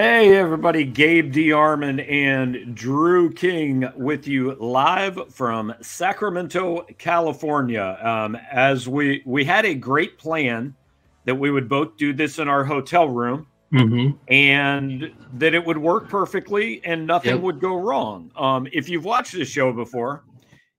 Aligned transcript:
Hey, 0.00 0.36
everybody. 0.36 0.84
Gabe 0.84 1.32
DeArmond 1.32 2.08
and 2.08 2.72
Drew 2.72 3.32
King 3.32 3.84
with 3.96 4.28
you 4.28 4.54
live 4.54 5.18
from 5.34 5.74
Sacramento, 5.80 6.86
California. 6.98 7.98
Um, 8.00 8.36
as 8.36 8.86
we, 8.86 9.24
we 9.26 9.44
had 9.44 9.66
a 9.66 9.74
great 9.74 10.16
plan 10.16 10.76
that 11.24 11.34
we 11.34 11.50
would 11.50 11.68
both 11.68 11.96
do 11.96 12.12
this 12.12 12.38
in 12.38 12.46
our 12.46 12.62
hotel 12.62 13.08
room 13.08 13.48
mm-hmm. 13.72 14.16
and 14.32 15.12
that 15.32 15.52
it 15.52 15.66
would 15.66 15.78
work 15.78 16.08
perfectly 16.08 16.80
and 16.84 17.04
nothing 17.04 17.34
yep. 17.34 17.40
would 17.40 17.58
go 17.58 17.74
wrong. 17.74 18.30
Um, 18.36 18.68
if 18.72 18.88
you've 18.88 19.04
watched 19.04 19.32
this 19.32 19.48
show 19.48 19.72
before, 19.72 20.22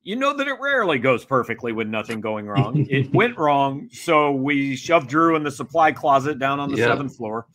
you 0.02 0.16
know 0.16 0.34
that 0.38 0.48
it 0.48 0.56
rarely 0.62 0.98
goes 0.98 1.26
perfectly 1.26 1.74
with 1.74 1.90
nothing 1.90 2.22
going 2.22 2.48
wrong. 2.48 2.88
it 2.90 3.14
went 3.14 3.38
wrong. 3.38 3.90
So 3.92 4.32
we 4.32 4.78
shoved 4.78 5.10
Drew 5.10 5.36
in 5.36 5.44
the 5.44 5.52
supply 5.52 5.92
closet 5.92 6.40
down 6.40 6.62
on 6.62 6.72
the 6.72 6.78
yep. 6.78 6.88
seventh 6.88 7.18
floor. 7.18 7.48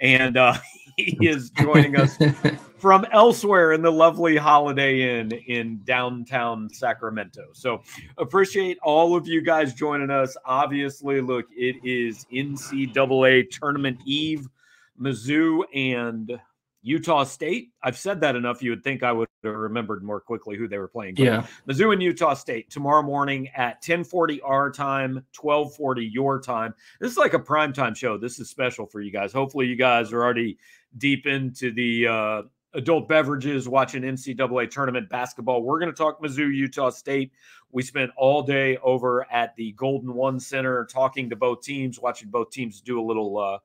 And 0.00 0.36
uh, 0.36 0.54
he 0.96 1.16
is 1.20 1.50
joining 1.50 1.96
us 1.96 2.16
from 2.78 3.06
elsewhere 3.12 3.72
in 3.72 3.82
the 3.82 3.90
lovely 3.90 4.36
Holiday 4.36 5.18
Inn 5.18 5.32
in 5.32 5.80
downtown 5.84 6.68
Sacramento. 6.70 7.46
So 7.52 7.82
appreciate 8.18 8.78
all 8.82 9.16
of 9.16 9.26
you 9.26 9.42
guys 9.42 9.74
joining 9.74 10.10
us. 10.10 10.36
Obviously, 10.44 11.20
look, 11.20 11.46
it 11.50 11.76
is 11.84 12.26
NCAA 12.32 13.50
tournament 13.50 13.98
eve. 14.04 14.48
Mizzou 15.00 15.64
and 15.74 16.38
Utah 16.84 17.24
State. 17.24 17.72
I've 17.82 17.96
said 17.96 18.20
that 18.20 18.36
enough. 18.36 18.62
You 18.62 18.70
would 18.70 18.84
think 18.84 19.02
I 19.02 19.10
would 19.10 19.26
have 19.42 19.54
remembered 19.54 20.04
more 20.04 20.20
quickly 20.20 20.56
who 20.56 20.68
they 20.68 20.78
were 20.78 20.86
playing. 20.86 21.14
But 21.14 21.24
yeah, 21.24 21.46
Mizzou 21.66 21.94
and 21.94 22.02
Utah 22.02 22.34
State 22.34 22.70
tomorrow 22.70 23.02
morning 23.02 23.48
at 23.56 23.82
10:40 23.82 24.40
our 24.44 24.70
time, 24.70 25.24
12:40 25.32 26.12
your 26.12 26.40
time. 26.40 26.74
This 27.00 27.10
is 27.10 27.16
like 27.16 27.32
a 27.32 27.38
prime 27.38 27.72
time 27.72 27.94
show. 27.94 28.18
This 28.18 28.38
is 28.38 28.50
special 28.50 28.86
for 28.86 29.00
you 29.00 29.10
guys. 29.10 29.32
Hopefully, 29.32 29.66
you 29.66 29.76
guys 29.76 30.12
are 30.12 30.22
already 30.22 30.58
deep 30.98 31.26
into 31.26 31.72
the 31.72 32.06
uh, 32.06 32.42
adult 32.74 33.08
beverages, 33.08 33.68
watching 33.68 34.02
NCAA 34.02 34.70
tournament 34.70 35.08
basketball. 35.08 35.62
We're 35.62 35.78
going 35.78 35.92
to 35.92 35.96
talk 35.96 36.20
Mizzou, 36.20 36.54
Utah 36.54 36.90
State. 36.90 37.32
We 37.72 37.82
spent 37.82 38.10
all 38.16 38.42
day 38.42 38.76
over 38.78 39.30
at 39.32 39.56
the 39.56 39.72
Golden 39.72 40.14
One 40.14 40.38
Center 40.38 40.84
talking 40.86 41.30
to 41.30 41.36
both 41.36 41.62
teams, 41.62 42.00
watching 42.00 42.30
both 42.30 42.50
teams 42.50 42.80
do 42.80 43.00
a 43.00 43.04
little. 43.04 43.38
Uh, 43.38 43.58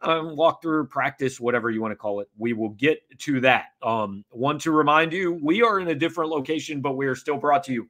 um, 0.00 0.36
walk 0.36 0.62
through 0.62 0.86
practice, 0.86 1.40
whatever 1.40 1.70
you 1.70 1.82
want 1.82 1.90
to 1.90 1.96
call 1.96 2.20
it. 2.20 2.28
We 2.36 2.52
will 2.52 2.68
get 2.68 3.02
to 3.18 3.40
that. 3.40 3.70
Um, 3.82 4.24
one 4.30 4.58
to 4.60 4.70
remind 4.70 5.12
you, 5.12 5.40
we 5.42 5.62
are 5.62 5.80
in 5.80 5.88
a 5.88 5.94
different 5.94 6.30
location, 6.30 6.80
but 6.80 6.92
we 6.92 7.08
are 7.08 7.16
still 7.16 7.36
brought 7.36 7.64
to 7.64 7.72
you 7.72 7.88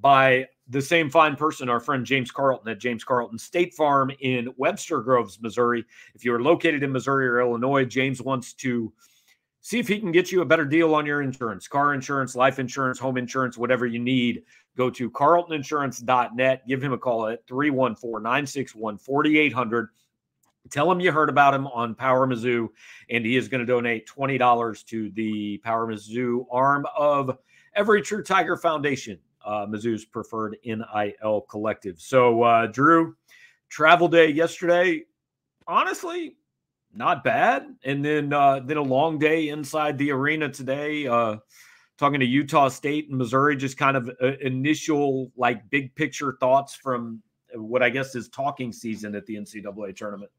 by 0.00 0.48
the 0.70 0.80
same 0.80 1.10
fine 1.10 1.36
person, 1.36 1.68
our 1.68 1.80
friend 1.80 2.06
James 2.06 2.30
Carlton 2.30 2.68
at 2.68 2.78
James 2.78 3.02
Carlton 3.02 3.38
State 3.38 3.74
Farm 3.74 4.10
in 4.20 4.48
Webster 4.56 5.00
Groves, 5.00 5.40
Missouri. 5.40 5.84
If 6.14 6.24
you 6.24 6.32
are 6.32 6.42
located 6.42 6.82
in 6.82 6.92
Missouri 6.92 7.26
or 7.26 7.40
Illinois, 7.40 7.84
James 7.84 8.22
wants 8.22 8.54
to 8.54 8.92
see 9.60 9.80
if 9.80 9.88
he 9.88 9.98
can 9.98 10.12
get 10.12 10.30
you 10.30 10.42
a 10.42 10.46
better 10.46 10.64
deal 10.64 10.94
on 10.94 11.04
your 11.04 11.22
insurance, 11.22 11.66
car 11.66 11.92
insurance, 11.92 12.36
life 12.36 12.58
insurance, 12.58 12.98
home 12.98 13.18
insurance, 13.18 13.58
whatever 13.58 13.84
you 13.84 13.98
need. 13.98 14.44
Go 14.76 14.88
to 14.90 15.10
carltoninsurance.net. 15.10 16.66
Give 16.68 16.82
him 16.82 16.92
a 16.92 16.98
call 16.98 17.26
at 17.26 17.46
314 17.48 18.22
961 18.22 18.98
4800 18.98 19.88
Tell 20.70 20.92
him 20.92 21.00
you 21.00 21.10
heard 21.10 21.30
about 21.30 21.54
him 21.54 21.66
on 21.68 21.94
Power 21.94 22.26
Mizzou, 22.26 22.68
and 23.08 23.24
he 23.24 23.36
is 23.36 23.48
going 23.48 23.60
to 23.60 23.66
donate 23.66 24.06
$20 24.06 24.86
to 24.86 25.10
the 25.10 25.58
Power 25.58 25.86
Mizzou 25.86 26.44
arm 26.50 26.86
of 26.96 27.38
Every 27.74 28.02
True 28.02 28.22
Tiger 28.22 28.56
Foundation, 28.56 29.18
uh, 29.44 29.66
Mizzou's 29.66 30.04
preferred 30.04 30.56
NIL 30.64 31.42
collective. 31.48 32.00
So, 32.00 32.42
uh, 32.42 32.66
Drew, 32.66 33.16
travel 33.68 34.08
day 34.08 34.28
yesterday, 34.30 35.04
honestly, 35.66 36.36
not 36.92 37.24
bad. 37.24 37.66
And 37.84 38.04
then, 38.04 38.32
uh, 38.32 38.60
then 38.60 38.76
a 38.76 38.82
long 38.82 39.18
day 39.18 39.48
inside 39.48 39.98
the 39.98 40.10
arena 40.10 40.48
today. 40.48 41.06
Uh, 41.06 41.36
talking 41.98 42.20
to 42.20 42.26
Utah 42.26 42.68
State 42.68 43.08
and 43.10 43.18
Missouri, 43.18 43.56
just 43.56 43.76
kind 43.76 43.96
of 43.96 44.10
uh, 44.22 44.32
initial, 44.40 45.30
like, 45.36 45.68
big 45.70 45.94
picture 45.94 46.36
thoughts 46.40 46.74
from 46.74 47.22
what 47.54 47.82
I 47.82 47.90
guess 47.90 48.14
is 48.14 48.28
talking 48.28 48.72
season 48.72 49.14
at 49.14 49.26
the 49.26 49.36
NCAA 49.36 49.96
tournament. 49.96 50.30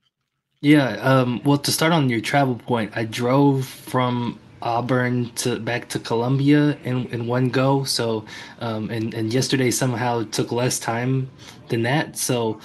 Yeah. 0.62 0.90
Um, 0.98 1.42
well, 1.44 1.58
to 1.58 1.72
start 1.72 1.92
on 1.92 2.10
your 2.10 2.22
travel 2.22 2.56
point, 2.56 2.92
I 2.96 3.06
drove 3.06 3.66
from 3.66 4.40
Auburn 4.62 5.32
to 5.36 5.60
back 5.60 5.90
to 5.90 6.00
Columbia 6.00 6.78
in, 6.84 7.08
in 7.08 7.28
one 7.28 7.50
go. 7.50 7.84
So, 7.84 8.26
um, 8.60 8.90
and 8.90 9.14
and 9.14 9.34
yesterday 9.34 9.72
somehow 9.72 10.24
took 10.26 10.52
less 10.52 10.80
time 10.80 11.30
than 11.70 11.84
that. 11.84 12.18
So, 12.18 12.60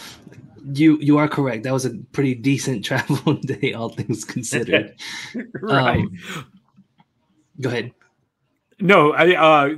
you 0.73 0.99
you 1.01 1.19
are 1.19 1.29
correct. 1.29 1.63
That 1.65 1.73
was 1.73 1.85
a 1.85 1.95
pretty 2.13 2.35
decent 2.35 2.85
travel 2.85 3.35
day, 3.35 3.73
all 3.73 3.89
things 3.89 4.25
considered. 4.25 4.95
right. 5.61 6.01
Um, 6.01 6.19
go 7.61 7.71
ahead. 7.71 7.93
No, 8.79 9.13
I 9.13 9.35
uh, 9.35 9.75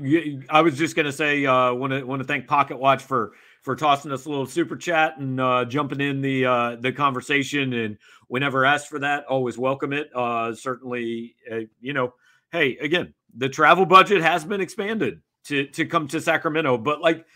I 0.51 0.61
was 0.63 0.77
just 0.77 0.97
gonna 0.97 1.13
say 1.13 1.47
uh, 1.47 1.73
want 1.73 1.93
to 1.93 2.03
want 2.03 2.21
to 2.21 2.27
thank 2.27 2.49
Pocket 2.49 2.79
Watch 2.79 3.03
for 3.03 3.33
for 3.63 3.77
tossing 3.77 4.13
us 4.13 4.25
a 4.25 4.31
little 4.31 4.47
super 4.47 4.77
chat 4.77 5.19
and 5.19 5.41
uh, 5.41 5.65
jumping 5.65 6.01
in 6.01 6.21
the 6.21 6.47
uh, 6.47 6.77
the 6.77 6.93
conversation. 6.93 7.73
And 7.73 7.99
whenever 8.29 8.65
asked 8.65 8.89
for 8.89 8.99
that, 9.01 9.27
always 9.27 9.59
welcome 9.59 9.93
it. 9.93 10.11
Uh, 10.15 10.55
certainly, 10.55 11.35
uh, 11.51 11.61
you 11.81 11.93
know, 11.93 12.15
hey, 12.53 12.77
again, 12.79 13.15
the 13.37 13.49
travel 13.49 13.87
budget 13.87 14.23
has 14.23 14.45
been 14.45 14.61
expanded 14.61 15.21
to 15.45 15.67
to 15.69 15.87
come 15.87 16.09
to 16.09 16.21
Sacramento, 16.21 16.79
but 16.79 17.01
like 17.01 17.27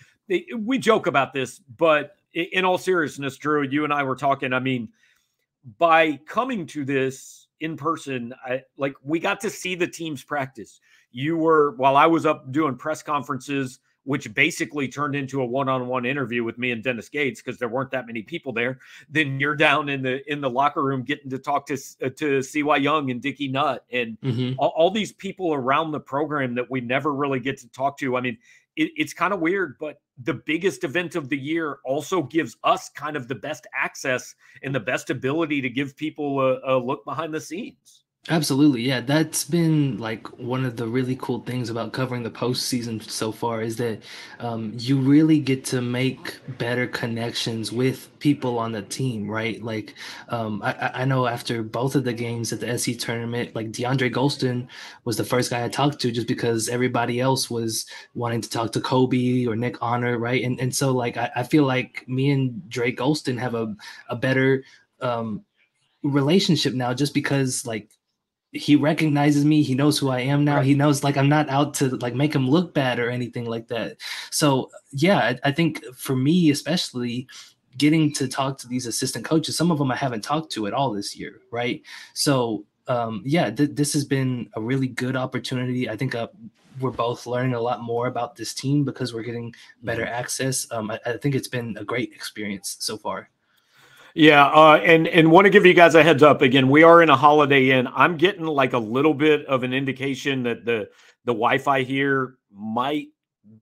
we 0.56 0.78
joke 0.78 1.06
about 1.06 1.32
this, 1.32 1.60
but 1.76 2.16
in 2.34 2.64
all 2.64 2.78
seriousness, 2.78 3.36
Drew, 3.36 3.62
you 3.62 3.84
and 3.84 3.92
I 3.92 4.02
were 4.02 4.16
talking. 4.16 4.52
I 4.52 4.60
mean, 4.60 4.88
by 5.78 6.18
coming 6.26 6.66
to 6.68 6.84
this 6.84 7.46
in 7.60 7.76
person, 7.76 8.34
I 8.44 8.62
like 8.76 8.94
we 9.02 9.20
got 9.20 9.40
to 9.42 9.50
see 9.50 9.74
the 9.74 9.86
teams 9.86 10.24
practice. 10.24 10.80
You 11.10 11.36
were 11.36 11.72
while 11.72 11.96
I 11.96 12.06
was 12.06 12.24
up 12.26 12.50
doing 12.52 12.76
press 12.76 13.02
conferences 13.02 13.80
which 14.04 14.32
basically 14.34 14.88
turned 14.88 15.14
into 15.14 15.40
a 15.40 15.46
one-on-one 15.46 16.04
interview 16.04 16.42
with 16.42 16.58
me 16.58 16.72
and 16.72 16.82
Dennis 16.82 17.08
Gates 17.08 17.40
because 17.40 17.58
there 17.58 17.68
weren't 17.68 17.90
that 17.92 18.06
many 18.06 18.22
people 18.22 18.52
there. 18.52 18.78
Then 19.08 19.38
you're 19.38 19.54
down 19.54 19.88
in 19.88 20.02
the 20.02 20.30
in 20.30 20.40
the 20.40 20.50
locker 20.50 20.82
room 20.82 21.02
getting 21.02 21.30
to 21.30 21.38
talk 21.38 21.66
to 21.66 21.78
uh, 22.02 22.08
to 22.16 22.42
CY 22.42 22.76
Young 22.76 23.10
and 23.10 23.20
Dickey 23.20 23.48
Nutt 23.48 23.84
and 23.92 24.18
mm-hmm. 24.20 24.58
all, 24.58 24.72
all, 24.76 24.90
these 24.90 25.12
people 25.12 25.54
around 25.54 25.92
the 25.92 26.00
program 26.00 26.54
that 26.56 26.70
we 26.70 26.80
never 26.80 27.12
really 27.14 27.40
get 27.40 27.58
to 27.58 27.68
talk 27.68 27.98
to. 27.98 28.16
I 28.16 28.20
mean, 28.20 28.38
it, 28.76 28.90
it's 28.96 29.14
kind 29.14 29.32
of 29.32 29.40
weird, 29.40 29.76
but 29.78 30.00
the 30.22 30.34
biggest 30.34 30.84
event 30.84 31.14
of 31.14 31.28
the 31.28 31.38
year 31.38 31.78
also 31.84 32.22
gives 32.22 32.56
us 32.64 32.88
kind 32.90 33.16
of 33.16 33.28
the 33.28 33.34
best 33.34 33.66
access 33.74 34.34
and 34.62 34.74
the 34.74 34.80
best 34.80 35.10
ability 35.10 35.60
to 35.60 35.70
give 35.70 35.96
people 35.96 36.40
a, 36.40 36.60
a 36.64 36.78
look 36.78 37.04
behind 37.04 37.32
the 37.32 37.40
scenes. 37.40 38.04
Absolutely, 38.28 38.82
yeah. 38.82 39.00
That's 39.00 39.42
been 39.42 39.98
like 39.98 40.28
one 40.38 40.64
of 40.64 40.76
the 40.76 40.86
really 40.86 41.16
cool 41.16 41.40
things 41.40 41.68
about 41.70 41.92
covering 41.92 42.22
the 42.22 42.30
postseason 42.30 43.02
so 43.10 43.32
far 43.32 43.62
is 43.62 43.74
that 43.78 44.00
um, 44.38 44.72
you 44.78 45.00
really 45.00 45.40
get 45.40 45.64
to 45.66 45.82
make 45.82 46.38
better 46.56 46.86
connections 46.86 47.72
with 47.72 48.16
people 48.20 48.60
on 48.60 48.70
the 48.70 48.82
team, 48.82 49.28
right? 49.28 49.60
Like, 49.60 49.94
um, 50.28 50.62
I, 50.62 51.02
I 51.02 51.04
know 51.04 51.26
after 51.26 51.64
both 51.64 51.96
of 51.96 52.04
the 52.04 52.12
games 52.12 52.52
at 52.52 52.60
the 52.60 52.68
SC 52.68 52.96
tournament, 52.96 53.56
like 53.56 53.72
DeAndre 53.72 54.12
Gholston 54.14 54.68
was 55.04 55.16
the 55.16 55.24
first 55.24 55.50
guy 55.50 55.64
I 55.64 55.68
talked 55.68 55.98
to 56.02 56.12
just 56.12 56.28
because 56.28 56.68
everybody 56.68 57.18
else 57.18 57.50
was 57.50 57.86
wanting 58.14 58.40
to 58.42 58.48
talk 58.48 58.70
to 58.72 58.80
Kobe 58.80 59.46
or 59.46 59.56
Nick 59.56 59.78
Honor, 59.82 60.16
right? 60.16 60.44
And 60.44 60.60
and 60.60 60.72
so 60.72 60.92
like 60.92 61.16
I, 61.16 61.28
I 61.34 61.42
feel 61.42 61.64
like 61.64 62.04
me 62.06 62.30
and 62.30 62.68
Drake 62.68 62.98
Gholston 62.98 63.36
have 63.38 63.56
a 63.56 63.74
a 64.08 64.14
better 64.14 64.62
um, 65.00 65.42
relationship 66.02 66.74
now 66.74 66.92
just 66.94 67.14
because 67.14 67.66
like 67.66 67.90
he 68.52 68.76
recognizes 68.76 69.44
me. 69.44 69.62
He 69.62 69.74
knows 69.74 69.98
who 69.98 70.10
i 70.10 70.20
am 70.20 70.44
now. 70.44 70.56
Right. 70.56 70.66
he 70.66 70.74
knows 70.74 71.02
like 71.02 71.16
i'm 71.16 71.28
not 71.28 71.48
out 71.48 71.74
to 71.74 71.96
like 71.96 72.14
make 72.14 72.34
him 72.34 72.48
look 72.48 72.74
bad 72.74 72.98
or 72.98 73.10
anything 73.10 73.46
like 73.46 73.68
that. 73.68 73.98
So 74.30 74.70
yeah 74.92 75.18
I, 75.18 75.38
I, 75.44 75.52
think 75.52 75.84
for 75.96 76.14
me 76.14 76.50
especially 76.50 77.26
getting 77.78 78.12
to 78.12 78.28
talk 78.28 78.58
to 78.58 78.68
these 78.68 78.86
assistant 78.86 79.24
coaches 79.24 79.56
some 79.56 79.70
of 79.70 79.78
them 79.78 79.90
i 79.90 79.96
haven't 79.96 80.22
talked 80.22 80.52
to 80.52 80.66
at 80.66 80.74
all 80.74 80.92
this 80.92 81.16
year 81.16 81.40
right? 81.50 81.82
So 82.14 82.64
um 82.88 83.22
yeah 83.24 83.50
th- 83.50 83.70
this 83.72 83.92
has 83.94 84.04
been 84.04 84.50
a 84.54 84.60
really 84.60 84.88
good 84.88 85.16
opportunity. 85.16 85.88
I 85.88 85.96
think 85.96 86.14
uh, 86.14 86.28
we're 86.80 86.90
both 86.90 87.26
learning 87.26 87.54
a 87.54 87.60
lot 87.60 87.82
more 87.82 88.06
about 88.06 88.34
this 88.34 88.54
team 88.54 88.84
because 88.84 89.14
we're 89.14 89.22
getting 89.22 89.54
better 89.82 90.04
mm-hmm. 90.04 90.20
access. 90.20 90.66
Um 90.70 90.90
I, 90.90 91.00
I 91.06 91.16
think 91.16 91.34
it's 91.34 91.48
been 91.48 91.76
a 91.78 91.84
great 91.84 92.12
experience 92.12 92.76
so 92.80 92.98
far 92.98 93.30
yeah, 94.14 94.46
uh, 94.46 94.76
and 94.84 95.08
and 95.08 95.30
want 95.30 95.46
to 95.46 95.50
give 95.50 95.64
you 95.64 95.74
guys 95.74 95.94
a 95.94 96.02
heads 96.02 96.22
up 96.22 96.42
again. 96.42 96.68
We 96.68 96.82
are 96.82 97.02
in 97.02 97.08
a 97.08 97.16
Holiday 97.16 97.70
Inn. 97.70 97.88
I'm 97.94 98.16
getting 98.16 98.44
like 98.44 98.72
a 98.72 98.78
little 98.78 99.14
bit 99.14 99.46
of 99.46 99.62
an 99.62 99.72
indication 99.72 100.42
that 100.42 100.64
the 100.64 100.88
the 101.24 101.32
Wi-Fi 101.32 101.82
here 101.82 102.36
might 102.50 103.08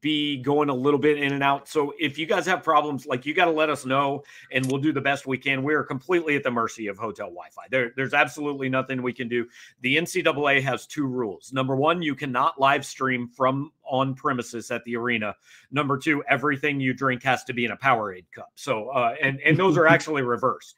be 0.00 0.38
going 0.38 0.68
a 0.68 0.74
little 0.74 0.98
bit 0.98 1.18
in 1.18 1.32
and 1.32 1.42
out. 1.42 1.68
So 1.68 1.92
if 1.98 2.18
you 2.18 2.26
guys 2.26 2.46
have 2.46 2.62
problems, 2.62 3.06
like 3.06 3.26
you 3.26 3.34
got 3.34 3.46
to 3.46 3.50
let 3.50 3.70
us 3.70 3.84
know, 3.84 4.22
and 4.52 4.64
we'll 4.66 4.80
do 4.80 4.92
the 4.92 5.00
best 5.00 5.26
we 5.26 5.38
can. 5.38 5.62
We 5.62 5.74
are 5.74 5.82
completely 5.82 6.36
at 6.36 6.42
the 6.42 6.50
mercy 6.50 6.86
of 6.86 6.98
hotel 6.98 7.26
Wi-Fi. 7.26 7.62
There, 7.70 7.92
there's 7.96 8.14
absolutely 8.14 8.68
nothing 8.68 9.02
we 9.02 9.12
can 9.12 9.28
do. 9.28 9.46
The 9.80 9.96
NCAA 9.96 10.62
has 10.62 10.86
two 10.86 11.06
rules. 11.06 11.52
Number 11.52 11.76
one, 11.76 12.02
you 12.02 12.14
cannot 12.14 12.60
live 12.60 12.84
stream 12.84 13.28
from 13.28 13.72
on 13.90 14.14
premises 14.14 14.70
at 14.70 14.82
the 14.84 14.96
arena. 14.96 15.34
Number 15.70 15.98
two, 15.98 16.22
everything 16.28 16.80
you 16.80 16.94
drink 16.94 17.22
has 17.24 17.44
to 17.44 17.52
be 17.52 17.64
in 17.64 17.72
a 17.72 17.76
Powerade 17.76 18.24
cup. 18.34 18.52
So, 18.54 18.88
uh, 18.88 19.14
and 19.20 19.40
and 19.40 19.56
those 19.56 19.76
are 19.76 19.86
actually 19.94 20.22
reversed. 20.22 20.76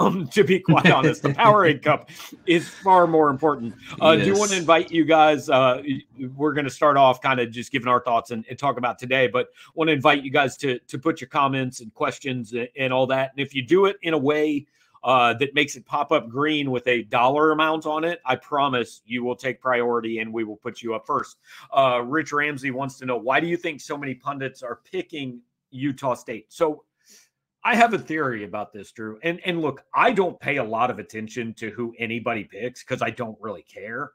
Um, 0.00 0.26
to 0.28 0.42
be 0.42 0.58
quite 0.58 0.90
honest, 0.90 1.22
the 1.22 1.28
Powerade 1.30 1.82
cup 1.82 2.10
is 2.46 2.68
far 2.68 3.06
more 3.06 3.30
important. 3.30 3.74
Uh, 4.02 4.12
yes. 4.12 4.24
Do 4.24 4.32
you 4.32 4.38
want 4.38 4.50
to 4.52 4.56
invite 4.56 4.90
you 4.90 5.04
guys? 5.04 5.48
Uh, 5.48 5.82
we're 6.34 6.54
going 6.54 6.64
to 6.64 6.70
start 6.70 6.96
off 6.96 7.20
kind 7.20 7.38
of 7.38 7.50
just 7.50 7.70
giving 7.70 7.88
our 7.88 8.02
thoughts 8.02 8.30
and, 8.30 8.44
and, 8.48 8.58
talk 8.58 8.78
about 8.78 8.98
today, 8.98 9.26
but 9.28 9.48
want 9.74 9.88
to 9.88 9.92
invite 9.92 10.24
you 10.24 10.30
guys 10.30 10.56
to 10.56 10.78
to 10.78 10.98
put 10.98 11.20
your 11.20 11.28
comments 11.28 11.80
and 11.80 11.92
questions 11.94 12.52
and, 12.52 12.68
and 12.78 12.92
all 12.92 13.06
that. 13.06 13.32
And 13.36 13.46
if 13.46 13.54
you 13.54 13.62
do 13.62 13.84
it 13.84 13.96
in 14.02 14.14
a 14.14 14.18
way 14.18 14.66
uh, 15.04 15.34
that 15.34 15.54
makes 15.54 15.76
it 15.76 15.86
pop 15.86 16.12
up 16.12 16.28
green 16.28 16.70
with 16.70 16.86
a 16.86 17.02
dollar 17.04 17.52
amount 17.52 17.86
on 17.86 18.04
it, 18.04 18.20
I 18.24 18.36
promise 18.36 19.02
you 19.04 19.24
will 19.24 19.36
take 19.36 19.60
priority 19.60 20.18
and 20.18 20.32
we 20.32 20.44
will 20.44 20.56
put 20.56 20.82
you 20.82 20.94
up 20.94 21.06
first. 21.06 21.38
Uh, 21.76 22.02
Rich 22.04 22.32
Ramsey 22.32 22.70
wants 22.70 22.98
to 22.98 23.06
know 23.06 23.16
why 23.16 23.40
do 23.40 23.46
you 23.46 23.56
think 23.56 23.80
so 23.80 23.96
many 23.96 24.14
pundits 24.14 24.62
are 24.62 24.80
picking 24.90 25.40
Utah 25.70 26.14
State? 26.14 26.46
So 26.48 26.84
I 27.66 27.74
have 27.74 27.94
a 27.94 27.98
theory 27.98 28.44
about 28.44 28.72
this, 28.72 28.92
Drew. 28.92 29.18
And 29.24 29.40
and 29.44 29.60
look, 29.60 29.82
I 29.92 30.12
don't 30.12 30.38
pay 30.38 30.58
a 30.58 30.64
lot 30.64 30.88
of 30.88 31.00
attention 31.00 31.52
to 31.54 31.70
who 31.70 31.94
anybody 31.98 32.44
picks 32.44 32.84
because 32.84 33.02
I 33.02 33.10
don't 33.10 33.36
really 33.40 33.62
care. 33.62 34.12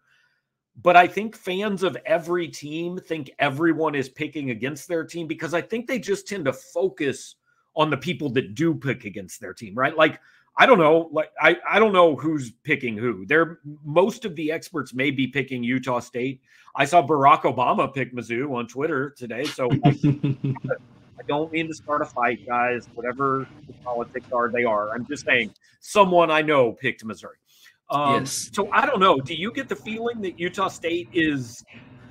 But 0.82 0.96
I 0.96 1.06
think 1.06 1.36
fans 1.36 1.84
of 1.84 1.98
every 2.06 2.48
team 2.48 2.98
think 2.98 3.30
everyone 3.40 3.94
is 3.94 4.08
picking 4.08 4.52
against 4.52 4.88
their 4.88 5.04
team 5.04 5.28
because 5.28 5.54
I 5.54 5.62
think 5.62 5.86
they 5.86 6.00
just 6.00 6.28
tend 6.30 6.46
to 6.46 6.54
focus 6.54 7.36
on 7.76 7.90
the 7.90 7.98
people 7.98 8.30
that 8.30 8.56
do 8.56 8.74
pick 8.74 9.04
against 9.04 9.42
their 9.42 9.54
team, 9.54 9.76
right? 9.76 9.96
Like 9.96 10.20
I 10.58 10.66
don't 10.66 10.80
know. 10.80 11.10
Like 11.12 11.32
I, 11.40 11.58
I 11.70 11.80
don't 11.80 11.94
know 11.94 12.16
who's 12.16 12.52
picking 12.64 12.98
who. 12.98 13.26
There, 13.26 13.60
most 13.84 14.26
of 14.26 14.36
the 14.36 14.52
experts 14.52 14.94
may 14.94 15.12
be 15.12 15.28
picking 15.28 15.64
Utah 15.64 16.00
State. 16.00 16.42
I 16.76 16.86
saw 16.86 17.06
Barack 17.06 17.42
Obama 17.42 17.94
pick 17.94 18.14
Mizzou 18.14 18.54
on 18.56 18.68
Twitter 18.68 19.12
today. 19.12 19.46
So 19.46 19.70
I, 19.84 19.90
I 21.20 21.24
don't 21.28 21.52
mean 21.52 21.68
to 21.68 21.74
start 21.74 22.02
a 22.02 22.06
fight, 22.06 22.46
guys. 22.46 22.88
Whatever 22.96 23.48
the 23.68 23.74
politics 23.84 24.28
are, 24.34 24.50
they 24.50 24.64
are. 24.64 24.94
I'm 24.94 25.06
just 25.06 25.26
saying 25.26 25.54
someone 25.80 26.32
I 26.32 26.42
know 26.42 26.74
picked 26.74 27.06
Missouri. 27.06 27.38
Um, 27.90 28.22
yes. 28.22 28.50
So 28.54 28.70
I 28.72 28.86
don't 28.86 29.00
know. 29.00 29.20
Do 29.20 29.34
you 29.34 29.52
get 29.52 29.70
the 29.70 29.76
feeling 29.76 30.22
that 30.22 30.40
Utah 30.40 30.70
State 30.70 31.10
is 31.14 31.64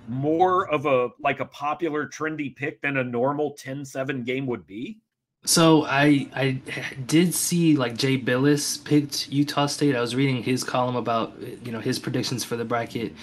more 0.09 0.69
of 0.71 0.87
a 0.87 1.09
like 1.21 1.41
a 1.41 1.47
popular 1.47 2.07
trendy 2.07 2.55
pick 2.55 2.81
than 2.83 2.99
a 2.99 3.05
normal 3.05 3.55
10-7 3.55 4.25
game 4.25 4.47
would 4.47 4.67
be? 4.67 4.99
So 5.45 5.85
I 5.87 6.29
I 6.35 6.61
did 7.07 7.35
see 7.35 7.77
like 7.77 7.97
Jay 7.97 8.19
Bilas 8.19 8.83
picked 8.85 9.29
Utah 9.31 9.67
State. 9.67 9.97
I 9.97 10.01
was 10.01 10.15
reading 10.15 10.43
his 10.43 10.63
column 10.63 10.97
about 10.97 11.35
you 11.65 11.73
know 11.73 11.81
his 11.81 11.99
predictions 11.99 12.45
for 12.45 12.57
the 12.57 12.65
bracket. 12.65 13.15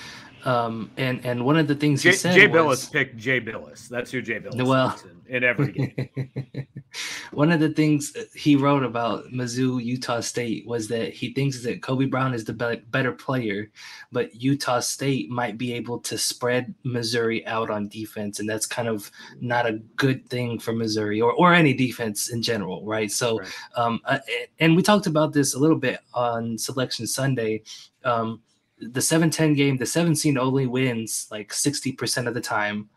Um, 0.46 0.92
and 0.98 1.26
and 1.26 1.44
one 1.44 1.58
of 1.58 1.68
the 1.68 1.76
things 1.76 2.04
Jay, 2.04 2.12
he 2.12 2.16
said 2.16 2.36
Jay 2.36 2.48
was, 2.48 2.86
Bilas 2.86 2.92
picked 2.92 3.18
Jay 3.18 3.42
Bilas. 3.42 3.88
That's 3.88 4.12
who 4.12 4.22
Jay 4.22 4.40
Bilas 4.40 4.66
well, 4.66 4.98
in, 5.28 5.38
in 5.38 5.44
every 5.44 5.72
game. 5.72 6.68
one 7.32 7.52
of 7.52 7.60
the 7.60 7.70
things 7.70 8.16
he 8.36 8.56
wrote 8.56 8.84
about 8.84 9.26
Mizzou 9.26 9.84
Utah 9.84 10.20
State 10.20 10.66
was 10.68 10.88
that 10.88 11.14
he 11.14 11.34
thinks 11.34 11.64
that 11.64 11.82
Kobe 11.82 12.06
Brown 12.06 12.34
is 12.34 12.46
the 12.46 12.54
be- 12.54 12.82
better 12.90 13.12
player, 13.12 13.70
but 14.12 14.34
Utah 14.36 14.80
State 14.80 15.30
might 15.30 15.58
be 15.58 15.74
able 15.74 16.00
to 16.00 16.18
spread 16.18 16.74
Missouri 16.84 17.46
out 17.48 17.70
on 17.70 17.88
defense, 17.88 18.40
and 18.40 18.50
that's 18.50 18.66
kind 18.66 18.88
of 18.88 19.12
not 19.42 19.66
a 19.66 19.80
good 19.96 20.28
thing 20.30 20.60
for 20.60 20.74
Missouri 20.74 21.20
or 21.20 21.34
or 21.34 21.54
any 21.54 21.74
defense 21.74 22.30
in 22.30 22.42
general, 22.42 22.86
right? 22.86 23.12
So, 23.12 23.40
right. 23.40 23.50
Um, 23.76 24.00
uh, 24.06 24.20
and 24.60 24.76
we 24.76 24.84
talked 24.84 25.08
about 25.08 25.34
this 25.34 25.56
a 25.56 25.60
little 25.60 25.80
bit 25.80 26.00
on 26.14 26.58
Selection 26.58 27.08
Sunday. 27.08 27.64
Um, 28.04 28.42
the 28.80 29.00
7-10 29.00 29.56
game, 29.56 29.78
the 29.78 29.86
7 29.86 30.16
seed 30.16 30.38
only 30.38 30.68
wins 30.68 31.28
like 31.32 31.50
60% 31.50 32.28
of 32.28 32.34
the 32.34 32.42
time. 32.42 32.90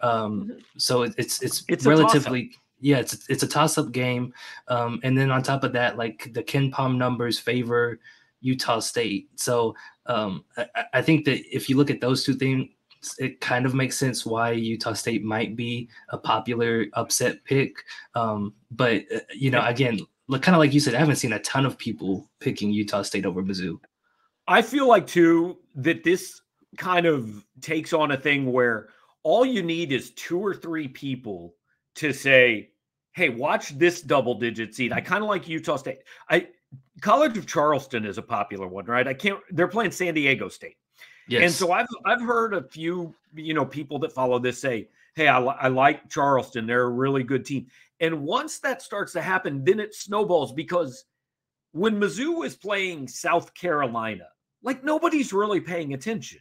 Um, 0.00 0.58
so 0.76 1.02
it, 1.02 1.14
it's, 1.18 1.42
it's 1.42 1.64
it's 1.68 1.84
relatively 1.84 2.52
yeah, 2.80 2.98
it's 2.98 3.26
it's 3.28 3.42
a 3.42 3.48
toss-up 3.48 3.92
game. 3.92 4.32
Um, 4.68 5.00
and 5.02 5.16
then 5.16 5.30
on 5.30 5.42
top 5.42 5.64
of 5.64 5.72
that, 5.72 5.96
like 5.96 6.30
the 6.32 6.42
KenPom 6.42 6.96
numbers 6.96 7.38
favor 7.38 7.98
Utah 8.40 8.78
State. 8.78 9.28
So 9.34 9.74
um, 10.06 10.44
I, 10.56 10.84
I 10.94 11.02
think 11.02 11.24
that 11.24 11.44
if 11.54 11.68
you 11.68 11.76
look 11.76 11.90
at 11.90 12.00
those 12.00 12.24
two 12.24 12.34
things, 12.34 12.68
it 13.18 13.40
kind 13.40 13.66
of 13.66 13.74
makes 13.74 13.96
sense 13.96 14.26
why 14.26 14.52
Utah 14.52 14.92
State 14.92 15.24
might 15.24 15.56
be 15.56 15.88
a 16.10 16.18
popular 16.18 16.86
upset 16.94 17.44
pick. 17.44 17.84
Um, 18.14 18.54
but 18.70 19.02
uh, 19.14 19.20
you 19.34 19.50
know, 19.50 19.64
again, 19.64 20.00
kind 20.30 20.54
of 20.54 20.58
like 20.58 20.72
you 20.72 20.80
said, 20.80 20.94
I 20.94 20.98
haven't 20.98 21.16
seen 21.16 21.32
a 21.32 21.40
ton 21.40 21.66
of 21.66 21.78
people 21.78 22.28
picking 22.40 22.70
Utah 22.70 23.02
State 23.02 23.26
over 23.26 23.42
Mizzou. 23.42 23.80
I 24.48 24.62
feel 24.62 24.88
like 24.88 25.06
too 25.06 25.58
that 25.76 26.02
this 26.02 26.40
kind 26.78 27.06
of 27.06 27.44
takes 27.60 27.92
on 27.92 28.12
a 28.12 28.16
thing 28.16 28.50
where 28.50 28.88
all 29.22 29.44
you 29.44 29.62
need 29.62 29.92
is 29.92 30.10
two 30.12 30.38
or 30.40 30.54
three 30.54 30.88
people 30.88 31.54
to 31.96 32.12
say, 32.12 32.70
"Hey, 33.12 33.28
watch 33.28 33.78
this 33.78 34.00
double 34.00 34.34
digit 34.34 34.74
seed." 34.74 34.92
I 34.92 35.02
kind 35.02 35.22
of 35.22 35.28
like 35.28 35.46
Utah 35.46 35.76
State. 35.76 36.00
I 36.30 36.48
College 37.02 37.36
of 37.36 37.46
Charleston 37.46 38.06
is 38.06 38.16
a 38.18 38.22
popular 38.22 38.66
one, 38.66 38.86
right? 38.86 39.06
I 39.06 39.14
can't. 39.14 39.38
They're 39.50 39.68
playing 39.68 39.90
San 39.90 40.14
Diego 40.14 40.48
State, 40.48 40.76
yes. 41.28 41.42
and 41.42 41.52
so 41.52 41.72
I've 41.72 41.86
I've 42.06 42.22
heard 42.22 42.54
a 42.54 42.62
few 42.62 43.14
you 43.34 43.52
know 43.52 43.66
people 43.66 43.98
that 43.98 44.12
follow 44.12 44.38
this 44.38 44.60
say, 44.60 44.88
"Hey, 45.14 45.28
I, 45.28 45.40
I 45.40 45.68
like 45.68 46.08
Charleston. 46.08 46.66
They're 46.66 46.84
a 46.84 46.90
really 46.90 47.22
good 47.22 47.44
team." 47.44 47.66
And 48.00 48.22
once 48.22 48.60
that 48.60 48.80
starts 48.80 49.12
to 49.12 49.20
happen, 49.20 49.62
then 49.62 49.78
it 49.78 49.94
snowballs 49.94 50.52
because 50.52 51.04
when 51.72 52.00
Mizzou 52.00 52.46
is 52.46 52.56
playing 52.56 53.08
South 53.08 53.52
Carolina 53.54 54.28
like 54.62 54.84
nobody's 54.84 55.32
really 55.32 55.60
paying 55.60 55.94
attention. 55.94 56.40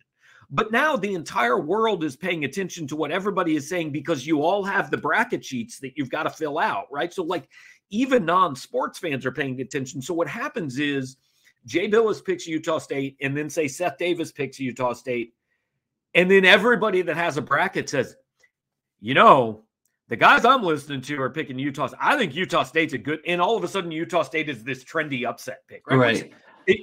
But 0.50 0.72
now 0.72 0.96
the 0.96 1.14
entire 1.14 1.60
world 1.60 2.04
is 2.04 2.16
paying 2.16 2.46
attention 2.46 2.88
to 2.88 2.96
what 2.96 3.12
everybody 3.12 3.56
is 3.56 3.68
saying 3.68 3.92
because 3.92 4.25
you 4.25 4.42
all 4.44 4.64
have 4.64 4.90
the 4.90 4.98
bracket 4.98 5.44
sheets 5.44 5.80
that 5.80 5.98
you've 5.98 6.10
got 6.10 6.24
to 6.24 6.30
fill 6.30 6.58
out, 6.58 6.86
right? 6.90 7.14
So, 7.14 7.24
like, 7.24 7.50
even 7.90 8.25
non 8.25 8.56
sports 8.56 8.98
fans 8.98 9.25
are 9.25 9.31
paying 9.31 9.60
attention. 9.60 10.02
So, 10.02 10.14
what 10.14 10.28
happens 10.28 10.80
is 10.80 11.18
Jay 11.66 11.90
Bilas 11.90 12.24
picks 12.24 12.48
Utah 12.48 12.78
State, 12.78 13.18
and 13.22 13.36
then 13.36 13.50
say 13.50 13.68
Seth 13.68 13.98
Davis 13.98 14.31
picks 14.31 14.60
Utah 14.60 14.94
State. 14.94 15.34
And 16.16 16.31
then 16.31 16.46
everybody 16.46 17.02
that 17.02 17.18
has 17.18 17.36
a 17.36 17.42
bracket 17.42 17.90
says, 17.90 18.16
you 19.02 19.14
know, 19.14 19.66
the 20.08 20.16
guys 20.16 20.46
I'm 20.46 20.64
listening 20.64 21.02
to 21.02 21.22
are 21.22 21.30
picking 21.30 21.60
Utah. 21.60 21.90
I 22.00 22.18
think 22.18 22.34
Utah 22.34 22.64
State's 22.64 22.94
a 22.94 22.98
good, 22.98 23.19
and 23.28 23.42
all 23.42 23.58
of 23.58 23.66
a 23.66 23.68
sudden, 23.68 23.92
Utah 23.92 24.24
State 24.24 24.48
is 24.48 24.64
this 24.64 24.86
trendy 24.86 25.28
upset 25.28 25.68
pick, 25.68 25.86
right? 25.90 25.97
Right 25.97 26.33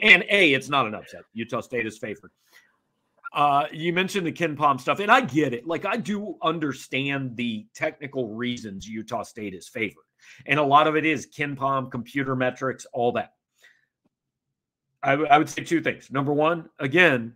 and 0.02 0.24
A, 0.30 0.54
it's 0.54 0.68
not 0.68 0.86
an 0.86 0.94
upset. 0.94 1.22
Utah 1.32 1.60
State 1.60 1.86
is 1.86 1.98
favored. 1.98 2.30
Uh, 3.34 3.66
you 3.72 3.92
mentioned 3.92 4.26
the 4.26 4.32
KenPom 4.32 4.80
stuff, 4.80 5.00
and 5.00 5.10
I 5.10 5.20
get 5.20 5.52
it. 5.52 5.66
Like 5.66 5.84
I 5.84 5.96
do 5.96 6.36
understand 6.42 7.36
the 7.36 7.66
technical 7.74 8.28
reasons 8.28 8.86
Utah 8.86 9.24
State 9.24 9.54
is 9.54 9.68
favored, 9.68 10.04
and 10.46 10.60
a 10.60 10.62
lot 10.62 10.86
of 10.86 10.94
it 10.94 11.04
is 11.04 11.26
KenPom, 11.36 11.90
computer 11.90 12.36
metrics, 12.36 12.86
all 12.92 13.12
that. 13.12 13.32
I, 15.02 15.14
I 15.14 15.36
would 15.36 15.48
say 15.48 15.64
two 15.64 15.82
things. 15.82 16.10
Number 16.12 16.32
one, 16.32 16.70
again, 16.78 17.34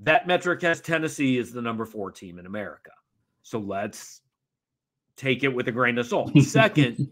that 0.00 0.26
metric 0.26 0.60
has 0.62 0.80
Tennessee 0.80 1.38
as 1.38 1.52
the 1.52 1.62
number 1.62 1.86
four 1.86 2.10
team 2.10 2.40
in 2.40 2.46
America, 2.46 2.90
so 3.42 3.60
let's 3.60 4.22
take 5.16 5.44
it 5.44 5.54
with 5.54 5.68
a 5.68 5.72
grain 5.72 5.98
of 5.98 6.06
salt. 6.06 6.36
Second, 6.42 7.08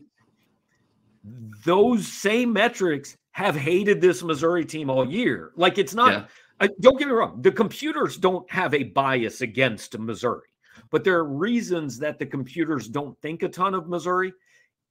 those 1.65 2.09
same 2.09 2.53
metrics 2.53 3.17
have 3.33 3.57
hated 3.57 4.01
this 4.01 4.23
Missouri 4.23 4.65
team 4.65 4.91
all 4.91 5.09
year. 5.09 5.53
Like 5.57 5.79
it's 5.79 5.95
not. 5.95 6.13
Yeah. 6.13 6.25
Uh, 6.61 6.69
don't 6.81 6.99
get 6.99 7.09
me 7.09 7.15
wrong. 7.15 7.41
The 7.41 7.53
computers 7.53 8.17
don't 8.17 8.49
have 8.51 8.75
a 8.75 8.85
bias 8.85 9.41
against 9.41 9.99
Missouri, 9.99 10.49
but 10.91 11.05
there 11.05 11.17
are 11.17 11.25
reasons 11.25 11.99
that 11.99 12.19
the 12.19 12.27
computers 12.27 12.87
don't 12.87 13.19
think 13.23 13.43
a 13.43 13.49
ton 13.49 13.75
of 13.75 13.89
Missouri. 13.89 14.33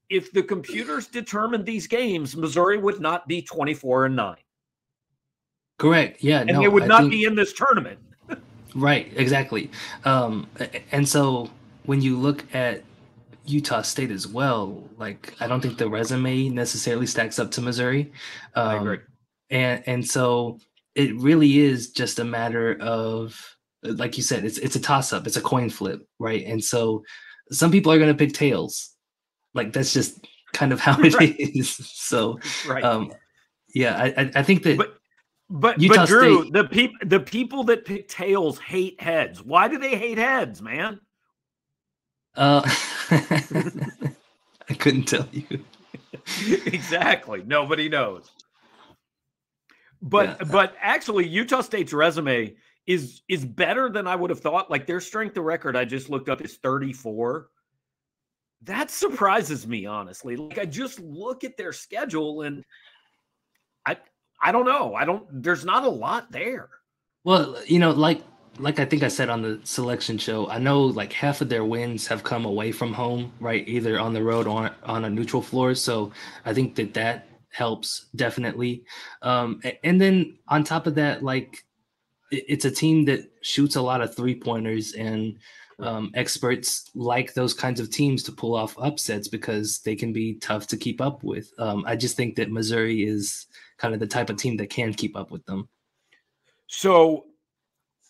If 0.09 0.31
the 0.31 0.41
computers 0.41 1.05
determined 1.05 1.65
these 1.65 1.85
games, 1.85 2.35
Missouri 2.35 2.79
would 2.79 2.99
not 2.99 3.27
be 3.27 3.41
twenty-four 3.41 4.05
and 4.05 4.15
nine. 4.15 4.37
Correct. 5.77 6.23
Yeah. 6.23 6.41
And 6.41 6.53
no, 6.53 6.61
they 6.61 6.67
would 6.67 6.87
not 6.87 7.01
think, 7.01 7.11
be 7.11 7.23
in 7.23 7.35
this 7.35 7.53
tournament. 7.53 7.99
right. 8.75 9.11
Exactly. 9.15 9.71
Um, 10.03 10.47
and 10.91 11.07
so 11.07 11.49
when 11.85 12.01
you 12.01 12.17
look 12.17 12.43
at 12.53 12.83
Utah 13.49 13.81
State 13.81 14.11
as 14.11 14.27
well. 14.27 14.83
Like 14.97 15.33
I 15.39 15.47
don't 15.47 15.61
think 15.61 15.77
the 15.77 15.89
resume 15.89 16.49
necessarily 16.49 17.05
stacks 17.05 17.39
up 17.39 17.51
to 17.51 17.61
Missouri. 17.61 18.11
Um, 18.55 18.67
I 18.67 18.75
agree. 18.75 18.97
And 19.49 19.83
and 19.87 20.07
so 20.07 20.59
it 20.95 21.15
really 21.15 21.59
is 21.59 21.91
just 21.91 22.19
a 22.19 22.23
matter 22.23 22.77
of 22.79 23.39
like 23.83 24.17
you 24.17 24.23
said, 24.23 24.45
it's 24.45 24.57
it's 24.57 24.75
a 24.75 24.81
toss 24.81 25.13
up, 25.13 25.25
it's 25.27 25.37
a 25.37 25.41
coin 25.41 25.69
flip, 25.69 26.07
right? 26.19 26.45
And 26.45 26.63
so 26.63 27.03
some 27.51 27.71
people 27.71 27.91
are 27.91 27.97
going 27.97 28.13
to 28.13 28.17
pick 28.17 28.33
tails. 28.33 28.95
Like 29.53 29.73
that's 29.73 29.93
just 29.93 30.27
kind 30.53 30.71
of 30.71 30.79
how 30.85 30.99
it 31.01 31.15
right. 31.15 31.35
is. 31.39 31.75
So 31.75 32.39
right. 32.67 32.83
Um, 32.83 33.11
yeah, 33.73 34.11
I 34.17 34.31
I 34.35 34.43
think 34.43 34.63
that. 34.63 34.77
But- 34.77 34.95
but, 35.51 35.81
Utah 35.81 35.95
but 35.95 36.07
Drew, 36.07 36.41
State, 36.41 36.53
the 36.53 36.63
people 36.65 36.97
the 37.07 37.19
people 37.19 37.63
that 37.63 37.83
pick 37.83 38.07
tails 38.07 38.59
hate 38.59 39.01
heads. 39.01 39.43
Why 39.43 39.67
do 39.67 39.79
they 39.79 39.95
hate 39.95 40.19
heads, 40.19 40.61
man? 40.61 40.99
Uh, 42.35 42.61
couldn't 44.79 45.03
tell 45.03 45.27
you. 45.31 45.63
exactly. 46.65 47.43
Nobody 47.45 47.89
knows. 47.89 48.31
But 50.01 50.37
yeah. 50.39 50.47
but 50.51 50.75
actually, 50.81 51.27
Utah 51.27 51.61
State's 51.61 51.93
resume 51.93 52.55
is 52.87 53.21
is 53.27 53.45
better 53.45 53.89
than 53.89 54.07
I 54.07 54.15
would 54.15 54.29
have 54.29 54.39
thought. 54.39 54.71
Like 54.71 54.87
their 54.87 55.01
strength 55.01 55.37
of 55.37 55.43
record, 55.43 55.75
I 55.75 55.85
just 55.85 56.09
looked 56.09 56.29
up 56.29 56.41
is 56.41 56.57
34. 56.57 57.49
That 58.63 58.89
surprises 58.91 59.67
me, 59.67 59.85
honestly. 59.85 60.35
Like 60.35 60.57
I 60.57 60.65
just 60.65 60.99
look 60.99 61.43
at 61.43 61.57
their 61.57 61.73
schedule 61.73 62.41
and 62.41 62.63
I 63.85 63.97
I 64.41 64.51
don't 64.51 64.65
know. 64.65 64.95
I 64.95 65.05
don't 65.05 65.25
there's 65.43 65.65
not 65.65 65.83
a 65.83 65.89
lot 65.89 66.31
there. 66.31 66.69
Well, 67.25 67.57
you 67.65 67.79
know, 67.79 67.91
like 67.91 68.23
like 68.59 68.79
I 68.79 68.85
think 68.85 69.03
I 69.03 69.07
said 69.07 69.29
on 69.29 69.41
the 69.41 69.59
selection 69.63 70.17
show, 70.17 70.49
I 70.49 70.57
know 70.57 70.81
like 70.81 71.13
half 71.13 71.41
of 71.41 71.49
their 71.49 71.63
wins 71.63 72.07
have 72.07 72.23
come 72.23 72.45
away 72.45 72.71
from 72.71 72.93
home, 72.93 73.31
right? 73.39 73.67
Either 73.67 73.99
on 73.99 74.13
the 74.13 74.23
road 74.23 74.47
or 74.47 74.71
on 74.83 75.05
a 75.05 75.09
neutral 75.09 75.41
floor. 75.41 75.73
So 75.75 76.11
I 76.45 76.53
think 76.53 76.75
that 76.75 76.93
that 76.93 77.27
helps 77.51 78.07
definitely. 78.15 78.83
Um, 79.21 79.61
and 79.83 79.99
then 79.99 80.37
on 80.47 80.63
top 80.63 80.87
of 80.87 80.95
that, 80.95 81.23
like 81.23 81.65
it's 82.31 82.65
a 82.65 82.71
team 82.71 83.05
that 83.05 83.31
shoots 83.41 83.75
a 83.75 83.81
lot 83.81 84.01
of 84.01 84.15
three 84.15 84.35
pointers 84.35 84.93
and 84.93 85.37
um, 85.79 86.11
experts 86.13 86.91
like 86.93 87.33
those 87.33 87.53
kinds 87.53 87.79
of 87.79 87.89
teams 87.89 88.21
to 88.23 88.31
pull 88.31 88.55
off 88.55 88.75
upsets 88.77 89.27
because 89.27 89.79
they 89.79 89.95
can 89.95 90.11
be 90.11 90.35
tough 90.35 90.67
to 90.67 90.77
keep 90.77 90.99
up 90.99 91.23
with. 91.23 91.51
Um, 91.57 91.85
I 91.87 91.95
just 91.95 92.17
think 92.17 92.35
that 92.35 92.51
Missouri 92.51 93.03
is 93.03 93.47
kind 93.77 93.93
of 93.93 93.99
the 94.01 94.07
type 94.07 94.29
of 94.29 94.35
team 94.35 94.57
that 94.57 94.69
can 94.69 94.93
keep 94.93 95.15
up 95.15 95.31
with 95.31 95.45
them. 95.45 95.69
So 96.67 97.25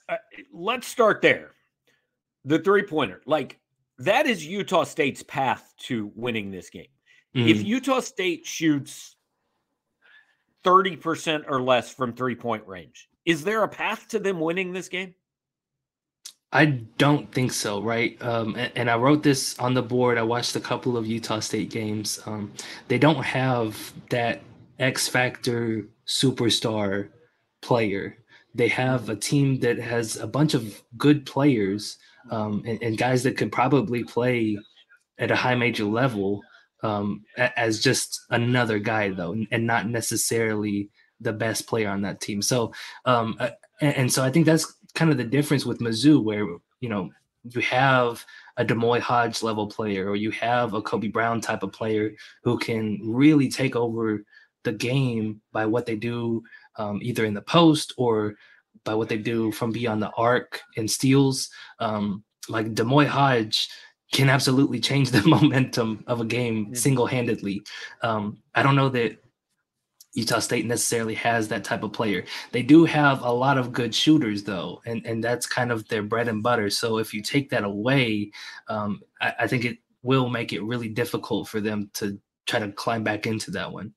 uh, 0.10 0.18
let's 0.52 0.88
start 0.88 1.22
there. 1.22 1.52
The 2.46 2.60
three 2.60 2.84
pointer, 2.84 3.22
like 3.26 3.60
that 4.00 4.26
is 4.26 4.46
Utah 4.46 4.84
State's 4.84 5.24
path 5.24 5.74
to 5.84 6.12
winning 6.16 6.52
this 6.52 6.70
game. 6.70 6.88
Mm-hmm. 7.36 7.48
If 7.48 7.64
Utah 7.64 8.00
State 8.00 8.46
shoots 8.46 9.16
30% 10.66 11.46
or 11.48 11.62
less 11.62 11.94
from 11.94 12.14
three 12.14 12.36
point 12.36 12.66
range, 12.66 13.10
is 13.26 13.44
there 13.44 13.64
a 13.64 13.68
path 13.68 14.08
to 14.10 14.20
them 14.20 14.40
winning 14.40 14.74
this 14.74 14.90
game? 14.90 15.14
I 16.52 16.66
don't 16.98 17.32
think 17.32 17.52
so, 17.52 17.82
right? 17.82 18.20
Um, 18.24 18.56
and, 18.56 18.72
and, 18.76 18.90
I 18.90 18.96
wrote 18.96 19.22
this 19.22 19.58
on 19.60 19.76
the 19.76 19.84
board. 19.84 20.18
I 20.18 20.24
watched 20.24 20.56
a 20.56 20.60
couple 20.60 20.98
of 20.98 21.06
Utah 21.06 21.42
State 21.42 21.70
games. 21.70 22.20
Um, 22.26 22.52
they 22.88 22.98
don't 22.98 23.24
have 23.24 23.94
that 24.10 24.42
X 24.80 25.08
factor 25.08 25.88
superstar 26.08 27.10
player. 27.62 28.18
They 28.56 28.68
have 28.70 29.10
a 29.10 29.16
team 29.16 29.60
that 29.60 29.78
has 29.80 30.18
a 30.18 30.28
bunch 30.28 30.54
of 30.54 30.82
good 30.98 31.26
players 31.26 31.98
um, 32.32 32.64
and, 32.66 32.82
and, 32.82 32.98
guys 32.98 33.24
that 33.24 33.38
could 33.38 33.52
probably 33.52 34.04
play 34.04 34.58
at 35.18 35.32
a 35.32 35.36
high 35.36 35.56
major 35.56 35.86
level 35.86 36.42
um, 36.84 37.24
as 37.38 37.80
just 37.80 38.22
another 38.30 38.80
guy, 38.80 39.10
though, 39.10 39.36
and 39.52 39.68
not 39.68 39.88
necessarily 39.88 40.90
the 41.20 41.34
best 41.34 41.68
player 41.68 41.90
on 41.90 42.02
that 42.02 42.22
team. 42.22 42.42
So, 42.42 42.74
um, 43.06 43.38
and, 43.82 43.96
and, 43.96 44.14
so 44.14 44.24
I 44.24 44.32
think 44.32 44.46
that's 44.46 44.74
kind 44.96 45.12
of 45.12 45.18
the 45.18 45.24
difference 45.24 45.66
with 45.66 45.80
Mizzou, 45.80 46.24
where 46.24 46.46
you 46.80 46.90
know 46.90 47.10
you 47.44 47.62
have 47.62 48.24
a 48.58 48.64
D'Moi 48.64 49.00
Hodge 49.00 49.44
level 49.44 49.68
player, 49.68 50.10
or 50.10 50.16
you 50.16 50.32
have 50.32 50.74
a 50.74 50.82
Kobe 50.82 51.08
Brown 51.08 51.42
type 51.42 51.64
of 51.64 51.72
player 51.72 52.12
who 52.44 52.58
can 52.58 53.00
really 53.04 53.50
take 53.50 53.76
over 53.76 54.24
the 54.64 54.72
game 54.72 55.42
by 55.52 55.66
what 55.66 55.86
they 55.86 55.96
do, 55.96 56.44
um, 56.80 57.00
either 57.04 57.26
in 57.26 57.36
the 57.36 57.42
post 57.42 57.94
or 57.98 58.36
by 58.84 58.96
what 58.96 59.10
they 59.10 59.18
do 59.18 59.52
from 59.52 59.72
beyond 59.72 60.02
the 60.02 60.10
arc 60.12 60.62
and 60.78 60.90
steals. 60.90 61.50
Um, 61.80 62.24
like 62.48 62.74
D'Moi 62.74 63.06
Hodge 63.06 63.70
can 64.12 64.30
absolutely 64.30 64.80
change 64.80 65.12
the 65.12 65.22
momentum 65.28 66.04
of 66.08 66.22
a 66.22 66.26
game 66.26 66.74
single 66.74 67.06
handedly. 67.06 67.62
Um, 68.02 68.42
I 68.56 68.64
don't 68.64 68.76
know 68.76 68.90
that 68.90 69.18
Utah 70.14 70.40
State 70.40 70.66
necessarily 70.66 71.14
has 71.16 71.48
that 71.50 71.64
type 71.64 71.84
of 71.84 71.94
player. 71.94 72.26
They 72.52 72.64
do 72.64 72.84
have 72.86 73.22
a 73.22 73.32
lot 73.32 73.60
of 73.60 73.72
good 73.72 73.94
shooters, 73.94 74.44
though, 74.44 74.82
and, 74.86 75.06
and 75.06 75.24
that's 75.24 75.46
kind 75.46 75.72
of 75.72 75.88
their 75.88 76.02
bread 76.02 76.28
and 76.28 76.42
butter. 76.42 76.70
So 76.72 76.98
if 76.98 77.14
you 77.14 77.22
take 77.22 77.50
that 77.52 77.64
away, 77.64 78.32
um, 78.70 79.02
I, 79.22 79.34
I 79.42 79.48
think 79.48 79.66
it 79.66 79.78
will 80.02 80.30
make 80.30 80.52
it 80.52 80.64
really 80.64 80.90
difficult 80.90 81.48
for 81.48 81.62
them 81.62 81.92
to 81.96 82.20
try 82.48 82.60
to 82.60 82.72
climb 82.72 83.04
back 83.04 83.28
into 83.28 83.52
that 83.52 83.72
one. 83.72 83.94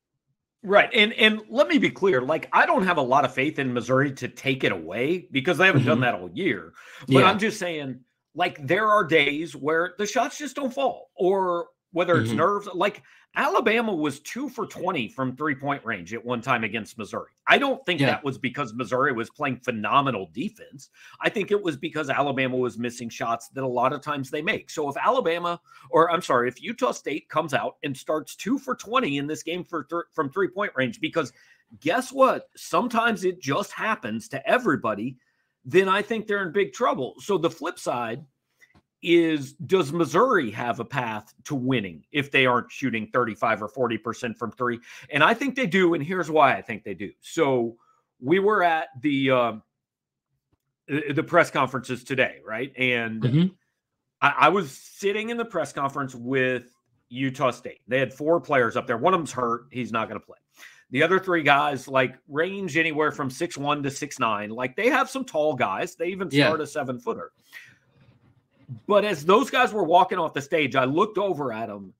Right. 0.65 0.89
And 0.93 1.13
and 1.15 1.41
let 1.49 1.67
me 1.69 1.79
be 1.79 1.91
clear, 1.91 2.23
like 2.23 2.49
I 2.53 2.67
don't 2.67 2.85
have 2.85 2.97
a 2.97 3.03
lot 3.03 3.25
of 3.25 3.35
faith 3.35 3.59
in 3.59 3.73
Missouri 3.73 4.13
to 4.13 4.29
take 4.29 4.63
it 4.63 4.73
away 4.73 5.27
because 5.31 5.59
they 5.59 5.67
haven't 5.67 5.83
mm-hmm. 5.83 5.91
done 5.91 6.01
that 6.01 6.15
all 6.15 6.31
year. 6.33 6.73
But 7.09 7.21
yeah. 7.21 7.25
I'm 7.25 7.39
just 7.39 7.59
saying 7.59 8.01
like 8.35 8.65
there 8.67 8.89
are 8.89 9.05
days 9.05 9.57
where 9.57 9.95
the 9.99 10.07
shots 10.07 10.39
just 10.39 10.57
don't 10.57 10.73
fall 10.73 11.11
or 11.17 11.67
whether 11.93 12.19
it's 12.19 12.31
mm-hmm. 12.31 12.39
nerves 12.39 12.69
like 12.75 13.03
Alabama 13.35 13.95
was 13.95 14.21
two 14.21 14.49
for 14.51 14.67
20 14.67 15.09
from 15.09 15.35
three 15.35 15.55
point 15.55 15.83
range 15.85 16.13
at 16.13 16.23
one 16.23 16.43
time 16.43 16.65
against 16.65 16.99
Missouri. 16.99 17.31
I 17.47 17.57
don't 17.57 17.85
think 17.87 18.01
yeah. 18.01 18.09
that 18.09 18.25
was 18.25 18.37
because 18.37 18.75
Missouri 18.75 19.13
was 19.13 19.31
playing 19.31 19.61
phenomenal 19.61 20.29
defense. 20.35 20.91
I 21.21 21.31
think 21.31 21.51
it 21.51 21.63
was 21.63 21.77
because 21.77 22.11
Alabama 22.11 22.57
was 22.57 22.79
missing 22.79 23.09
shots 23.09 23.49
that 23.51 23.65
a 23.65 23.67
lot 23.67 23.95
of 23.95 24.03
times 24.03 24.31
they 24.31 24.43
make. 24.43 24.69
So 24.69 24.89
if 24.91 24.97
Alabama, 24.99 25.61
or 25.91 26.11
I'm 26.11 26.21
sorry, 26.21 26.49
if 26.49 26.63
Utah 26.63 26.93
State 26.93 27.29
comes 27.31 27.55
out 27.55 27.77
and 27.83 27.97
starts 27.97 28.37
two 28.37 28.59
for 28.59 28.75
20 28.75 29.17
in 29.17 29.27
this 29.27 29.43
game 29.43 29.65
for 29.65 29.85
th- 29.85 30.03
from 30.13 30.29
three 30.29 30.49
point 30.49 30.73
range, 30.75 31.01
because 31.01 31.33
guess 31.81 32.13
what? 32.13 32.49
Sometimes 32.55 33.25
it 33.25 33.41
just 33.41 33.73
happens 33.73 34.29
to 34.29 34.47
everybody, 34.47 35.17
then 35.65 35.89
I 35.89 36.03
think 36.03 36.27
they're 36.27 36.47
in 36.47 36.53
big 36.53 36.75
trouble. 36.75 37.15
So 37.19 37.39
the 37.39 37.51
flip 37.51 37.79
side, 37.79 38.27
is 39.03 39.55
does 39.55 39.93
Missouri 39.93 40.51
have 40.51 40.81
a 40.81 40.85
path 40.85 41.35
to 41.45 41.55
winning 41.55 42.05
if 42.13 42.31
they 42.31 42.47
aren't 42.47 42.71
shooting 42.71 43.09
35 43.13 43.63
or 43.63 43.69
40% 43.69 44.37
from 44.37 44.53
three? 44.53 44.81
And 45.11 45.25
I 45.25 45.35
think 45.35 45.57
they 45.57 45.67
do. 45.67 45.95
And 45.95 46.03
here's 46.03 46.31
why 46.31 46.55
I 46.55 46.63
think 46.63 46.85
they 46.85 46.95
do. 46.95 47.11
So 47.21 47.77
we 48.21 48.39
were 48.39 48.63
at 48.63 48.89
the 49.01 49.31
uh, 49.31 49.53
the 50.89 51.23
press 51.23 51.51
conferences 51.51 52.05
today, 52.05 52.39
right? 52.47 52.73
And 52.77 53.23
mm-hmm. 53.23 53.47
I, 54.21 54.35
I 54.39 54.49
was 54.49 54.71
sitting 54.71 55.31
in 55.31 55.37
the 55.37 55.45
press 55.45 55.73
conference 55.73 56.15
with 56.15 56.73
Utah 57.09 57.51
State. 57.51 57.81
They 57.89 57.99
had 57.99 58.13
four 58.13 58.41
players 58.41 58.77
up 58.77 58.87
there. 58.87 58.99
One 58.99 59.15
of 59.15 59.21
them's 59.21 59.33
hurt. 59.33 59.67
He's 59.71 59.93
not 59.93 60.09
going 60.09 60.21
to 60.21 60.27
play. 60.27 60.39
The 60.91 61.03
other 61.03 61.19
three 61.19 61.43
guys 61.43 61.89
like 61.89 62.19
range 62.29 62.77
anywhere 62.77 63.13
from 63.13 63.31
six 63.31 63.57
one 63.57 63.83
to 63.83 63.91
six 63.91 64.19
nine. 64.19 64.51
Like 64.51 64.77
they 64.77 64.91
have 64.91 65.09
some 65.09 65.25
tall 65.25 65.55
guys. 65.55 65.97
They 65.97 66.09
even 66.09 66.31
start 66.31 66.61
yeah. 66.61 66.65
a 66.65 66.67
seven 66.67 67.01
footer. 67.01 67.33
But 68.87 69.05
as 69.05 69.25
those 69.25 69.51
guys 69.51 69.73
were 69.73 69.85
walking 69.85 70.19
off 70.19 70.35
the 70.35 70.43
stage, 70.43 70.77
I 70.77 70.85
looked 70.85 71.19
over 71.19 71.53
at 71.53 71.69
them 71.69 71.95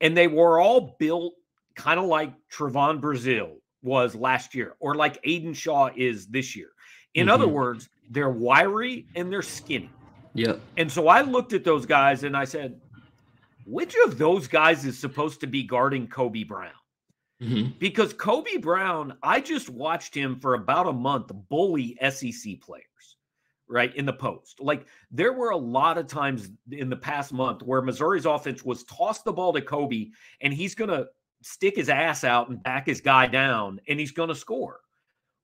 and 0.00 0.16
they 0.16 0.28
were 0.28 0.60
all 0.60 0.96
built 0.98 1.34
kind 1.74 1.98
of 1.98 2.06
like 2.06 2.32
Trevon 2.52 3.00
Brazile 3.00 3.56
was 3.82 4.14
last 4.14 4.54
year 4.54 4.76
or 4.80 4.94
like 4.94 5.18
Aidan 5.24 5.54
Shaw 5.54 5.90
is 5.94 6.26
this 6.26 6.54
year. 6.56 6.70
In 7.14 7.26
mm-hmm. 7.26 7.34
other 7.34 7.48
words, 7.48 7.88
they're 8.10 8.30
wiry 8.30 9.06
and 9.14 9.32
they're 9.32 9.42
skinny. 9.42 9.90
Yeah. 10.34 10.56
And 10.76 10.90
so 10.90 11.08
I 11.08 11.22
looked 11.22 11.52
at 11.52 11.64
those 11.64 11.86
guys 11.86 12.24
and 12.24 12.36
I 12.36 12.44
said, 12.44 12.80
which 13.66 13.94
of 14.04 14.18
those 14.18 14.46
guys 14.46 14.84
is 14.84 14.98
supposed 14.98 15.40
to 15.40 15.46
be 15.46 15.62
guarding 15.62 16.06
Kobe 16.06 16.44
Brown? 16.44 16.72
Mm-hmm. 17.42 17.72
Because 17.78 18.12
Kobe 18.12 18.56
Brown, 18.56 19.16
I 19.22 19.40
just 19.40 19.68
watched 19.70 20.14
him 20.14 20.38
for 20.38 20.54
about 20.54 20.86
a 20.86 20.92
month 20.92 21.30
bully 21.48 21.96
SEC 22.10 22.60
players 22.60 22.84
right 23.68 23.94
in 23.96 24.06
the 24.06 24.12
post. 24.12 24.60
Like 24.60 24.86
there 25.10 25.32
were 25.32 25.50
a 25.50 25.56
lot 25.56 25.98
of 25.98 26.06
times 26.06 26.50
in 26.70 26.90
the 26.90 26.96
past 26.96 27.32
month 27.32 27.62
where 27.62 27.82
Missouri's 27.82 28.26
offense 28.26 28.64
was 28.64 28.84
toss 28.84 29.22
the 29.22 29.32
ball 29.32 29.52
to 29.52 29.62
Kobe 29.62 30.10
and 30.40 30.52
he's 30.52 30.74
going 30.74 30.90
to 30.90 31.06
stick 31.42 31.76
his 31.76 31.88
ass 31.88 32.24
out 32.24 32.48
and 32.48 32.62
back 32.62 32.86
his 32.86 33.00
guy 33.00 33.26
down 33.26 33.80
and 33.88 33.98
he's 33.98 34.12
going 34.12 34.28
to 34.28 34.34
score. 34.34 34.80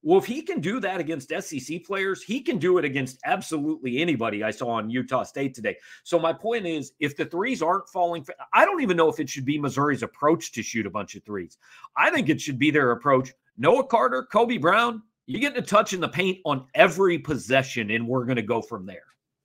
Well, 0.03 0.17
if 0.17 0.25
he 0.25 0.41
can 0.41 0.61
do 0.61 0.79
that 0.79 0.99
against 0.99 1.29
SEC 1.29 1.83
players, 1.83 2.23
he 2.23 2.41
can 2.41 2.57
do 2.57 2.79
it 2.79 2.85
against 2.85 3.19
absolutely 3.23 3.99
anybody 3.99 4.43
I 4.43 4.49
saw 4.49 4.69
on 4.69 4.89
Utah 4.89 5.21
State 5.21 5.53
today. 5.53 5.77
So 6.03 6.17
my 6.17 6.33
point 6.33 6.65
is, 6.65 6.93
if 6.99 7.15
the 7.15 7.25
threes 7.25 7.61
aren't 7.61 7.87
falling, 7.87 8.25
I 8.51 8.65
don't 8.65 8.81
even 8.81 8.97
know 8.97 9.09
if 9.09 9.19
it 9.19 9.29
should 9.29 9.45
be 9.45 9.59
Missouri's 9.59 10.01
approach 10.01 10.53
to 10.53 10.63
shoot 10.63 10.87
a 10.87 10.89
bunch 10.89 11.13
of 11.15 11.23
threes. 11.23 11.59
I 11.95 12.09
think 12.09 12.29
it 12.29 12.41
should 12.41 12.57
be 12.57 12.71
their 12.71 12.91
approach. 12.91 13.31
Noah 13.57 13.85
Carter, 13.85 14.27
Kobe 14.31 14.57
Brown, 14.57 15.03
you 15.31 15.39
get 15.39 15.57
a 15.57 15.61
touch 15.61 15.93
in 15.93 15.99
the 15.99 16.09
paint 16.09 16.39
on 16.45 16.65
every 16.73 17.17
possession, 17.17 17.91
and 17.91 18.07
we're 18.07 18.25
going 18.25 18.35
to 18.35 18.41
go 18.41 18.61
from 18.61 18.85
there. 18.85 19.03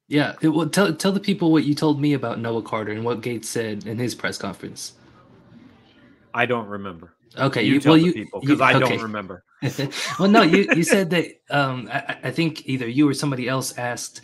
Yeah, 0.08 0.34
it, 0.40 0.48
well, 0.48 0.68
tell 0.68 0.94
tell 0.94 1.12
the 1.12 1.20
people 1.20 1.50
what 1.50 1.64
you 1.64 1.74
told 1.74 2.00
me 2.00 2.12
about 2.12 2.38
Noah 2.38 2.62
Carter 2.62 2.92
and 2.92 3.04
what 3.04 3.22
Gates 3.22 3.48
said 3.48 3.86
in 3.86 3.98
his 3.98 4.14
press 4.14 4.38
conference. 4.38 4.94
I 6.32 6.46
don't 6.46 6.68
remember. 6.68 7.14
Okay, 7.38 7.62
you, 7.62 7.74
you 7.74 7.80
tell 7.80 7.92
well, 7.92 8.00
you, 8.00 8.12
people 8.12 8.40
because 8.40 8.60
I 8.60 8.74
okay. 8.74 8.80
don't 8.80 9.02
remember. 9.02 9.44
well, 10.18 10.28
no, 10.28 10.42
you 10.42 10.68
you 10.74 10.84
said 10.84 11.10
that. 11.10 11.26
Um, 11.50 11.88
I, 11.92 12.18
I 12.24 12.30
think 12.30 12.66
either 12.68 12.86
you 12.86 13.08
or 13.08 13.14
somebody 13.14 13.48
else 13.48 13.76
asked 13.78 14.20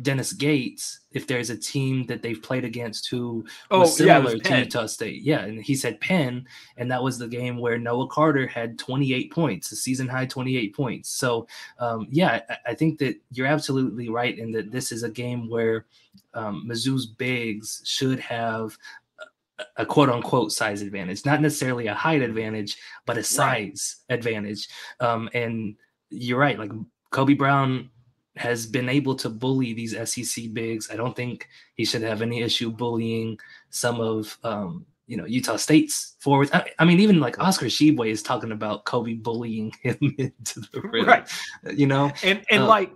Dennis 0.00 0.32
Gates 0.32 1.00
if 1.12 1.26
there's 1.26 1.50
a 1.50 1.56
team 1.56 2.06
that 2.06 2.22
they've 2.22 2.42
played 2.42 2.64
against 2.64 3.10
who 3.10 3.44
oh, 3.70 3.80
was 3.80 3.96
similar 3.96 4.36
yeah, 4.36 4.42
to 4.42 4.58
Utah 4.60 4.86
State. 4.86 5.22
Yeah, 5.22 5.40
and 5.40 5.62
he 5.62 5.74
said 5.74 6.00
Penn, 6.00 6.46
and 6.78 6.90
that 6.90 7.02
was 7.02 7.18
the 7.18 7.28
game 7.28 7.58
where 7.58 7.78
Noah 7.78 8.08
Carter 8.08 8.46
had 8.46 8.78
28 8.78 9.30
points, 9.30 9.70
a 9.70 9.76
season 9.76 10.08
high 10.08 10.24
28 10.24 10.74
points. 10.74 11.10
So, 11.10 11.46
um, 11.78 12.06
yeah, 12.10 12.40
I, 12.48 12.70
I, 12.70 12.74
think 12.74 12.98
that 13.00 13.20
you're 13.30 13.46
absolutely 13.46 14.08
right 14.08 14.38
in 14.38 14.50
that 14.52 14.72
this 14.72 14.92
is 14.92 15.02
a 15.02 15.10
game 15.10 15.50
where 15.50 15.84
um, 16.32 16.66
Mizzou's 16.66 17.06
bigs 17.06 17.82
should 17.84 18.20
have 18.20 18.78
a, 19.76 19.84
quote 19.84 20.08
unquote 20.08 20.52
size 20.52 20.80
advantage, 20.80 21.26
not 21.26 21.42
necessarily 21.42 21.88
a 21.88 21.94
height 21.94 22.22
advantage, 22.22 22.78
but 23.04 23.18
a 23.18 23.22
size 23.22 23.96
right. 24.08 24.18
advantage. 24.18 24.68
Um, 25.00 25.28
and 25.34 25.76
you're 26.08 26.38
right, 26.38 26.58
like 26.58 26.72
Kobe 27.10 27.34
Brown 27.34 27.90
has 28.36 28.66
been 28.66 28.88
able 28.88 29.14
to 29.16 29.28
bully 29.28 29.72
these 29.72 29.96
SEC 30.10 30.52
bigs. 30.52 30.90
I 30.90 30.96
don't 30.96 31.14
think 31.14 31.48
he 31.74 31.84
should 31.84 32.02
have 32.02 32.22
any 32.22 32.42
issue 32.42 32.70
bullying 32.70 33.38
some 33.70 34.00
of 34.00 34.38
um, 34.42 34.86
you 35.06 35.16
know 35.16 35.26
Utah 35.26 35.56
State's 35.56 36.16
forwards. 36.20 36.50
I, 36.52 36.70
I, 36.78 36.84
mean, 36.84 37.00
even 37.00 37.20
like 37.20 37.38
Oscar 37.38 37.66
Tshiebwe 37.66 38.10
is 38.10 38.22
talking 38.22 38.52
about 38.52 38.84
Kobe 38.84 39.14
bullying 39.14 39.72
him 39.82 39.98
into 40.18 40.60
the 40.72 40.80
rim, 40.80 41.06
right? 41.06 41.28
You 41.74 41.86
know, 41.86 42.10
and 42.22 42.42
and 42.50 42.62
uh, 42.62 42.66
like, 42.66 42.92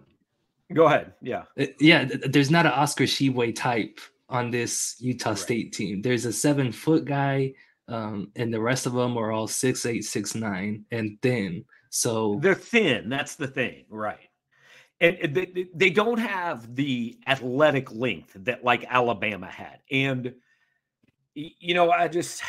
go 0.73 0.87
ahead, 0.87 1.12
yeah, 1.21 1.43
uh, 1.61 1.66
yeah. 1.81 2.09
There's 2.26 2.50
not 2.50 2.66
an 2.66 2.73
Oscar 2.73 3.05
Tshiebwe 3.05 3.55
type 3.55 4.00
on 4.28 4.50
this 4.50 4.97
Utah 4.99 5.31
right. 5.31 5.38
State 5.38 5.73
team. 5.73 6.02
There's 6.02 6.25
a 6.25 6.33
seven 6.33 6.73
foot 6.73 7.05
guy, 7.05 7.52
um, 7.88 8.31
and 8.37 8.52
the 8.52 8.61
rest 8.61 8.87
of 8.87 8.95
them 8.95 9.16
are 9.19 9.33
all 9.33 9.47
six 9.47 9.85
eight, 9.85 10.05
six 10.05 10.35
nine, 10.35 10.85
and 10.90 11.19
thin. 11.21 11.64
So 11.90 12.38
they're 12.40 12.55
thin. 12.55 13.09
That's 13.09 13.37
the 13.37 13.47
thing, 13.47 13.85
right? 13.90 14.19
And 15.00 15.35
they, 15.35 15.69
they 15.75 15.91
don't 15.91 16.19
have 16.19 16.75
the 16.75 17.19
athletic 17.26 17.93
length 17.93 18.33
that 18.41 18.65
like 18.65 18.85
Alabama 18.88 19.47
had. 19.47 19.81
And 19.91 20.35
you 21.35 21.75
know, 21.75 21.91
I 21.91 22.09
just 22.09 22.43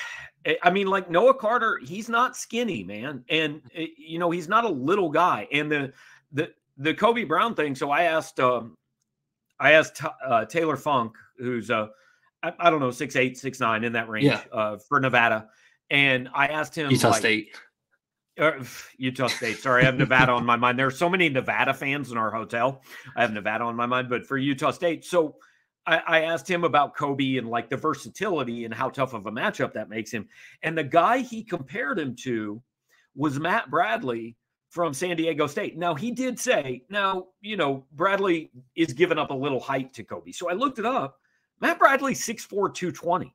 eh, 0.45 0.55
I 0.63 0.69
mean 0.69 0.87
like 0.87 1.09
Noah 1.09 1.33
Carter, 1.33 1.79
he's 1.83 2.07
not 2.07 2.37
skinny, 2.37 2.83
man. 2.83 3.23
And 3.29 3.61
eh, 3.75 3.87
you 3.97 4.19
know, 4.19 4.31
he's 4.31 4.47
not 4.47 4.63
a 4.63 4.69
little 4.69 5.09
guy. 5.09 5.47
And 5.51 5.71
the 5.71 5.93
the 6.31 6.53
the 6.77 6.93
Kobe 6.93 7.25
Brown 7.25 7.53
thing, 7.53 7.75
so 7.75 7.91
I 7.91 8.03
asked 8.03 8.39
um 8.39 8.75
I 9.59 9.73
asked 9.73 10.01
uh, 10.25 10.45
Taylor 10.45 10.77
Funk, 10.77 11.15
who's 11.37 11.69
uh 11.69 11.87
I, 12.43 12.53
I, 12.59 12.69
don't 12.69 12.79
know, 12.79 12.91
six 12.91 13.15
eight, 13.15 13.37
six 13.37 13.59
nine 13.59 13.83
in 13.83 13.93
that 13.93 14.07
range 14.07 14.25
yeah. 14.25 14.41
uh, 14.53 14.77
for 14.77 14.99
Nevada. 14.99 15.49
And 15.89 16.29
I 16.33 16.47
asked 16.47 16.75
him 16.75 16.91
Utah 16.91 17.09
like, 17.09 17.19
State. 17.19 17.57
Utah 18.97 19.27
State. 19.27 19.57
Sorry, 19.57 19.81
I 19.81 19.85
have 19.85 19.97
Nevada 19.97 20.31
on 20.31 20.45
my 20.45 20.55
mind. 20.55 20.77
There 20.77 20.87
are 20.87 20.91
so 20.91 21.09
many 21.09 21.29
Nevada 21.29 21.73
fans 21.73 22.11
in 22.11 22.17
our 22.17 22.31
hotel. 22.31 22.81
I 23.15 23.21
have 23.21 23.33
Nevada 23.33 23.63
on 23.63 23.75
my 23.75 23.85
mind, 23.85 24.09
but 24.09 24.25
for 24.25 24.37
Utah 24.37 24.71
State, 24.71 25.05
so 25.05 25.35
I, 25.85 26.01
I, 26.07 26.21
asked 26.21 26.49
him 26.49 26.63
about 26.63 26.95
Kobe 26.95 27.37
and 27.37 27.49
like 27.49 27.69
the 27.69 27.77
versatility 27.77 28.65
and 28.65 28.73
how 28.73 28.89
tough 28.89 29.13
of 29.13 29.25
a 29.25 29.31
matchup 29.31 29.73
that 29.73 29.89
makes 29.89 30.11
him. 30.11 30.27
And 30.61 30.77
the 30.77 30.83
guy 30.83 31.19
he 31.19 31.43
compared 31.43 31.97
him 31.97 32.15
to 32.23 32.61
was 33.15 33.39
Matt 33.39 33.71
Bradley 33.71 34.35
from 34.69 34.93
San 34.93 35.15
Diego 35.15 35.47
State. 35.47 35.77
Now 35.77 35.95
he 35.95 36.11
did 36.11 36.39
say, 36.39 36.83
now 36.89 37.27
you 37.41 37.57
know 37.57 37.85
Bradley 37.93 38.51
is 38.75 38.93
giving 38.93 39.17
up 39.17 39.31
a 39.31 39.35
little 39.35 39.59
height 39.59 39.93
to 39.93 40.03
Kobe. 40.03 40.31
So 40.31 40.49
I 40.49 40.53
looked 40.53 40.77
it 40.77 40.85
up. 40.85 41.19
Matt 41.59 41.79
Bradley 41.79 42.13
6'4", 42.13 42.49
220 42.49 43.33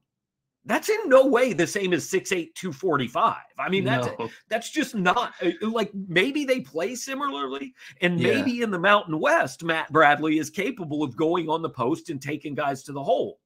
that's 0.64 0.88
in 0.88 1.08
no 1.08 1.26
way 1.26 1.52
the 1.52 1.66
same 1.66 1.92
as 1.92 2.08
6'8 2.08 2.54
245 2.54 3.36
i 3.58 3.68
mean 3.68 3.84
that's 3.84 4.06
no. 4.18 4.30
that's 4.48 4.70
just 4.70 4.94
not 4.94 5.34
uh, 5.42 5.50
like 5.62 5.90
maybe 6.06 6.44
they 6.44 6.60
play 6.60 6.94
similarly 6.94 7.74
and 8.00 8.16
maybe 8.16 8.52
yeah. 8.52 8.64
in 8.64 8.70
the 8.70 8.78
mountain 8.78 9.18
west 9.18 9.64
matt 9.64 9.90
bradley 9.92 10.38
is 10.38 10.50
capable 10.50 11.02
of 11.02 11.16
going 11.16 11.48
on 11.48 11.62
the 11.62 11.70
post 11.70 12.10
and 12.10 12.22
taking 12.22 12.54
guys 12.54 12.82
to 12.84 12.92
the 12.92 13.02
hole. 13.02 13.38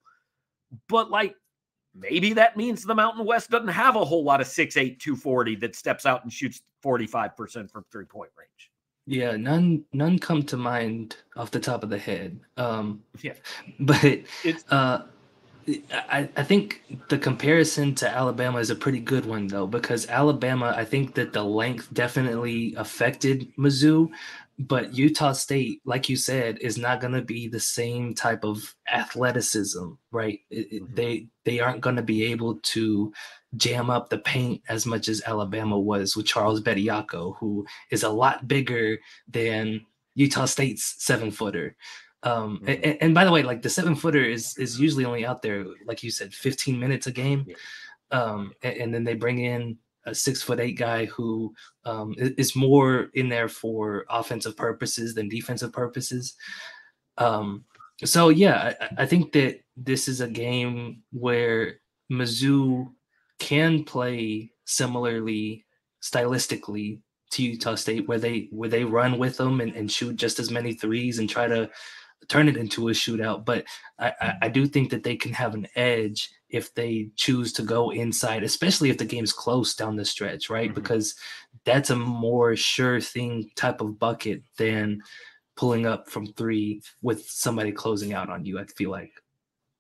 But 0.88 1.10
like 1.10 1.34
maybe 1.94 2.32
that 2.34 2.56
means 2.56 2.82
the 2.82 2.94
mountain 2.94 3.24
west 3.24 3.50
doesn't 3.50 3.68
have 3.68 3.96
a 3.96 4.04
whole 4.04 4.24
lot 4.24 4.40
of 4.40 4.46
6'8 4.46 4.98
240 4.98 5.56
that 5.56 5.74
steps 5.74 6.04
out 6.04 6.22
and 6.22 6.32
shoots 6.32 6.62
45% 6.84 7.70
from 7.70 7.84
three 7.90 8.04
point 8.04 8.30
range. 8.38 8.70
Yeah 9.06 9.36
none 9.36 9.84
none 9.92 10.18
come 10.18 10.42
to 10.44 10.56
mind 10.56 11.16
off 11.36 11.50
the 11.50 11.60
top 11.60 11.82
of 11.82 11.90
the 11.90 11.98
head. 11.98 12.40
Um 12.56 13.02
yeah. 13.22 13.34
but 13.80 14.04
it's 14.44 14.64
uh 14.70 15.06
I, 15.92 16.28
I 16.36 16.42
think 16.42 16.82
the 17.08 17.18
comparison 17.18 17.94
to 17.96 18.08
Alabama 18.08 18.58
is 18.58 18.70
a 18.70 18.76
pretty 18.76 19.00
good 19.00 19.26
one 19.26 19.46
though, 19.48 19.66
because 19.66 20.08
Alabama, 20.08 20.72
I 20.76 20.84
think 20.84 21.14
that 21.14 21.32
the 21.32 21.42
length 21.42 21.92
definitely 21.92 22.74
affected 22.76 23.52
Mizzou, 23.56 24.10
but 24.58 24.94
Utah 24.94 25.32
State, 25.32 25.82
like 25.84 26.08
you 26.08 26.16
said, 26.16 26.58
is 26.60 26.78
not 26.78 27.00
going 27.00 27.12
to 27.12 27.22
be 27.22 27.48
the 27.48 27.60
same 27.60 28.14
type 28.14 28.44
of 28.44 28.74
athleticism, 28.90 29.92
right? 30.10 30.40
It, 30.50 30.72
mm-hmm. 30.72 30.94
They 30.94 31.28
they 31.44 31.60
aren't 31.60 31.82
going 31.82 31.96
to 31.96 32.02
be 32.02 32.24
able 32.24 32.56
to 32.56 33.12
jam 33.56 33.90
up 33.90 34.08
the 34.08 34.18
paint 34.18 34.62
as 34.68 34.86
much 34.86 35.08
as 35.08 35.22
Alabama 35.26 35.78
was 35.78 36.16
with 36.16 36.26
Charles 36.26 36.60
Bediako, 36.60 37.36
who 37.38 37.66
is 37.90 38.02
a 38.02 38.08
lot 38.08 38.48
bigger 38.48 38.98
than 39.28 39.84
Utah 40.14 40.46
State's 40.46 40.96
seven 40.98 41.30
footer. 41.30 41.76
Um, 42.26 42.58
mm-hmm. 42.58 42.68
and, 42.68 43.02
and, 43.02 43.14
by 43.14 43.24
the 43.24 43.30
way, 43.30 43.44
like 43.44 43.62
the 43.62 43.70
seven 43.70 43.94
footer 43.94 44.24
is 44.24 44.58
is 44.58 44.80
usually 44.80 45.04
only 45.04 45.24
out 45.24 45.42
there, 45.42 45.64
like 45.86 46.02
you 46.02 46.10
said, 46.10 46.34
15 46.34 46.78
minutes 46.78 47.06
a 47.06 47.12
game. 47.12 47.46
Yeah. 47.46 47.54
Um, 48.10 48.52
and, 48.62 48.76
and, 48.76 48.94
then 48.94 49.04
they 49.04 49.14
bring 49.14 49.38
in 49.38 49.78
a 50.04 50.14
six 50.14 50.42
foot 50.42 50.60
eight 50.60 50.76
guy 50.76 51.06
who 51.06 51.54
um, 51.84 52.14
is 52.18 52.56
more 52.56 53.10
in 53.14 53.28
there 53.28 53.48
for 53.48 54.06
offensive 54.10 54.56
purposes 54.56 55.14
than 55.14 55.28
defensive 55.28 55.72
purposes. 55.72 56.34
Um, 57.18 57.64
so 58.04 58.28
yeah, 58.28 58.74
I, 58.80 59.02
I 59.02 59.06
think 59.06 59.32
that 59.32 59.60
this 59.76 60.08
is 60.08 60.20
a 60.20 60.28
game 60.28 61.02
where 61.12 61.80
Mizzou 62.10 62.92
can 63.38 63.84
play 63.84 64.50
similarly 64.64 65.64
stylistically 66.02 67.00
to 67.32 67.42
Utah 67.42 67.76
State, 67.76 68.08
where 68.08 68.18
they 68.18 68.48
where 68.50 68.68
they 68.68 68.84
run 68.84 69.18
with 69.18 69.36
them 69.36 69.60
and, 69.60 69.74
and 69.74 69.90
shoot 69.90 70.16
just 70.16 70.40
as 70.40 70.50
many 70.50 70.74
threes 70.74 71.18
and 71.20 71.28
try 71.28 71.46
to 71.46 71.70
turn 72.28 72.48
it 72.48 72.56
into 72.56 72.88
a 72.88 72.92
shootout. 72.92 73.44
But 73.44 73.64
I, 73.98 74.12
I, 74.20 74.34
I 74.42 74.48
do 74.48 74.66
think 74.66 74.90
that 74.90 75.02
they 75.02 75.16
can 75.16 75.32
have 75.32 75.54
an 75.54 75.66
edge 75.76 76.30
if 76.48 76.74
they 76.74 77.10
choose 77.16 77.52
to 77.54 77.62
go 77.62 77.90
inside, 77.90 78.42
especially 78.42 78.90
if 78.90 78.98
the 78.98 79.04
game's 79.04 79.32
close 79.32 79.74
down 79.74 79.96
the 79.96 80.04
stretch, 80.04 80.50
right? 80.50 80.70
Mm-hmm. 80.70 80.80
Because 80.80 81.14
that's 81.64 81.90
a 81.90 81.96
more 81.96 82.56
sure 82.56 83.00
thing 83.00 83.50
type 83.56 83.80
of 83.80 83.98
bucket 83.98 84.42
than 84.56 85.02
pulling 85.56 85.86
up 85.86 86.08
from 86.08 86.26
three 86.26 86.82
with 87.02 87.28
somebody 87.28 87.72
closing 87.72 88.12
out 88.12 88.30
on 88.30 88.44
you. 88.44 88.58
I 88.58 88.64
feel 88.64 88.90
like. 88.90 89.12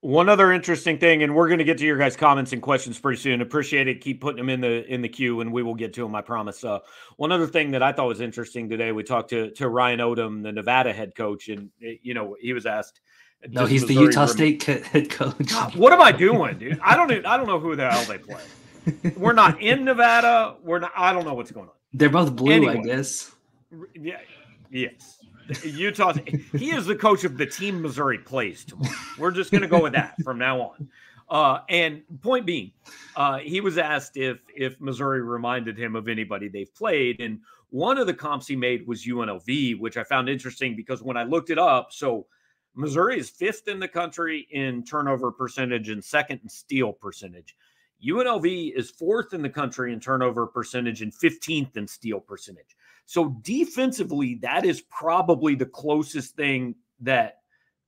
One 0.00 0.28
other 0.28 0.52
interesting 0.52 0.98
thing, 0.98 1.22
and 1.22 1.34
we're 1.34 1.48
going 1.48 1.58
to 1.58 1.64
get 1.64 1.78
to 1.78 1.84
your 1.84 1.96
guys' 1.96 2.16
comments 2.16 2.52
and 2.52 2.60
questions 2.60 2.98
pretty 2.98 3.20
soon. 3.20 3.40
Appreciate 3.40 3.88
it. 3.88 4.00
Keep 4.00 4.20
putting 4.20 4.36
them 4.36 4.50
in 4.50 4.60
the 4.60 4.84
in 4.92 5.00
the 5.02 5.08
queue, 5.08 5.40
and 5.40 5.52
we 5.52 5.62
will 5.62 5.74
get 5.74 5.94
to 5.94 6.02
them. 6.02 6.14
I 6.14 6.20
promise. 6.20 6.62
Uh, 6.62 6.80
one 7.16 7.32
other 7.32 7.46
thing 7.46 7.70
that 7.72 7.82
I 7.82 7.92
thought 7.92 8.06
was 8.06 8.20
interesting 8.20 8.68
today, 8.68 8.92
we 8.92 9.02
talked 9.02 9.30
to 9.30 9.50
to 9.52 9.68
Ryan 9.68 10.00
Odom, 10.00 10.42
the 10.42 10.52
Nevada 10.52 10.92
head 10.92 11.14
coach, 11.14 11.48
and 11.48 11.70
eh, 11.82 11.94
you 12.02 12.14
know 12.14 12.36
he 12.40 12.52
was 12.52 12.66
asked. 12.66 13.00
No, 13.48 13.64
he's 13.66 13.82
Missouri 13.82 13.96
the 13.96 14.02
Utah 14.02 14.26
State 14.26 14.62
head 14.62 15.10
coach. 15.10 15.52
What 15.74 15.92
am 15.92 16.00
I 16.00 16.12
doing, 16.12 16.58
dude? 16.58 16.78
I 16.82 16.94
don't. 16.94 17.10
Even, 17.10 17.26
I 17.26 17.36
don't 17.36 17.46
know 17.46 17.58
who 17.58 17.74
the 17.74 17.90
hell 17.90 18.04
they 18.04 18.18
play. 18.18 18.42
We're 19.16 19.32
not 19.32 19.60
in 19.60 19.84
Nevada. 19.84 20.56
We're 20.62 20.78
not. 20.78 20.92
I 20.96 21.12
don't 21.12 21.24
know 21.24 21.34
what's 21.34 21.50
going 21.50 21.68
on. 21.68 21.74
They're 21.92 22.10
both 22.10 22.36
blue, 22.36 22.52
anyway, 22.52 22.78
I 22.78 22.82
guess. 22.82 23.32
Yeah. 23.94 24.20
Yes. 24.70 25.18
Utah. 25.64 26.14
he 26.56 26.70
is 26.70 26.86
the 26.86 26.96
coach 26.96 27.24
of 27.24 27.36
the 27.36 27.46
team 27.46 27.82
Missouri 27.82 28.18
plays 28.18 28.64
tomorrow. 28.64 28.94
We're 29.18 29.30
just 29.30 29.50
going 29.50 29.62
to 29.62 29.68
go 29.68 29.82
with 29.82 29.92
that 29.92 30.16
from 30.22 30.38
now 30.38 30.60
on. 30.60 30.88
Uh, 31.28 31.60
and 31.68 32.02
point 32.22 32.46
being, 32.46 32.70
uh, 33.16 33.38
he 33.38 33.60
was 33.60 33.78
asked 33.78 34.16
if 34.16 34.38
if 34.54 34.80
Missouri 34.80 35.22
reminded 35.22 35.76
him 35.76 35.96
of 35.96 36.08
anybody 36.08 36.48
they've 36.48 36.72
played, 36.74 37.20
and 37.20 37.40
one 37.70 37.98
of 37.98 38.06
the 38.06 38.14
comps 38.14 38.46
he 38.46 38.54
made 38.54 38.86
was 38.86 39.04
UNLV, 39.04 39.80
which 39.80 39.96
I 39.96 40.04
found 40.04 40.28
interesting 40.28 40.76
because 40.76 41.02
when 41.02 41.16
I 41.16 41.24
looked 41.24 41.50
it 41.50 41.58
up, 41.58 41.92
so 41.92 42.26
Missouri 42.76 43.18
is 43.18 43.28
fifth 43.28 43.66
in 43.66 43.80
the 43.80 43.88
country 43.88 44.46
in 44.50 44.84
turnover 44.84 45.32
percentage 45.32 45.88
and 45.88 46.04
second 46.04 46.40
in 46.42 46.48
steal 46.48 46.92
percentage. 46.92 47.56
UNLV 48.06 48.76
is 48.76 48.90
fourth 48.90 49.32
in 49.32 49.42
the 49.42 49.48
country 49.48 49.92
in 49.92 49.98
turnover 50.00 50.46
percentage 50.46 51.02
and 51.02 51.12
15th 51.12 51.76
in 51.76 51.88
steal 51.88 52.20
percentage. 52.20 52.75
So 53.06 53.36
defensively, 53.42 54.38
that 54.42 54.66
is 54.66 54.82
probably 54.82 55.54
the 55.54 55.66
closest 55.66 56.34
thing 56.34 56.74
that 57.00 57.38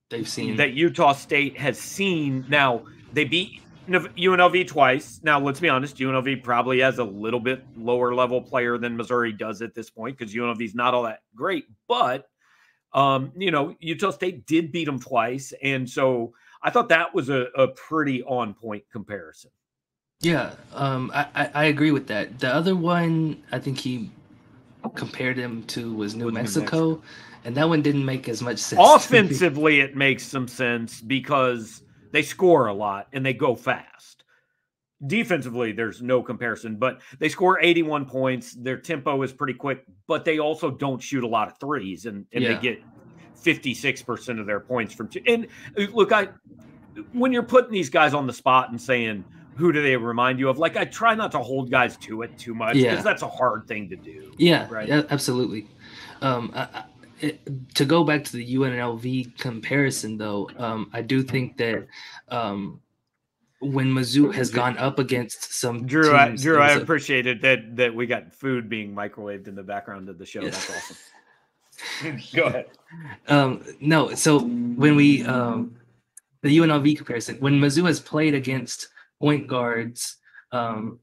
they've 0.09 0.27
seen 0.27 0.55
that 0.55 0.73
Utah 0.73 1.13
State 1.13 1.57
has 1.57 1.77
seen. 1.77 2.45
Now 2.47 2.83
they 3.13 3.25
beat 3.25 3.61
UNLV 3.89 4.67
twice. 4.67 5.19
Now 5.23 5.39
let's 5.39 5.59
be 5.59 5.69
honest, 5.69 5.97
UNLV 5.97 6.43
probably 6.43 6.79
has 6.79 6.99
a 6.99 7.03
little 7.03 7.39
bit 7.39 7.63
lower 7.75 8.15
level 8.15 8.41
player 8.41 8.77
than 8.77 8.95
Missouri 8.95 9.33
does 9.33 9.61
at 9.61 9.75
this 9.75 9.89
point 9.89 10.17
because 10.17 10.33
UNLV 10.33 10.63
is 10.63 10.75
not 10.75 10.93
all 10.93 11.03
that 11.03 11.19
great. 11.35 11.65
But 11.87 12.29
um, 12.93 13.31
you 13.35 13.51
know, 13.51 13.75
Utah 13.79 14.11
State 14.11 14.47
did 14.47 14.71
beat 14.71 14.85
them 14.85 14.99
twice, 14.99 15.53
and 15.61 15.87
so 15.87 16.33
I 16.63 16.71
thought 16.71 16.89
that 16.89 17.13
was 17.13 17.29
a, 17.29 17.47
a 17.55 17.67
pretty 17.67 18.23
on 18.23 18.53
point 18.53 18.83
comparison. 18.91 19.51
Yeah, 20.21 20.53
um, 20.73 21.11
I, 21.13 21.49
I 21.53 21.63
agree 21.65 21.91
with 21.91 22.07
that. 22.07 22.39
The 22.39 22.53
other 22.53 22.75
one, 22.75 23.41
I 23.51 23.59
think 23.59 23.77
he 23.77 24.09
compared 24.95 25.37
him 25.37 25.63
to 25.63 25.93
was 25.93 26.15
New, 26.15 26.31
Mexico, 26.31 26.59
New 26.59 26.91
Mexico, 26.95 27.03
and 27.45 27.55
that 27.55 27.67
one 27.67 27.81
didn't 27.81 28.05
make 28.05 28.29
as 28.29 28.41
much 28.41 28.59
sense. 28.59 28.81
Offensively, 28.83 29.81
it 29.81 29.95
makes 29.95 30.25
some 30.25 30.47
sense 30.47 31.01
because 31.01 31.83
they 32.11 32.21
score 32.21 32.67
a 32.67 32.73
lot 32.73 33.07
and 33.13 33.25
they 33.25 33.33
go 33.33 33.55
fast. 33.55 34.23
Defensively, 35.05 35.71
there's 35.71 36.01
no 36.01 36.21
comparison, 36.21 36.75
but 36.75 37.01
they 37.19 37.29
score 37.29 37.59
81 37.61 38.05
points. 38.05 38.53
Their 38.53 38.77
tempo 38.77 39.21
is 39.21 39.31
pretty 39.31 39.53
quick, 39.53 39.85
but 40.07 40.25
they 40.25 40.39
also 40.39 40.69
don't 40.69 41.01
shoot 41.01 41.23
a 41.23 41.27
lot 41.27 41.47
of 41.47 41.57
threes, 41.57 42.05
and, 42.05 42.25
and 42.33 42.43
yeah. 42.43 42.55
they 42.55 42.61
get 42.61 42.83
56% 43.41 44.39
of 44.39 44.45
their 44.45 44.59
points 44.59 44.93
from 44.93 45.07
two. 45.07 45.21
And 45.25 45.47
uh, 45.77 45.85
look, 45.93 46.11
I 46.11 46.29
when 47.13 47.31
you're 47.31 47.43
putting 47.43 47.71
these 47.71 47.89
guys 47.89 48.13
on 48.13 48.27
the 48.27 48.33
spot 48.33 48.71
and 48.71 48.81
saying– 48.81 49.23
who 49.59 49.73
do 49.73 49.83
they 49.83 49.97
remind 49.97 50.39
you 50.39 50.49
of? 50.49 50.57
Like 50.57 50.77
I 50.77 50.85
try 50.85 51.13
not 51.15 51.33
to 51.33 51.39
hold 51.39 51.69
guys 51.69 51.97
to 51.97 52.21
it 52.21 52.37
too 52.37 52.55
much 52.55 52.75
because 52.75 52.85
yeah. 52.85 53.01
that's 53.01 53.21
a 53.21 53.27
hard 53.27 53.67
thing 53.67 53.89
to 53.89 53.97
do. 53.97 54.31
Yeah, 54.37 54.67
right. 54.69 54.87
Yeah, 54.87 55.03
absolutely. 55.09 55.67
Um, 56.21 56.51
I, 56.55 56.85
it, 57.19 57.75
to 57.75 57.83
go 57.83 58.05
back 58.05 58.23
to 58.23 58.31
the 58.31 58.55
UNLV 58.55 59.37
comparison, 59.37 60.17
though, 60.17 60.49
um, 60.57 60.89
I 60.93 61.01
do 61.01 61.21
think 61.21 61.57
that 61.57 61.87
um, 62.29 62.79
when 63.59 63.93
Mizzou 63.93 64.33
has 64.33 64.49
gone 64.49 64.77
up 64.77 64.97
against 64.97 65.53
some 65.53 65.85
Drew, 65.85 66.15
I, 66.15 66.35
Drew, 66.37 66.59
I 66.59 66.71
appreciated 66.71 67.41
that 67.41 67.75
that 67.75 67.93
we 67.93 68.07
got 68.07 68.33
food 68.33 68.69
being 68.69 68.95
microwaved 68.95 69.49
in 69.49 69.55
the 69.55 69.63
background 69.63 70.07
of 70.07 70.17
the 70.17 70.25
show. 70.25 70.41
That's 70.41 70.69
awesome. 70.69 72.17
go 72.33 72.43
ahead. 72.45 72.67
Um, 73.27 73.63
no, 73.81 74.15
so 74.15 74.39
when 74.39 74.95
we 74.95 75.25
um, 75.25 75.75
the 76.43 76.57
UNLV 76.57 76.95
comparison, 76.95 77.35
when 77.39 77.59
Mizzou 77.59 77.85
has 77.87 77.99
played 77.99 78.33
against 78.33 78.87
point 79.19 79.47
guards, 79.47 80.17
um, 80.51 80.99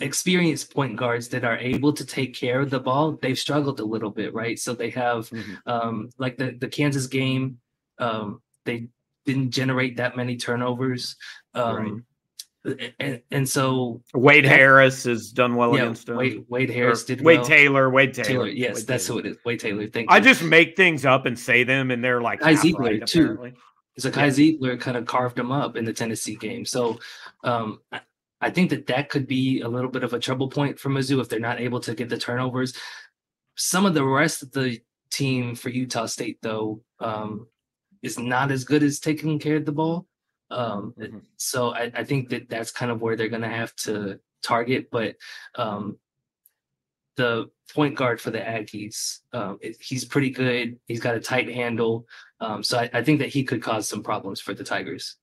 experienced 0.00 0.72
point 0.72 0.96
guards 0.96 1.28
that 1.28 1.44
are 1.44 1.58
able 1.58 1.92
to 1.92 2.04
take 2.04 2.34
care 2.34 2.60
of 2.60 2.70
the 2.70 2.78
ball, 2.78 3.18
they've 3.20 3.38
struggled 3.38 3.80
a 3.80 3.84
little 3.84 4.10
bit, 4.10 4.32
right? 4.34 4.58
So 4.58 4.74
they 4.74 4.90
have 4.90 5.28
mm-hmm. 5.30 5.54
um, 5.66 6.10
like 6.18 6.36
the 6.36 6.56
the 6.60 6.68
Kansas 6.68 7.06
game, 7.06 7.58
um, 7.98 8.40
they 8.64 8.88
didn't 9.24 9.50
generate 9.50 9.96
that 9.96 10.16
many 10.16 10.36
turnovers. 10.36 11.16
Um, 11.54 12.04
right. 12.64 12.94
and, 13.00 13.22
and 13.30 13.48
so 13.48 14.02
Wade 14.14 14.44
Harris 14.44 15.04
has 15.04 15.30
done 15.32 15.56
well 15.56 15.74
yeah, 15.74 15.82
against 15.82 16.06
them. 16.06 16.16
Wade, 16.16 16.44
Wade 16.48 16.70
Harris 16.70 17.04
or 17.04 17.06
did 17.06 17.24
Wade 17.24 17.38
well. 17.38 17.46
Taylor. 17.46 17.90
Wade 17.90 18.14
Taylor. 18.14 18.28
Taylor 18.28 18.48
yes, 18.48 18.76
Wade 18.76 18.86
that's 18.86 19.06
Taylor. 19.06 19.22
who 19.22 19.28
it 19.28 19.30
is. 19.32 19.38
Wade 19.44 19.60
Taylor. 19.60 19.86
Thank 19.88 20.10
I 20.10 20.18
you. 20.18 20.24
just 20.24 20.42
make 20.42 20.76
things 20.76 21.04
up 21.04 21.26
and 21.26 21.38
say 21.38 21.64
them, 21.64 21.90
and 21.90 22.02
they're 22.04 22.20
like 22.20 22.40
Kai 22.40 22.54
Zeigler, 22.54 22.78
right, 22.78 23.06
too. 23.06 23.22
apparently. 23.22 23.54
So 23.96 24.10
Kai 24.10 24.28
Zeigler 24.28 24.80
kind 24.80 24.96
of 24.96 25.06
carved 25.06 25.36
them 25.36 25.52
up 25.52 25.76
in 25.76 25.84
the 25.84 25.92
Tennessee 25.92 26.34
game. 26.34 26.64
So 26.64 26.98
um, 27.44 27.78
I, 27.92 28.00
I 28.40 28.50
think 28.50 28.70
that 28.70 28.86
that 28.88 29.08
could 29.08 29.26
be 29.26 29.60
a 29.60 29.68
little 29.68 29.90
bit 29.90 30.02
of 30.04 30.12
a 30.12 30.18
trouble 30.18 30.48
point 30.48 30.78
for 30.78 30.90
Mizzou 30.90 31.20
if 31.20 31.28
they're 31.28 31.38
not 31.40 31.60
able 31.60 31.80
to 31.80 31.94
get 31.94 32.08
the 32.08 32.18
turnovers. 32.18 32.74
Some 33.56 33.86
of 33.86 33.94
the 33.94 34.04
rest 34.04 34.42
of 34.42 34.50
the 34.52 34.80
team 35.10 35.54
for 35.54 35.68
Utah 35.68 36.06
State, 36.06 36.38
though, 36.42 36.82
um, 37.00 37.46
is 38.02 38.18
not 38.18 38.50
as 38.50 38.64
good 38.64 38.82
as 38.82 38.98
taking 38.98 39.38
care 39.38 39.56
of 39.56 39.64
the 39.64 39.72
ball. 39.72 40.06
Um, 40.50 40.94
Mhm. 40.98 41.22
so 41.36 41.70
I, 41.72 41.90
I 41.94 42.04
think 42.04 42.28
that 42.30 42.48
that's 42.48 42.70
kind 42.72 42.90
of 42.92 43.00
where 43.00 43.16
they're 43.16 43.28
going 43.28 43.42
to 43.42 43.48
have 43.48 43.74
to 43.76 44.20
target. 44.42 44.90
But 44.90 45.16
um, 45.54 45.98
the 47.16 47.46
point 47.72 47.94
guard 47.96 48.20
for 48.20 48.30
the 48.30 48.40
Aggies, 48.40 49.20
um, 49.32 49.58
it- 49.62 49.80
he's 49.80 50.04
pretty 50.04 50.30
good. 50.30 50.78
He's 50.86 51.00
got 51.00 51.14
a 51.16 51.20
tight 51.20 51.48
handle. 51.48 52.06
Um, 52.40 52.62
so 52.62 52.78
I, 52.78 52.90
I 52.92 53.02
think 53.02 53.20
that 53.20 53.30
he 53.30 53.44
could 53.44 53.62
cause 53.62 53.88
some 53.88 54.02
problems 54.02 54.40
for 54.40 54.52
the 54.54 54.64
Tigers. 54.64 55.16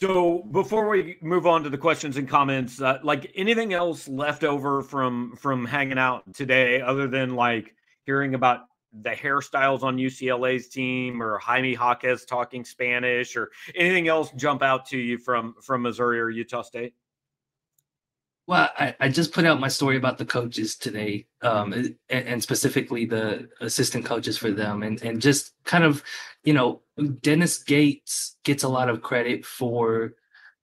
So 0.00 0.42
before 0.50 0.88
we 0.88 1.18
move 1.22 1.46
on 1.46 1.62
to 1.62 1.70
the 1.70 1.78
questions 1.78 2.16
and 2.16 2.28
comments, 2.28 2.80
uh, 2.80 2.98
like 3.04 3.30
anything 3.36 3.74
else 3.74 4.08
left 4.08 4.42
over 4.42 4.82
from 4.82 5.36
from 5.36 5.64
hanging 5.64 5.98
out 5.98 6.34
today, 6.34 6.80
other 6.80 7.06
than 7.06 7.36
like 7.36 7.76
hearing 8.04 8.34
about 8.34 8.62
the 9.02 9.10
hairstyles 9.10 9.84
on 9.84 9.96
UCLA's 9.96 10.68
team 10.68 11.22
or 11.22 11.38
Jaime 11.38 11.74
Jaquez 11.74 12.24
talking 12.24 12.64
Spanish 12.64 13.36
or 13.36 13.52
anything 13.76 14.08
else 14.08 14.32
jump 14.32 14.62
out 14.62 14.84
to 14.86 14.98
you 14.98 15.16
from 15.16 15.54
from 15.62 15.82
Missouri 15.82 16.18
or 16.18 16.28
Utah 16.28 16.62
State? 16.62 16.94
Well, 18.46 18.68
I, 18.78 18.94
I 19.00 19.08
just 19.08 19.32
put 19.32 19.46
out 19.46 19.58
my 19.58 19.68
story 19.68 19.96
about 19.96 20.18
the 20.18 20.26
coaches 20.26 20.76
today, 20.76 21.26
um, 21.40 21.72
and, 21.72 21.96
and 22.10 22.42
specifically 22.42 23.06
the 23.06 23.48
assistant 23.60 24.04
coaches 24.04 24.36
for 24.36 24.50
them, 24.50 24.82
and 24.82 25.02
and 25.02 25.20
just 25.20 25.52
kind 25.64 25.82
of, 25.82 26.02
you 26.42 26.52
know, 26.52 26.82
Dennis 27.22 27.62
Gates 27.62 28.36
gets 28.44 28.62
a 28.62 28.68
lot 28.68 28.90
of 28.90 29.00
credit 29.00 29.46
for 29.46 30.12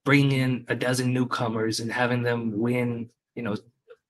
bringing 0.06 0.32
in 0.40 0.66
a 0.68 0.76
dozen 0.76 1.12
newcomers 1.12 1.80
and 1.80 1.92
having 1.92 2.22
them 2.22 2.60
win, 2.60 3.10
you 3.36 3.42
know, 3.42 3.56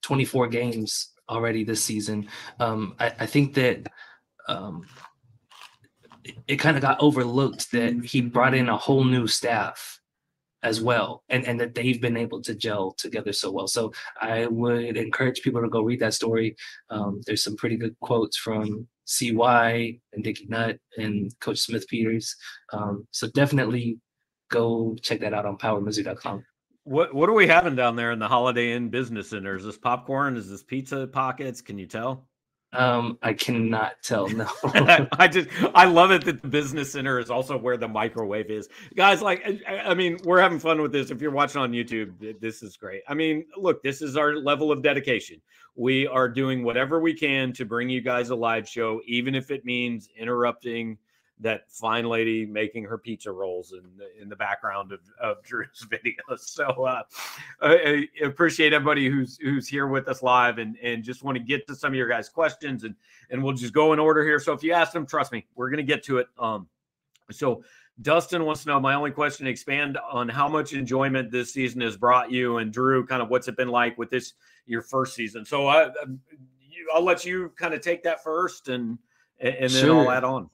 24 0.01 0.47
games 0.47 1.09
already 1.29 1.63
this 1.63 1.83
season. 1.83 2.27
Um, 2.59 2.95
I, 2.99 3.13
I 3.19 3.25
think 3.25 3.53
that 3.53 3.87
um, 4.49 4.85
it, 6.25 6.35
it 6.47 6.55
kind 6.57 6.75
of 6.75 6.81
got 6.81 7.01
overlooked 7.01 7.71
that 7.71 8.03
he 8.03 8.19
brought 8.19 8.53
in 8.53 8.67
a 8.67 8.77
whole 8.77 9.05
new 9.05 9.27
staff 9.27 10.00
as 10.63 10.81
well 10.81 11.23
and 11.29 11.45
and 11.45 11.59
that 11.59 11.73
they've 11.73 12.01
been 12.01 12.17
able 12.17 12.41
to 12.41 12.55
gel 12.55 12.91
together 12.97 13.33
so 13.33 13.51
well 13.51 13.67
so 13.67 13.91
i 14.21 14.45
would 14.47 14.97
encourage 14.97 15.41
people 15.41 15.61
to 15.61 15.69
go 15.69 15.81
read 15.81 15.99
that 15.99 16.13
story 16.13 16.55
um, 16.89 17.21
there's 17.25 17.43
some 17.43 17.55
pretty 17.55 17.77
good 17.77 17.95
quotes 17.99 18.37
from 18.37 18.87
cy 19.05 19.97
and 20.13 20.23
dickie 20.23 20.45
nutt 20.47 20.77
and 20.97 21.31
coach 21.39 21.59
smith 21.59 21.87
peters 21.87 22.35
um, 22.73 23.07
so 23.11 23.27
definitely 23.33 23.97
go 24.49 24.95
check 25.01 25.19
that 25.19 25.33
out 25.33 25.45
on 25.45 25.57
powermizzou.com 25.57 26.43
What 26.83 27.13
what 27.13 27.29
are 27.29 27.33
we 27.33 27.47
having 27.47 27.75
down 27.75 27.95
there 27.95 28.11
in 28.11 28.19
the 28.19 28.27
Holiday 28.27 28.73
Inn 28.73 28.89
Business 28.89 29.29
Center? 29.29 29.55
Is 29.55 29.63
this 29.63 29.77
popcorn? 29.77 30.35
Is 30.35 30.49
this 30.49 30.63
pizza 30.63 31.05
pockets? 31.05 31.61
Can 31.61 31.77
you 31.77 31.85
tell? 31.85 32.27
Um, 32.73 33.17
i 33.21 33.33
cannot 33.33 33.93
tell 34.01 34.29
no 34.29 34.47
I 35.21 35.27
just 35.27 35.49
I 35.75 35.85
love 35.85 36.11
it 36.11 36.23
that 36.25 36.41
the 36.41 36.47
business 36.47 36.91
center 36.91 37.19
is 37.19 37.29
also 37.29 37.57
where 37.57 37.77
the 37.77 37.87
microwave 37.87 38.49
is. 38.49 38.69
Guys, 38.95 39.21
like 39.21 39.43
I, 39.67 39.79
I 39.79 39.93
mean, 39.93 40.17
we're 40.23 40.41
having 40.41 40.59
fun 40.59 40.81
with 40.81 40.91
this. 40.91 41.11
If 41.11 41.21
you're 41.21 41.31
watching 41.31 41.61
on 41.61 41.71
YouTube, 41.71 42.39
this 42.39 42.63
is 42.63 42.77
great. 42.77 43.01
I 43.07 43.13
mean, 43.13 43.45
look, 43.57 43.83
this 43.83 44.01
is 44.01 44.17
our 44.17 44.35
level 44.35 44.71
of 44.71 44.81
dedication. 44.81 45.41
We 45.75 46.07
are 46.07 46.29
doing 46.29 46.63
whatever 46.63 46.99
we 46.99 47.13
can 47.13 47.53
to 47.53 47.65
bring 47.65 47.89
you 47.89 48.01
guys 48.01 48.29
a 48.29 48.35
live 48.35 48.67
show, 48.67 49.01
even 49.05 49.35
if 49.35 49.51
it 49.51 49.65
means 49.65 50.09
interrupting 50.17 50.97
that 51.41 51.69
fine 51.71 52.05
lady 52.05 52.45
making 52.45 52.83
her 52.83 52.97
pizza 52.97 53.31
rolls 53.31 53.73
in 53.73 53.81
the, 53.97 54.21
in 54.21 54.29
the 54.29 54.35
background 54.35 54.91
of, 54.91 54.99
of 55.19 55.43
Drew's 55.43 55.85
video. 55.89 56.13
So 56.37 56.65
uh, 56.65 57.03
I, 57.61 58.07
I 58.21 58.25
appreciate 58.25 58.73
everybody 58.73 59.09
who's 59.09 59.37
who's 59.37 59.67
here 59.67 59.87
with 59.87 60.07
us 60.07 60.23
live 60.23 60.59
and 60.59 60.77
and 60.81 61.03
just 61.03 61.23
want 61.23 61.37
to 61.37 61.43
get 61.43 61.67
to 61.67 61.75
some 61.75 61.91
of 61.91 61.95
your 61.95 62.07
guys' 62.07 62.29
questions 62.29 62.83
and 62.83 62.95
and 63.29 63.43
we'll 63.43 63.53
just 63.53 63.73
go 63.73 63.93
in 63.93 63.99
order 63.99 64.23
here. 64.23 64.39
So 64.39 64.53
if 64.53 64.63
you 64.63 64.73
ask 64.73 64.93
them, 64.93 65.05
trust 65.05 65.31
me, 65.31 65.45
we're 65.55 65.69
gonna 65.69 65.83
get 65.83 66.03
to 66.05 66.19
it. 66.19 66.27
Um, 66.39 66.67
so 67.31 67.63
Dustin 68.01 68.45
wants 68.45 68.63
to 68.63 68.69
know 68.69 68.79
my 68.79 68.93
only 68.93 69.11
question: 69.11 69.47
expand 69.47 69.97
on 70.11 70.29
how 70.29 70.47
much 70.47 70.73
enjoyment 70.73 71.31
this 71.31 71.53
season 71.53 71.81
has 71.81 71.97
brought 71.97 72.31
you, 72.31 72.57
and 72.57 72.71
Drew, 72.71 73.05
kind 73.05 73.21
of 73.21 73.29
what's 73.29 73.47
it 73.47 73.57
been 73.57 73.67
like 73.67 73.97
with 73.97 74.09
this 74.09 74.33
your 74.65 74.81
first 74.81 75.15
season. 75.15 75.45
So 75.45 75.67
I, 75.67 75.89
I'll 76.93 77.03
let 77.03 77.25
you 77.25 77.51
kind 77.57 77.73
of 77.73 77.81
take 77.81 78.03
that 78.03 78.23
first, 78.23 78.69
and 78.69 78.97
and 79.39 79.55
then 79.55 79.69
Sure. 79.69 80.03
I'll 80.03 80.11
add 80.11 80.23
on. 80.23 80.49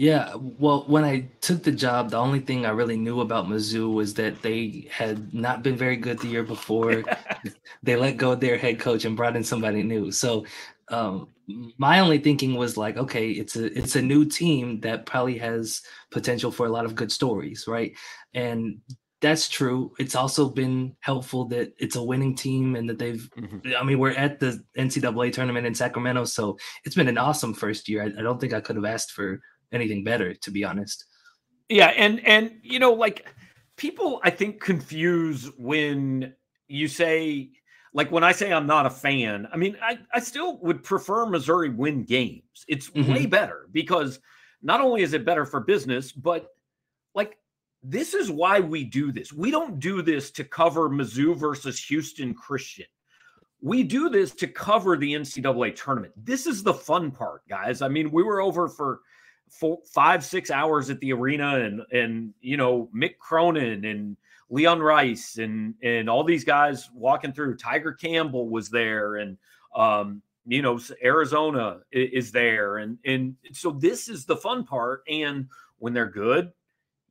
Yeah, 0.00 0.32
well, 0.34 0.84
when 0.86 1.04
I 1.04 1.28
took 1.42 1.62
the 1.62 1.72
job, 1.72 2.08
the 2.08 2.16
only 2.16 2.40
thing 2.40 2.64
I 2.64 2.70
really 2.70 2.96
knew 2.96 3.20
about 3.20 3.48
Mizzou 3.48 3.92
was 3.92 4.14
that 4.14 4.40
they 4.40 4.88
had 4.90 5.34
not 5.34 5.62
been 5.62 5.76
very 5.76 5.96
good 5.96 6.18
the 6.18 6.28
year 6.28 6.42
before. 6.42 7.04
they 7.82 7.96
let 7.96 8.16
go 8.16 8.32
of 8.32 8.40
their 8.40 8.56
head 8.56 8.80
coach 8.80 9.04
and 9.04 9.14
brought 9.14 9.36
in 9.36 9.44
somebody 9.44 9.82
new. 9.82 10.10
So, 10.10 10.46
um, 10.88 11.28
my 11.76 12.00
only 12.00 12.16
thinking 12.16 12.54
was 12.54 12.78
like, 12.78 12.96
okay, 12.96 13.30
it's 13.30 13.56
a 13.56 13.66
it's 13.78 13.94
a 13.94 14.00
new 14.00 14.24
team 14.24 14.80
that 14.80 15.04
probably 15.04 15.36
has 15.36 15.82
potential 16.10 16.50
for 16.50 16.64
a 16.64 16.70
lot 16.70 16.86
of 16.86 16.94
good 16.94 17.12
stories, 17.12 17.66
right? 17.68 17.92
And 18.32 18.78
that's 19.20 19.50
true. 19.50 19.92
It's 19.98 20.14
also 20.14 20.48
been 20.48 20.96
helpful 21.00 21.44
that 21.48 21.74
it's 21.76 21.96
a 21.96 22.02
winning 22.02 22.34
team 22.34 22.74
and 22.74 22.88
that 22.88 22.98
they've 22.98 23.28
Mhm. 23.36 23.76
I 23.78 23.84
mean, 23.84 23.98
we're 23.98 24.12
at 24.12 24.40
the 24.40 24.64
NCAA 24.78 25.30
tournament 25.30 25.66
in 25.66 25.74
Sacramento, 25.74 26.24
so 26.24 26.56
it's 26.86 26.96
been 26.96 27.08
an 27.08 27.18
awesome 27.18 27.52
first 27.52 27.86
year. 27.86 28.02
I, 28.02 28.06
I 28.18 28.22
don't 28.22 28.40
think 28.40 28.54
I 28.54 28.62
could 28.62 28.76
have 28.76 28.86
asked 28.86 29.12
for 29.12 29.42
anything 29.72 30.04
better, 30.04 30.34
to 30.34 30.50
be 30.50 30.64
honest. 30.64 31.04
Yeah, 31.68 31.88
and 31.88 32.24
and 32.26 32.52
you 32.62 32.78
know, 32.78 32.92
like 32.92 33.32
people 33.76 34.20
I 34.24 34.30
think 34.30 34.60
confuse 34.60 35.50
when 35.56 36.34
you 36.68 36.88
say 36.88 37.50
like 37.92 38.10
when 38.10 38.24
I 38.24 38.32
say 38.32 38.52
I'm 38.52 38.66
not 38.66 38.86
a 38.86 38.90
fan, 38.90 39.48
I 39.52 39.56
mean 39.56 39.76
I, 39.82 39.98
I 40.12 40.20
still 40.20 40.58
would 40.58 40.82
prefer 40.82 41.26
Missouri 41.26 41.70
win 41.70 42.04
games. 42.04 42.64
It's 42.68 42.90
mm-hmm. 42.90 43.12
way 43.12 43.26
better 43.26 43.68
because 43.72 44.20
not 44.62 44.80
only 44.80 45.02
is 45.02 45.12
it 45.12 45.24
better 45.24 45.46
for 45.46 45.60
business, 45.60 46.12
but 46.12 46.48
like 47.14 47.38
this 47.82 48.14
is 48.14 48.30
why 48.30 48.60
we 48.60 48.84
do 48.84 49.12
this. 49.12 49.32
We 49.32 49.50
don't 49.50 49.80
do 49.80 50.02
this 50.02 50.30
to 50.32 50.44
cover 50.44 50.90
Mizzou 50.90 51.36
versus 51.36 51.82
Houston 51.84 52.34
Christian. 52.34 52.86
We 53.62 53.82
do 53.82 54.08
this 54.08 54.32
to 54.36 54.46
cover 54.46 54.96
the 54.96 55.14
NCAA 55.14 55.76
tournament. 55.76 56.14
This 56.16 56.46
is 56.46 56.62
the 56.62 56.74
fun 56.74 57.10
part, 57.10 57.46
guys. 57.48 57.82
I 57.82 57.88
mean, 57.88 58.10
we 58.10 58.22
were 58.22 58.40
over 58.40 58.68
for 58.68 59.00
four, 59.50 59.78
five, 59.84 60.24
six 60.24 60.50
hours 60.50 60.90
at 60.90 61.00
the 61.00 61.12
arena, 61.12 61.60
and 61.60 61.82
and 61.92 62.34
you 62.40 62.56
know 62.56 62.88
Mick 62.94 63.18
Cronin 63.18 63.84
and 63.84 64.16
Leon 64.48 64.80
Rice 64.80 65.38
and 65.38 65.74
and 65.82 66.08
all 66.08 66.24
these 66.24 66.44
guys 66.44 66.88
walking 66.94 67.32
through. 67.32 67.56
Tiger 67.56 67.92
Campbell 67.92 68.48
was 68.48 68.70
there, 68.70 69.16
and 69.16 69.36
um, 69.74 70.22
you 70.46 70.62
know 70.62 70.80
Arizona 71.02 71.80
is 71.92 72.32
there, 72.32 72.78
and 72.78 72.98
and 73.04 73.36
so 73.52 73.72
this 73.72 74.08
is 74.08 74.24
the 74.24 74.36
fun 74.36 74.64
part. 74.64 75.02
And 75.08 75.46
when 75.78 75.92
they're 75.92 76.06
good, 76.06 76.52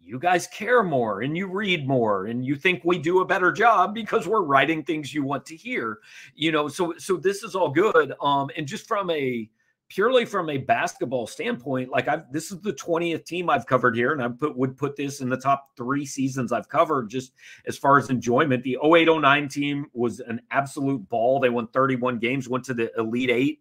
you 0.01 0.17
guys 0.17 0.47
care 0.47 0.81
more 0.81 1.21
and 1.21 1.37
you 1.37 1.45
read 1.47 1.87
more 1.87 2.25
and 2.25 2.43
you 2.43 2.55
think 2.55 2.81
we 2.83 2.97
do 2.97 3.21
a 3.21 3.25
better 3.25 3.51
job 3.51 3.93
because 3.93 4.27
we're 4.27 4.41
writing 4.41 4.83
things 4.83 5.13
you 5.13 5.23
want 5.23 5.45
to 5.45 5.55
hear 5.55 5.99
you 6.33 6.51
know 6.51 6.67
so 6.67 6.93
so 6.97 7.15
this 7.15 7.43
is 7.43 7.53
all 7.53 7.69
good 7.69 8.13
um 8.21 8.49
and 8.57 8.65
just 8.65 8.87
from 8.87 9.09
a 9.11 9.47
purely 9.89 10.23
from 10.23 10.49
a 10.49 10.57
basketball 10.57 11.25
standpoint 11.25 11.89
like 11.89 12.07
i've 12.07 12.31
this 12.31 12.51
is 12.51 12.61
the 12.61 12.73
20th 12.73 13.25
team 13.25 13.49
i've 13.49 13.65
covered 13.65 13.95
here 13.95 14.11
and 14.11 14.21
i 14.21 14.27
put 14.27 14.55
would 14.55 14.77
put 14.77 14.95
this 14.95 15.19
in 15.19 15.29
the 15.29 15.37
top 15.37 15.69
three 15.75 16.05
seasons 16.05 16.51
i've 16.51 16.69
covered 16.69 17.09
just 17.09 17.33
as 17.65 17.77
far 17.77 17.97
as 17.97 18.09
enjoyment 18.09 18.63
the 18.63 18.77
0809 18.83 19.47
team 19.49 19.85
was 19.93 20.19
an 20.19 20.39
absolute 20.51 21.07
ball 21.09 21.39
they 21.39 21.49
won 21.49 21.67
31 21.67 22.19
games 22.19 22.47
went 22.47 22.63
to 22.63 22.73
the 22.73 22.91
elite 22.97 23.31
eight 23.31 23.59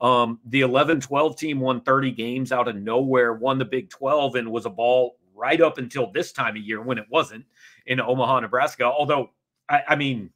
Um, 0.00 0.40
the 0.46 0.62
11 0.62 1.00
12 1.00 1.36
team 1.36 1.60
won 1.60 1.82
30 1.82 2.12
games 2.12 2.52
out 2.52 2.68
of 2.68 2.76
nowhere, 2.76 3.34
won 3.34 3.58
the 3.58 3.64
Big 3.66 3.90
12, 3.90 4.36
and 4.36 4.50
was 4.50 4.64
a 4.64 4.70
ball 4.70 5.18
right 5.34 5.60
up 5.60 5.78
until 5.78 6.10
this 6.10 6.32
time 6.32 6.56
of 6.56 6.62
year 6.62 6.80
when 6.80 6.98
it 6.98 7.06
wasn't 7.10 7.44
in 7.86 8.00
Omaha, 8.00 8.40
Nebraska. 8.40 8.84
Although, 8.84 9.30
I, 9.68 9.82
I 9.88 9.96
mean, 9.96 10.30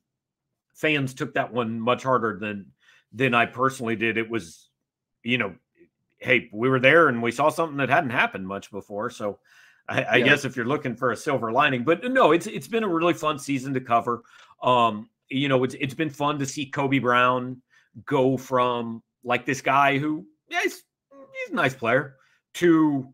fans 0.74 1.14
took 1.14 1.34
that 1.34 1.52
one 1.52 1.80
much 1.80 2.02
harder 2.02 2.38
than 2.38 2.66
than 3.12 3.32
I 3.32 3.46
personally 3.46 3.96
did. 3.96 4.18
It 4.18 4.28
was, 4.28 4.68
you 5.24 5.38
know, 5.38 5.54
hey, 6.18 6.48
we 6.52 6.68
were 6.68 6.80
there 6.80 7.08
and 7.08 7.22
we 7.22 7.32
saw 7.32 7.48
something 7.48 7.78
that 7.78 7.88
hadn't 7.88 8.10
happened 8.10 8.46
much 8.46 8.70
before. 8.70 9.10
So 9.10 9.38
I, 9.88 10.02
I 10.02 10.16
yeah. 10.16 10.24
guess 10.26 10.44
if 10.44 10.56
you're 10.56 10.64
looking 10.64 10.94
for 10.94 11.10
a 11.10 11.16
silver 11.16 11.50
lining, 11.50 11.84
but 11.84 12.04
no, 12.04 12.32
it's 12.32 12.46
it's 12.46 12.68
been 12.68 12.84
a 12.84 12.88
really 12.88 13.14
fun 13.14 13.38
season 13.38 13.74
to 13.74 13.80
cover. 13.80 14.22
Um, 14.62 15.10
you 15.28 15.48
know, 15.48 15.64
it's 15.64 15.74
it's 15.74 15.94
been 15.94 16.10
fun 16.10 16.38
to 16.38 16.46
see 16.46 16.66
Kobe 16.66 16.98
Brown 16.98 17.60
go 18.06 18.36
from 18.36 19.02
like 19.24 19.44
this 19.44 19.60
guy 19.60 19.98
who, 19.98 20.26
yeah, 20.48 20.60
he's, 20.62 20.82
he's 21.12 21.52
a 21.52 21.54
nice 21.54 21.74
player 21.74 22.16
to 22.54 23.08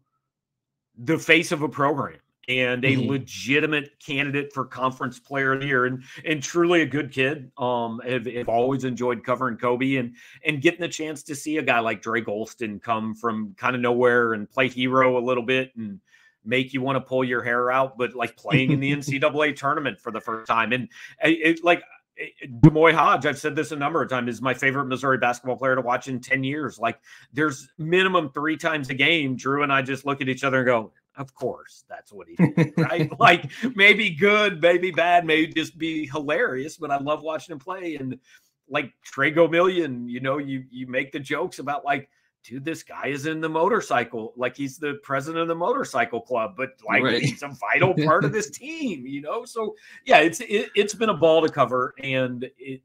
the 0.99 1.18
face 1.18 1.53
of 1.53 1.62
a 1.62 1.68
program 1.68 2.18
and 2.58 2.84
a 2.84 2.88
mm-hmm. 2.88 3.08
legitimate 3.08 3.98
candidate 4.00 4.52
for 4.52 4.64
conference 4.64 5.18
player 5.18 5.52
of 5.52 5.60
the 5.60 5.66
year 5.66 5.86
and 5.86 6.02
and 6.24 6.42
truly 6.42 6.82
a 6.82 6.86
good 6.86 7.12
kid. 7.12 7.50
Um 7.56 8.00
have, 8.06 8.26
have 8.26 8.48
always 8.48 8.84
enjoyed 8.84 9.24
covering 9.24 9.56
Kobe 9.56 9.96
and 9.96 10.14
and 10.44 10.60
getting 10.60 10.80
the 10.80 10.88
chance 10.88 11.22
to 11.24 11.34
see 11.34 11.58
a 11.58 11.62
guy 11.62 11.78
like 11.80 12.02
Drake 12.02 12.26
Gholston 12.26 12.82
come 12.82 13.14
from 13.14 13.54
kind 13.56 13.74
of 13.74 13.80
nowhere 13.80 14.34
and 14.34 14.50
play 14.50 14.68
hero 14.68 15.18
a 15.18 15.22
little 15.24 15.44
bit 15.44 15.72
and 15.76 16.00
make 16.44 16.72
you 16.72 16.80
want 16.80 16.96
to 16.96 17.00
pull 17.00 17.22
your 17.22 17.42
hair 17.42 17.70
out, 17.70 17.98
but 17.98 18.14
like 18.14 18.36
playing 18.36 18.70
in 18.72 18.80
the 18.80 18.92
NCAA 18.96 19.56
tournament 19.56 20.00
for 20.00 20.10
the 20.10 20.20
first 20.20 20.48
time. 20.48 20.72
And 20.72 20.88
it, 21.22 21.62
like 21.62 21.82
D'Moi 22.60 22.92
Hodge, 22.92 23.26
I've 23.26 23.38
said 23.38 23.56
this 23.56 23.72
a 23.72 23.76
number 23.76 24.02
of 24.02 24.08
times, 24.08 24.34
is 24.34 24.42
my 24.42 24.54
favorite 24.54 24.86
Missouri 24.86 25.18
basketball 25.18 25.56
player 25.56 25.74
to 25.74 25.80
watch 25.80 26.08
in 26.08 26.20
10 26.20 26.44
years. 26.44 26.78
Like 26.78 27.00
there's 27.32 27.68
minimum 27.78 28.30
three 28.32 28.56
times 28.56 28.90
a 28.90 28.94
game. 28.94 29.36
Drew 29.36 29.62
and 29.62 29.72
I 29.72 29.82
just 29.82 30.06
look 30.06 30.20
at 30.20 30.28
each 30.28 30.44
other 30.44 30.58
and 30.58 30.66
go, 30.66 30.92
of 31.16 31.35
course, 31.35 31.85
that's 31.88 32.12
what 32.12 32.29
he 32.29 32.37
did, 32.37 32.73
right? 32.77 33.11
like 33.20 33.51
maybe 33.75 34.11
good, 34.11 34.61
maybe 34.61 34.90
bad, 34.90 35.27
maybe 35.27 35.53
just 35.53 35.77
be 35.77 36.07
hilarious, 36.07 36.77
but 36.77 36.90
I 36.90 36.99
love 36.99 37.23
watching 37.23 37.53
him 37.53 37.59
play. 37.59 37.96
And 37.96 38.18
like 38.68 38.92
Tre 39.05 39.33
Gomillion, 39.33 40.09
you 40.09 40.20
know, 40.20 40.38
you 40.38 40.64
you 40.70 40.87
make 40.87 41.12
the 41.12 41.20
jokes 41.20 41.59
about 41.59 41.85
like 41.85 42.09
dude, 42.42 42.64
this 42.64 42.83
guy 42.83 43.09
is 43.09 43.27
in 43.27 43.40
the 43.40 43.49
motorcycle, 43.49 44.33
like 44.37 44.57
he's 44.57 44.79
the 44.79 44.94
president 45.03 45.42
of 45.42 45.49
the 45.49 45.55
motorcycle 45.55 46.20
club, 46.20 46.55
but 46.57 46.70
like 46.87 47.03
right. 47.03 47.23
he's 47.23 47.42
a 47.42 47.49
vital 47.49 47.94
part 47.94 48.25
of 48.25 48.33
this 48.33 48.51
team, 48.59 49.07
you 49.07 49.20
know? 49.20 49.44
So 49.44 49.77
yeah, 50.05 50.18
it's, 50.18 50.40
it, 50.40 50.70
has 50.77 50.94
been 50.94 51.11
a 51.11 51.14
ball 51.14 51.42
to 51.42 51.53
cover 51.53 51.94
and 52.03 52.49
it, 52.59 52.83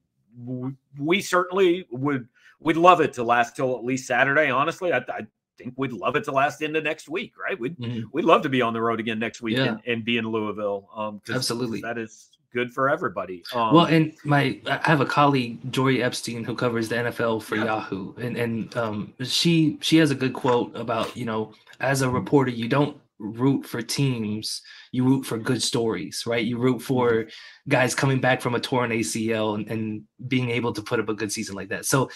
we 1.00 1.22
certainly 1.22 1.88
would, 1.92 2.28
we'd 2.60 2.78
love 2.78 3.00
it 3.00 3.14
to 3.14 3.24
last 3.24 3.56
till 3.56 3.78
at 3.78 3.86
least 3.86 4.08
Saturday. 4.08 4.50
Honestly, 4.50 4.92
I, 4.92 4.98
I 4.98 5.22
think 5.58 5.74
we'd 5.78 5.92
love 5.92 6.16
it 6.16 6.24
to 6.26 6.32
last 6.32 6.62
into 6.62 6.82
next 6.82 7.10
week, 7.10 7.34
right? 7.38 7.60
We'd, 7.60 7.78
mm-hmm. 7.78 8.08
we'd 8.12 8.26
love 8.26 8.42
to 8.44 8.50
be 8.50 8.62
on 8.62 8.74
the 8.74 8.82
road 8.82 9.00
again 9.00 9.20
next 9.20 9.42
week 9.42 9.58
yeah. 9.58 9.66
and, 9.66 9.82
and, 9.88 10.06
be 10.06 10.18
in 10.18 10.28
Louisville. 10.28 10.90
Um, 10.96 11.22
absolutely. 11.30 11.82
That 11.82 11.98
is, 11.98 12.30
good 12.56 12.74
for 12.74 12.90
everybody. 12.90 13.44
Um, 13.54 13.76
well, 13.76 13.86
and 13.86 14.14
my 14.24 14.60
I 14.66 14.80
have 14.84 15.02
a 15.02 15.06
colleague, 15.06 15.62
Jori 15.72 16.02
Epstein, 16.02 16.44
who 16.44 16.56
covers 16.56 16.88
the 16.88 16.96
NFL 16.96 17.44
for 17.44 17.58
yeah. 17.58 17.66
Yahoo, 17.66 18.16
and 18.16 18.38
and 18.38 18.78
um, 18.78 19.14
she 19.24 19.78
she 19.82 19.98
has 19.98 20.10
a 20.10 20.16
good 20.16 20.34
quote 20.34 20.76
about 20.76 21.16
you 21.16 21.26
know 21.26 21.54
as 21.82 22.02
a 22.02 22.10
reporter 22.10 22.52
you 22.52 22.70
don't 22.70 22.98
root 23.20 23.66
for 23.66 23.82
teams, 23.82 24.62
you 24.92 25.04
root 25.04 25.26
for 25.26 25.38
good 25.38 25.62
stories, 25.62 26.24
right? 26.26 26.46
You 26.46 26.58
root 26.58 26.82
for 26.82 27.12
mm-hmm. 27.12 27.70
guys 27.70 27.94
coming 27.94 28.20
back 28.20 28.42
from 28.42 28.56
a 28.56 28.60
torn 28.60 28.90
ACL 28.90 29.56
and, 29.56 29.68
and 29.70 30.04
being 30.28 30.50
able 30.50 30.74
to 30.74 30.82
put 30.82 31.00
up 31.00 31.10
a 31.10 31.14
good 31.14 31.32
season 31.32 31.56
like 31.56 31.70
that. 31.70 31.86
So 31.86 32.10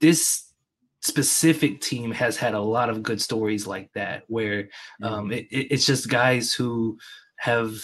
this 0.00 0.51
specific 1.02 1.80
team 1.80 2.12
has 2.12 2.36
had 2.36 2.54
a 2.54 2.60
lot 2.60 2.88
of 2.88 3.02
good 3.02 3.20
stories 3.20 3.66
like 3.66 3.90
that 3.92 4.22
where 4.28 4.68
um, 5.02 5.24
mm-hmm. 5.24 5.32
it, 5.32 5.46
it's 5.50 5.84
just 5.84 6.08
guys 6.08 6.52
who 6.52 6.96
have 7.36 7.74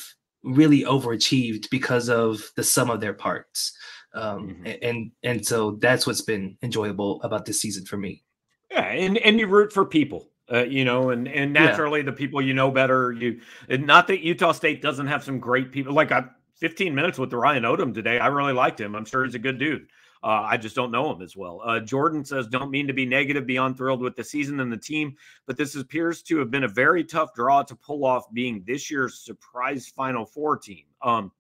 really 0.45 0.83
overachieved 0.83 1.69
because 1.71 2.09
of 2.09 2.41
the 2.57 2.63
sum 2.63 2.91
of 2.91 3.01
their 3.01 3.13
parts. 3.13 3.77
Um, 4.15 4.49
mm-hmm. 4.65 4.67
and 4.83 5.11
and 5.23 5.47
so 5.47 5.73
that's 5.73 6.07
what's 6.07 6.23
been 6.23 6.57
enjoyable 6.63 7.21
about 7.23 7.45
this 7.45 7.61
season 7.61 7.85
for 7.85 7.99
me. 7.99 8.25
Yeah, 8.71 8.85
and 8.85 9.19
and 9.19 9.39
you 9.39 9.47
root 9.47 9.73
for 9.73 9.85
people, 9.85 10.31
uh, 10.51 10.65
you 10.65 10.85
know, 10.85 11.11
and 11.11 11.29
and 11.29 11.53
naturally 11.53 12.01
yeah. 12.01 12.07
the 12.07 12.13
people 12.13 12.41
you 12.41 12.55
know 12.55 12.71
better. 12.71 13.13
You 13.13 13.41
not 13.69 14.07
that 14.07 14.21
Utah 14.21 14.53
State 14.53 14.81
doesn't 14.81 15.09
have 15.09 15.25
some 15.25 15.41
great 15.41 15.73
people. 15.73 15.93
Like 15.93 16.11
I, 16.11 16.25
15 16.57 16.95
minutes 16.95 17.19
with 17.19 17.31
the 17.31 17.37
Ryan 17.37 17.65
Odom 17.65 17.95
today, 17.95 18.19
I 18.19 18.29
really 18.29 18.55
liked 18.55 18.81
him. 18.81 18.95
I'm 18.95 19.05
sure 19.05 19.25
he's 19.25 19.35
a 19.35 19.39
good 19.39 19.59
dude. 19.59 19.89
Uh, 20.23 20.43
I 20.49 20.57
just 20.57 20.75
don't 20.75 20.91
know 20.91 21.13
him 21.13 21.23
as 21.23 21.37
well. 21.37 21.61
Uh, 21.65 21.81
Jordan 21.81 22.25
says, 22.25 22.47
don't 22.47 22.71
mean 22.71 22.87
to 22.89 22.93
be 22.93 23.07
negative, 23.07 23.47
beyond 23.47 23.77
thrilled 23.77 24.01
with 24.01 24.17
the 24.17 24.25
season 24.25 24.61
and 24.61 24.73
the 24.73 24.77
team, 24.77 25.15
but 25.47 25.57
this 25.57 25.77
appears 25.77 26.23
to 26.25 26.39
have 26.39 26.51
been 26.51 26.65
a 26.65 26.69
very 26.69 27.05
tough 27.05 27.35
draw 27.35 27.63
to 27.63 27.77
pull 27.77 28.05
off 28.05 28.33
being 28.33 28.65
this 28.67 28.91
year's 28.91 29.21
surprise 29.21 29.89
Final 29.89 30.27
Four 30.27 30.57
team. 30.57 30.85
Um, 31.03 31.31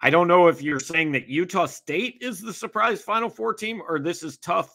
I 0.00 0.10
don't 0.10 0.28
know 0.28 0.48
if 0.48 0.62
you're 0.62 0.80
saying 0.80 1.12
that 1.12 1.28
Utah 1.28 1.66
State 1.66 2.18
is 2.20 2.40
the 2.40 2.52
surprise 2.52 3.00
Final 3.02 3.28
Four 3.28 3.54
team 3.54 3.82
or 3.88 3.98
this 3.98 4.22
is 4.22 4.36
tough 4.38 4.70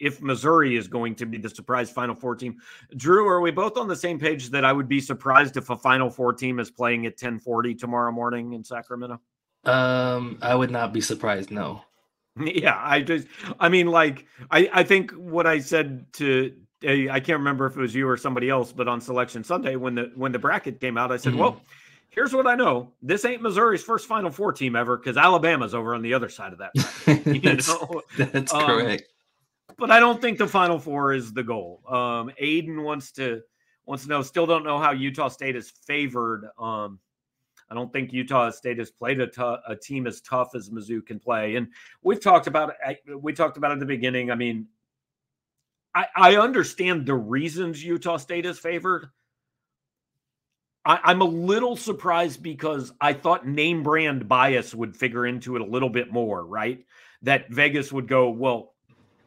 if 0.00 0.22
Missouri 0.22 0.76
is 0.76 0.88
going 0.88 1.14
to 1.16 1.26
be 1.26 1.38
the 1.38 1.50
surprise 1.50 1.90
Final 1.90 2.14
Four 2.14 2.34
team. 2.34 2.56
Drew, 2.96 3.28
are 3.28 3.40
we 3.40 3.50
both 3.50 3.76
on 3.76 3.88
the 3.88 3.96
same 3.96 4.18
page 4.18 4.50
that 4.50 4.64
I 4.64 4.72
would 4.72 4.88
be 4.88 5.00
surprised 5.00 5.56
if 5.56 5.70
a 5.70 5.76
Final 5.76 6.10
Four 6.10 6.32
team 6.32 6.58
is 6.58 6.70
playing 6.70 7.06
at 7.06 7.12
1040 7.12 7.74
tomorrow 7.74 8.12
morning 8.12 8.52
in 8.54 8.64
Sacramento? 8.64 9.20
Um, 9.64 10.38
I 10.40 10.54
would 10.54 10.70
not 10.70 10.92
be 10.92 11.00
surprised, 11.00 11.50
no. 11.50 11.82
Yeah, 12.40 12.80
I 12.82 13.00
just, 13.00 13.26
I 13.58 13.68
mean, 13.68 13.88
like, 13.88 14.26
I, 14.50 14.68
I 14.72 14.82
think 14.82 15.12
what 15.12 15.46
I 15.46 15.58
said 15.58 16.12
to, 16.14 16.54
I 16.82 17.20
can't 17.20 17.38
remember 17.38 17.66
if 17.66 17.76
it 17.76 17.80
was 17.80 17.94
you 17.94 18.08
or 18.08 18.16
somebody 18.16 18.48
else, 18.48 18.72
but 18.72 18.88
on 18.88 19.00
Selection 19.00 19.42
Sunday 19.42 19.76
when 19.76 19.94
the 19.96 20.12
when 20.14 20.30
the 20.32 20.38
bracket 20.38 20.80
came 20.80 20.96
out, 20.96 21.10
I 21.10 21.16
said, 21.16 21.32
mm-hmm. 21.32 21.40
well, 21.40 21.60
here's 22.10 22.32
what 22.32 22.46
I 22.46 22.54
know: 22.54 22.92
this 23.02 23.24
ain't 23.24 23.42
Missouri's 23.42 23.82
first 23.82 24.06
Final 24.06 24.30
Four 24.30 24.52
team 24.52 24.76
ever 24.76 24.96
because 24.96 25.16
Alabama's 25.16 25.74
over 25.74 25.94
on 25.94 26.02
the 26.02 26.14
other 26.14 26.28
side 26.28 26.52
of 26.52 26.58
that. 26.58 26.72
that's, 27.42 28.32
that's 28.32 28.54
um, 28.54 28.66
correct. 28.66 29.04
But 29.76 29.90
I 29.90 30.00
don't 30.00 30.20
think 30.20 30.38
the 30.38 30.46
Final 30.46 30.78
Four 30.78 31.12
is 31.12 31.32
the 31.32 31.42
goal. 31.42 31.82
Um, 31.88 32.30
Aiden 32.40 32.82
wants 32.82 33.12
to 33.12 33.42
wants 33.86 34.04
to 34.04 34.10
know. 34.10 34.22
Still 34.22 34.46
don't 34.46 34.64
know 34.64 34.78
how 34.78 34.92
Utah 34.92 35.28
State 35.28 35.56
is 35.56 35.72
favored. 35.86 36.48
Um, 36.58 37.00
I 37.70 37.74
don't 37.74 37.92
think 37.92 38.12
Utah 38.12 38.50
State 38.50 38.78
has 38.78 38.90
played 38.90 39.20
a, 39.20 39.26
t- 39.26 39.56
a 39.66 39.76
team 39.76 40.06
as 40.06 40.20
tough 40.20 40.54
as 40.54 40.70
Mizzou 40.70 41.04
can 41.04 41.18
play. 41.20 41.56
And 41.56 41.68
we've 42.02 42.20
talked 42.20 42.46
about 42.46 42.74
it. 42.86 43.00
We 43.20 43.32
talked 43.32 43.56
about 43.56 43.72
it 43.72 43.74
at 43.74 43.80
the 43.80 43.86
beginning. 43.86 44.30
I 44.30 44.34
mean, 44.34 44.66
I, 45.94 46.06
I 46.16 46.36
understand 46.36 47.06
the 47.06 47.14
reasons 47.14 47.84
Utah 47.84 48.16
State 48.16 48.46
is 48.46 48.58
favored. 48.58 49.10
I, 50.84 50.98
I'm 51.04 51.20
a 51.20 51.26
little 51.26 51.76
surprised 51.76 52.42
because 52.42 52.92
I 53.00 53.12
thought 53.12 53.46
name 53.46 53.82
brand 53.82 54.28
bias 54.28 54.74
would 54.74 54.96
figure 54.96 55.26
into 55.26 55.56
it 55.56 55.62
a 55.62 55.66
little 55.66 55.90
bit 55.90 56.10
more, 56.10 56.46
right? 56.46 56.84
That 57.22 57.50
Vegas 57.50 57.92
would 57.92 58.08
go, 58.08 58.30
well, 58.30 58.74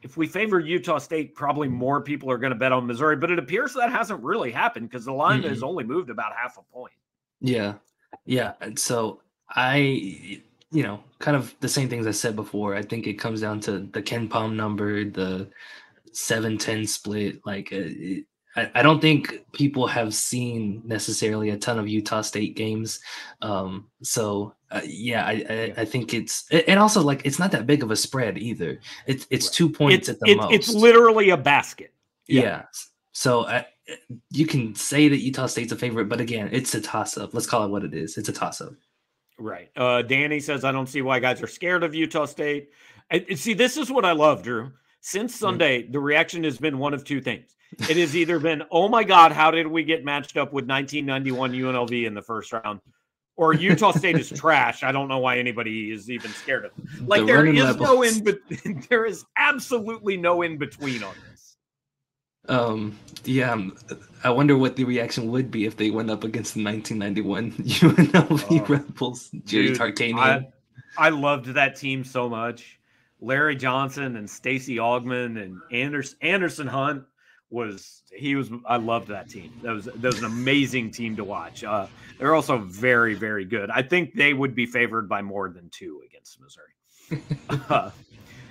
if 0.01 0.17
we 0.17 0.25
favor 0.25 0.59
Utah 0.59 0.97
State, 0.97 1.35
probably 1.35 1.67
more 1.67 2.01
people 2.01 2.31
are 2.31 2.39
going 2.39 2.53
to 2.53 2.57
bet 2.57 2.71
on 2.71 2.87
Missouri. 2.87 3.17
But 3.17 3.29
it 3.29 3.37
appears 3.37 3.73
that 3.75 3.91
hasn't 3.91 4.23
really 4.23 4.51
happened 4.51 4.89
because 4.89 5.05
the 5.05 5.13
line 5.13 5.41
mm-hmm. 5.41 5.49
has 5.49 5.61
only 5.61 5.83
moved 5.83 6.09
about 6.09 6.33
half 6.35 6.57
a 6.57 6.63
point. 6.73 6.93
Yeah. 7.39 7.75
Yeah, 8.25 8.53
and 8.61 8.77
so 8.77 9.21
I, 9.49 9.75
you 10.71 10.83
know, 10.83 11.03
kind 11.19 11.35
of 11.37 11.55
the 11.59 11.69
same 11.69 11.89
things 11.89 12.07
I 12.07 12.11
said 12.11 12.35
before. 12.35 12.75
I 12.75 12.81
think 12.81 13.07
it 13.07 13.13
comes 13.13 13.41
down 13.41 13.59
to 13.61 13.79
the 13.79 14.01
KenPom 14.01 14.55
number, 14.55 15.05
the 15.05 15.49
seven 16.11 16.57
ten 16.57 16.85
split. 16.85 17.45
Like, 17.45 17.71
uh, 17.71 17.77
it, 17.79 18.25
I, 18.55 18.71
I 18.75 18.81
don't 18.81 19.01
think 19.01 19.45
people 19.53 19.87
have 19.87 20.13
seen 20.13 20.81
necessarily 20.85 21.49
a 21.49 21.57
ton 21.57 21.79
of 21.79 21.87
Utah 21.87 22.21
State 22.21 22.55
games. 22.55 22.99
Um, 23.41 23.87
so 24.03 24.55
uh, 24.71 24.81
yeah, 24.85 25.25
I, 25.25 25.45
I, 25.49 25.73
I 25.81 25.85
think 25.85 26.13
it's 26.13 26.49
and 26.51 26.79
also 26.79 27.01
like 27.01 27.21
it's 27.25 27.39
not 27.39 27.51
that 27.51 27.65
big 27.65 27.83
of 27.83 27.91
a 27.91 27.95
spread 27.95 28.37
either. 28.37 28.79
It's 29.07 29.25
it's 29.29 29.49
two 29.49 29.69
points 29.69 30.09
it's, 30.09 30.21
at 30.21 30.27
the 30.27 30.35
most. 30.35 30.53
It's 30.53 30.73
literally 30.73 31.29
a 31.29 31.37
basket. 31.37 31.93
Yeah. 32.27 32.41
yeah. 32.41 32.61
So 33.13 33.45
I, 33.45 33.65
you 34.29 34.45
can 34.45 34.75
say 34.75 35.07
that 35.07 35.17
Utah 35.17 35.47
State's 35.47 35.71
a 35.71 35.75
favorite, 35.75 36.09
but 36.09 36.21
again, 36.21 36.49
it's 36.51 36.73
a 36.75 36.81
toss 36.81 37.17
up. 37.17 37.33
Let's 37.33 37.47
call 37.47 37.65
it 37.65 37.69
what 37.69 37.83
it 37.83 37.93
is. 37.93 38.17
It's 38.17 38.29
a 38.29 38.33
toss 38.33 38.61
up. 38.61 38.73
Right. 39.37 39.69
Uh, 39.75 40.01
Danny 40.03 40.39
says, 40.39 40.63
I 40.63 40.71
don't 40.71 40.87
see 40.87 41.01
why 41.01 41.19
guys 41.19 41.41
are 41.41 41.47
scared 41.47 41.83
of 41.83 41.95
Utah 41.95 42.25
State. 42.25 42.69
I, 43.11 43.25
see, 43.35 43.53
this 43.53 43.75
is 43.77 43.91
what 43.91 44.05
I 44.05 44.11
love, 44.11 44.43
Drew. 44.43 44.71
Since 45.01 45.33
mm-hmm. 45.33 45.39
Sunday, 45.39 45.83
mm-hmm. 45.83 45.91
the 45.91 45.99
reaction 45.99 46.43
has 46.43 46.57
been 46.57 46.77
one 46.77 46.93
of 46.93 47.03
two 47.03 47.21
things. 47.21 47.55
It 47.89 47.97
has 47.97 48.15
either 48.15 48.39
been, 48.39 48.63
oh 48.71 48.87
my 48.87 49.03
God, 49.03 49.31
how 49.31 49.51
did 49.51 49.67
we 49.67 49.83
get 49.83 50.05
matched 50.05 50.37
up 50.37 50.53
with 50.53 50.67
1991 50.67 51.53
UNLV 51.53 52.05
in 52.05 52.13
the 52.13 52.21
first 52.21 52.53
round? 52.53 52.81
Or 53.37 53.53
Utah 53.53 53.93
State 53.93 54.17
is 54.17 54.29
trash. 54.29 54.83
I 54.83 54.91
don't 54.91 55.07
know 55.07 55.17
why 55.17 55.39
anybody 55.39 55.91
is 55.91 56.11
even 56.11 56.31
scared 56.31 56.65
of 56.65 56.71
it. 56.77 57.07
Like 57.07 57.21
the 57.21 57.27
there 57.27 57.45
is 57.47 57.63
levels. 57.63 57.89
no 57.89 58.03
in, 58.03 58.23
but 58.23 58.39
there 58.89 59.05
is 59.05 59.25
absolutely 59.37 60.17
no 60.17 60.43
in 60.43 60.57
between 60.57 61.01
on 61.01 61.15
this. 61.29 61.30
Um, 62.47 62.97
yeah, 63.23 63.51
um, 63.51 63.77
I 64.23 64.29
wonder 64.29 64.57
what 64.57 64.75
the 64.75 64.83
reaction 64.83 65.31
would 65.31 65.51
be 65.51 65.65
if 65.65 65.77
they 65.77 65.91
went 65.91 66.09
up 66.09 66.23
against 66.23 66.55
the 66.55 66.63
1991 66.63 67.51
UNLV 67.51 68.61
oh, 68.61 68.65
Rebels, 68.65 69.29
Jerry 69.45 69.67
dude, 69.67 69.77
Tarkanian. 69.77 70.17
I, 70.17 70.47
I, 70.97 71.09
loved 71.09 71.45
that 71.53 71.75
team 71.75 72.03
so 72.03 72.27
much. 72.27 72.79
Larry 73.19 73.55
Johnson 73.55 74.15
and 74.15 74.27
Stacy 74.27 74.77
Augmon 74.77 75.41
and 75.41 75.59
Anderson, 75.71 76.17
Anderson 76.21 76.67
Hunt 76.67 77.03
was 77.51 78.01
he 78.11 78.35
was 78.35 78.49
I 78.65 78.77
loved 78.77 79.09
that 79.09 79.29
team. 79.29 79.53
That 79.61 79.73
was 79.73 79.85
that 79.85 80.01
was 80.01 80.19
an 80.19 80.25
amazing 80.25 80.91
team 80.91 81.15
to 81.17 81.23
watch. 81.23 81.63
Uh, 81.63 81.85
they're 82.17 82.33
also 82.33 82.57
very 82.57 83.13
very 83.13 83.45
good. 83.45 83.69
I 83.69 83.83
think 83.83 84.15
they 84.15 84.33
would 84.33 84.55
be 84.55 84.65
favored 84.65 85.07
by 85.07 85.21
more 85.21 85.49
than 85.49 85.69
two 85.69 86.01
against 86.05 86.39
Missouri. 86.39 87.21
uh, 87.69 87.91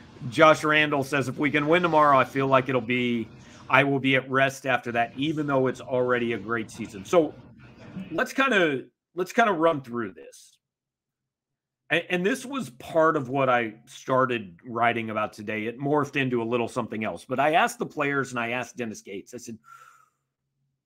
Josh 0.30 0.62
Randall 0.64 1.02
says 1.02 1.28
if 1.28 1.38
we 1.38 1.50
can 1.50 1.66
win 1.66 1.82
tomorrow, 1.82 2.16
I 2.18 2.24
feel 2.24 2.46
like 2.46 2.68
it'll 2.68 2.80
be 2.80 3.26
I 3.70 3.84
will 3.84 4.00
be 4.00 4.16
at 4.16 4.28
rest 4.28 4.66
after 4.66 4.90
that, 4.92 5.12
even 5.16 5.46
though 5.46 5.68
it's 5.68 5.80
already 5.80 6.32
a 6.32 6.38
great 6.38 6.70
season. 6.70 7.04
So 7.04 7.32
let's 8.10 8.32
kind 8.32 8.52
of 8.52 8.82
let's 9.14 9.32
kind 9.32 9.48
of 9.48 9.58
run 9.58 9.80
through 9.80 10.12
this. 10.12 10.58
And, 11.88 12.02
and 12.10 12.26
this 12.26 12.44
was 12.44 12.70
part 12.70 13.16
of 13.16 13.28
what 13.28 13.48
I 13.48 13.74
started 13.86 14.58
writing 14.66 15.10
about 15.10 15.32
today. 15.32 15.66
It 15.66 15.78
morphed 15.78 16.16
into 16.16 16.42
a 16.42 16.44
little 16.44 16.68
something 16.68 17.04
else. 17.04 17.24
But 17.24 17.38
I 17.38 17.54
asked 17.54 17.78
the 17.78 17.86
players 17.86 18.30
and 18.30 18.40
I 18.40 18.50
asked 18.50 18.76
Dennis 18.76 19.02
Gates, 19.02 19.34
I 19.34 19.38
said, 19.38 19.56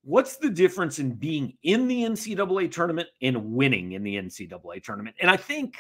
what's 0.03 0.37
the 0.37 0.51
difference 0.51 0.99
in 0.99 1.13
being 1.13 1.57
in 1.63 1.89
the 1.89 2.03
NCAA 2.03 2.71
tournament 2.71 3.09
and 3.23 3.53
winning 3.55 3.93
in 3.93 4.03
the 4.03 4.17
NCAA 4.17 4.83
tournament? 4.83 5.17
And 5.21 5.31
I 5.31 5.39
think 5.39 5.77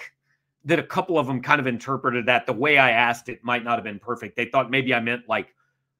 that 0.65 0.79
a 0.79 0.83
couple 0.83 1.19
of 1.19 1.27
them 1.27 1.43
kind 1.43 1.61
of 1.61 1.67
interpreted 1.67 2.25
that 2.27 2.47
the 2.47 2.53
way 2.55 2.79
I 2.79 2.93
asked 2.93 3.29
it 3.29 3.45
might 3.45 3.63
not 3.63 3.75
have 3.75 3.85
been 3.85 3.99
perfect. 3.99 4.37
They 4.37 4.47
thought 4.47 4.71
maybe 4.71 4.95
I 4.95 5.01
meant 5.01 5.29
like, 5.29 5.49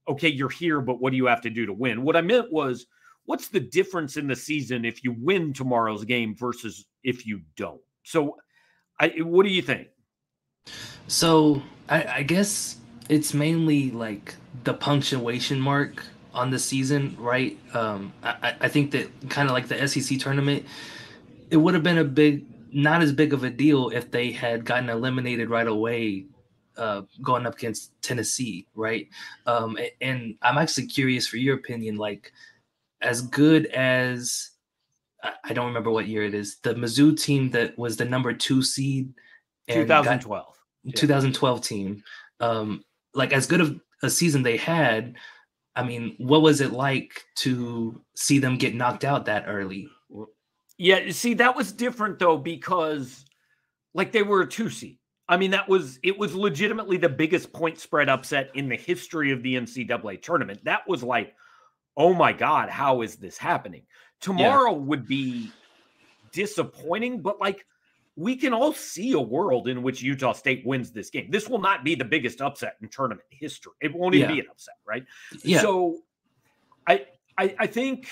okay, 0.09 0.29
you're 0.29 0.49
here, 0.49 0.81
but 0.81 1.01
what 1.01 1.11
do 1.11 1.17
you 1.17 1.27
have 1.27 1.41
to 1.43 1.51
do 1.51 1.67
to 1.67 1.73
win? 1.73 2.03
What 2.03 2.17
I 2.17 2.21
meant 2.21 2.53
was, 2.53 2.87
what's 3.27 3.49
the 3.49 3.61
difference 3.61 4.17
in 4.17 4.27
the 4.27 4.37
season 4.37 4.85
if 4.85 5.03
you 5.03 5.15
win 5.19 5.53
tomorrow's 5.53 6.05
game 6.05 6.35
versus 6.37 6.87
if 7.03 7.27
you 7.27 7.41
don't? 7.57 7.81
So, 8.03 8.37
I, 9.01 9.09
what 9.19 9.45
do 9.45 9.51
you 9.51 9.63
think? 9.63 9.89
So, 11.07 11.63
I, 11.89 12.05
I 12.05 12.23
guess 12.23 12.77
it's 13.09 13.35
mainly 13.35 13.91
like 13.91 14.35
the 14.65 14.75
punctuation 14.75 15.61
mark 15.61 16.03
on 16.33 16.51
the 16.51 16.59
season, 16.59 17.17
right? 17.19 17.59
Um, 17.75 18.13
I, 18.23 18.55
I 18.61 18.69
think 18.69 18.91
that 18.93 19.09
kind 19.31 19.49
of 19.49 19.55
like 19.55 19.69
the 19.69 19.87
SEC 19.87 20.19
tournament, 20.19 20.65
it 21.51 21.57
would 21.57 21.75
have 21.75 21.83
been 21.83 21.99
a 21.99 22.05
big, 22.05 22.45
not 22.73 23.03
as 23.03 23.13
big 23.13 23.33
of 23.33 23.45
a 23.45 23.51
deal 23.51 23.91
if 23.91 24.11
they 24.11 24.33
had 24.33 24.65
gotten 24.65 24.89
eliminated 24.89 25.49
right 25.49 25.67
away 25.67 26.27
uh, 26.77 27.03
going 27.23 27.47
up 27.47 27.55
against 27.55 27.93
Tennessee, 28.03 28.67
right? 28.75 29.09
Um, 29.47 29.79
and 30.01 30.37
I'm 30.43 30.59
actually 30.59 30.87
curious 30.87 31.27
for 31.27 31.37
your 31.37 31.57
opinion, 31.57 31.97
like 31.97 32.33
as 33.01 33.23
good 33.23 33.67
as 33.67 34.51
I 35.43 35.53
don't 35.53 35.67
remember 35.67 35.91
what 35.91 36.07
year 36.07 36.25
it 36.25 36.35
is, 36.35 36.57
the 36.57 36.75
Mizzou 36.75 37.19
team 37.19 37.51
that 37.51 37.79
was 37.79 37.97
the 37.97 38.05
number 38.05 38.33
two 38.33 38.63
seed, 38.63 39.13
2012, 39.69 40.47
got, 40.47 40.97
2012 40.97 41.63
team, 41.63 42.03
um, 42.41 42.85
like 43.15 43.33
as 43.33 43.47
good 43.47 43.61
of 43.61 43.81
a 44.03 44.11
season 44.11 44.43
they 44.43 44.57
had. 44.57 45.15
I 45.77 45.83
mean, 45.83 46.15
what 46.19 46.43
was 46.43 46.61
it 46.61 46.73
like 46.73 47.25
to 47.37 48.01
see 48.15 48.39
them 48.39 48.59
get 48.59 48.75
knocked 48.75 49.05
out 49.05 49.27
that 49.27 49.45
early? 49.47 49.89
Yeah, 50.79 51.11
see, 51.11 51.35
that 51.35 51.57
was 51.57 51.73
different 51.73 52.19
though 52.19 52.37
because 52.37 53.25
like 53.95 54.13
they 54.13 54.23
were 54.23 54.43
a 54.43 54.47
two 54.47 54.71
seed. 54.71 54.99
I 55.29 55.37
mean, 55.37 55.53
that 55.53 55.69
was 55.69 55.99
it 56.03 56.19
was 56.19 56.35
legitimately 56.35 56.99
the 56.99 57.09
biggest 57.09 57.53
point 57.53 57.79
spread 57.79 58.09
upset 58.09 58.51
in 58.55 58.69
the 58.69 58.77
history 58.77 59.33
of 59.33 59.43
the 59.43 59.55
NCAA 59.55 60.23
tournament. 60.23 60.65
That 60.65 60.87
was 60.87 61.03
like, 61.03 61.35
oh 61.97 62.13
my 62.13 62.33
God, 62.33 62.69
how 62.69 63.03
is 63.03 63.17
this 63.17 63.39
happening? 63.39 63.83
Tomorrow 64.21 64.73
yeah. 64.73 64.79
would 64.79 65.07
be 65.07 65.51
disappointing, 66.33 67.23
but 67.23 67.41
like 67.41 67.65
we 68.17 68.37
can 68.37 68.53
all 68.53 68.73
see 68.73 69.13
a 69.13 69.21
world 69.21 69.67
in 69.67 69.83
which 69.83 70.03
Utah 70.03 70.33
State 70.33 70.65
wins 70.65 70.93
this 70.93 71.11
game. 71.11 71.31
This 71.31 71.49
will 71.49 71.59
not 71.59 71.85
be 71.85 71.95
the 71.95 72.05
biggest 72.05 72.41
upset 72.41 72.77
in 72.81 72.89
tournament 72.89 73.27
history. 73.31 73.73
It 73.81 73.95
won't 73.95 74.15
even 74.15 74.29
yeah. 74.29 74.35
be 74.35 74.41
an 74.41 74.47
upset, 74.51 74.75
right? 74.87 75.05
Yeah. 75.43 75.61
So 75.63 75.99
I 76.87 77.07
I 77.39 77.55
I 77.59 77.67
think 77.67 78.09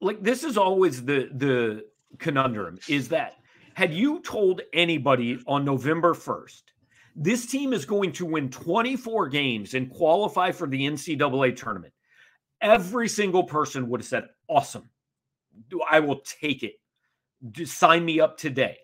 like 0.00 0.22
this 0.22 0.42
is 0.42 0.58
always 0.58 1.04
the 1.04 1.30
the 1.32 1.84
conundrum 2.18 2.78
is 2.88 3.08
that 3.08 3.34
had 3.76 3.92
you 3.92 4.20
told 4.22 4.62
anybody 4.72 5.38
on 5.46 5.62
November 5.62 6.14
1st, 6.14 6.62
this 7.14 7.44
team 7.44 7.74
is 7.74 7.84
going 7.84 8.10
to 8.12 8.24
win 8.24 8.48
24 8.48 9.28
games 9.28 9.74
and 9.74 9.90
qualify 9.90 10.50
for 10.50 10.66
the 10.66 10.80
NCAA 10.80 11.54
tournament, 11.54 11.92
every 12.62 13.06
single 13.06 13.44
person 13.44 13.90
would 13.90 14.00
have 14.00 14.08
said, 14.08 14.28
Awesome. 14.48 14.88
I 15.90 16.00
will 16.00 16.22
take 16.24 16.62
it. 16.62 16.76
Just 17.50 17.76
sign 17.76 18.02
me 18.02 18.18
up 18.18 18.38
today. 18.38 18.78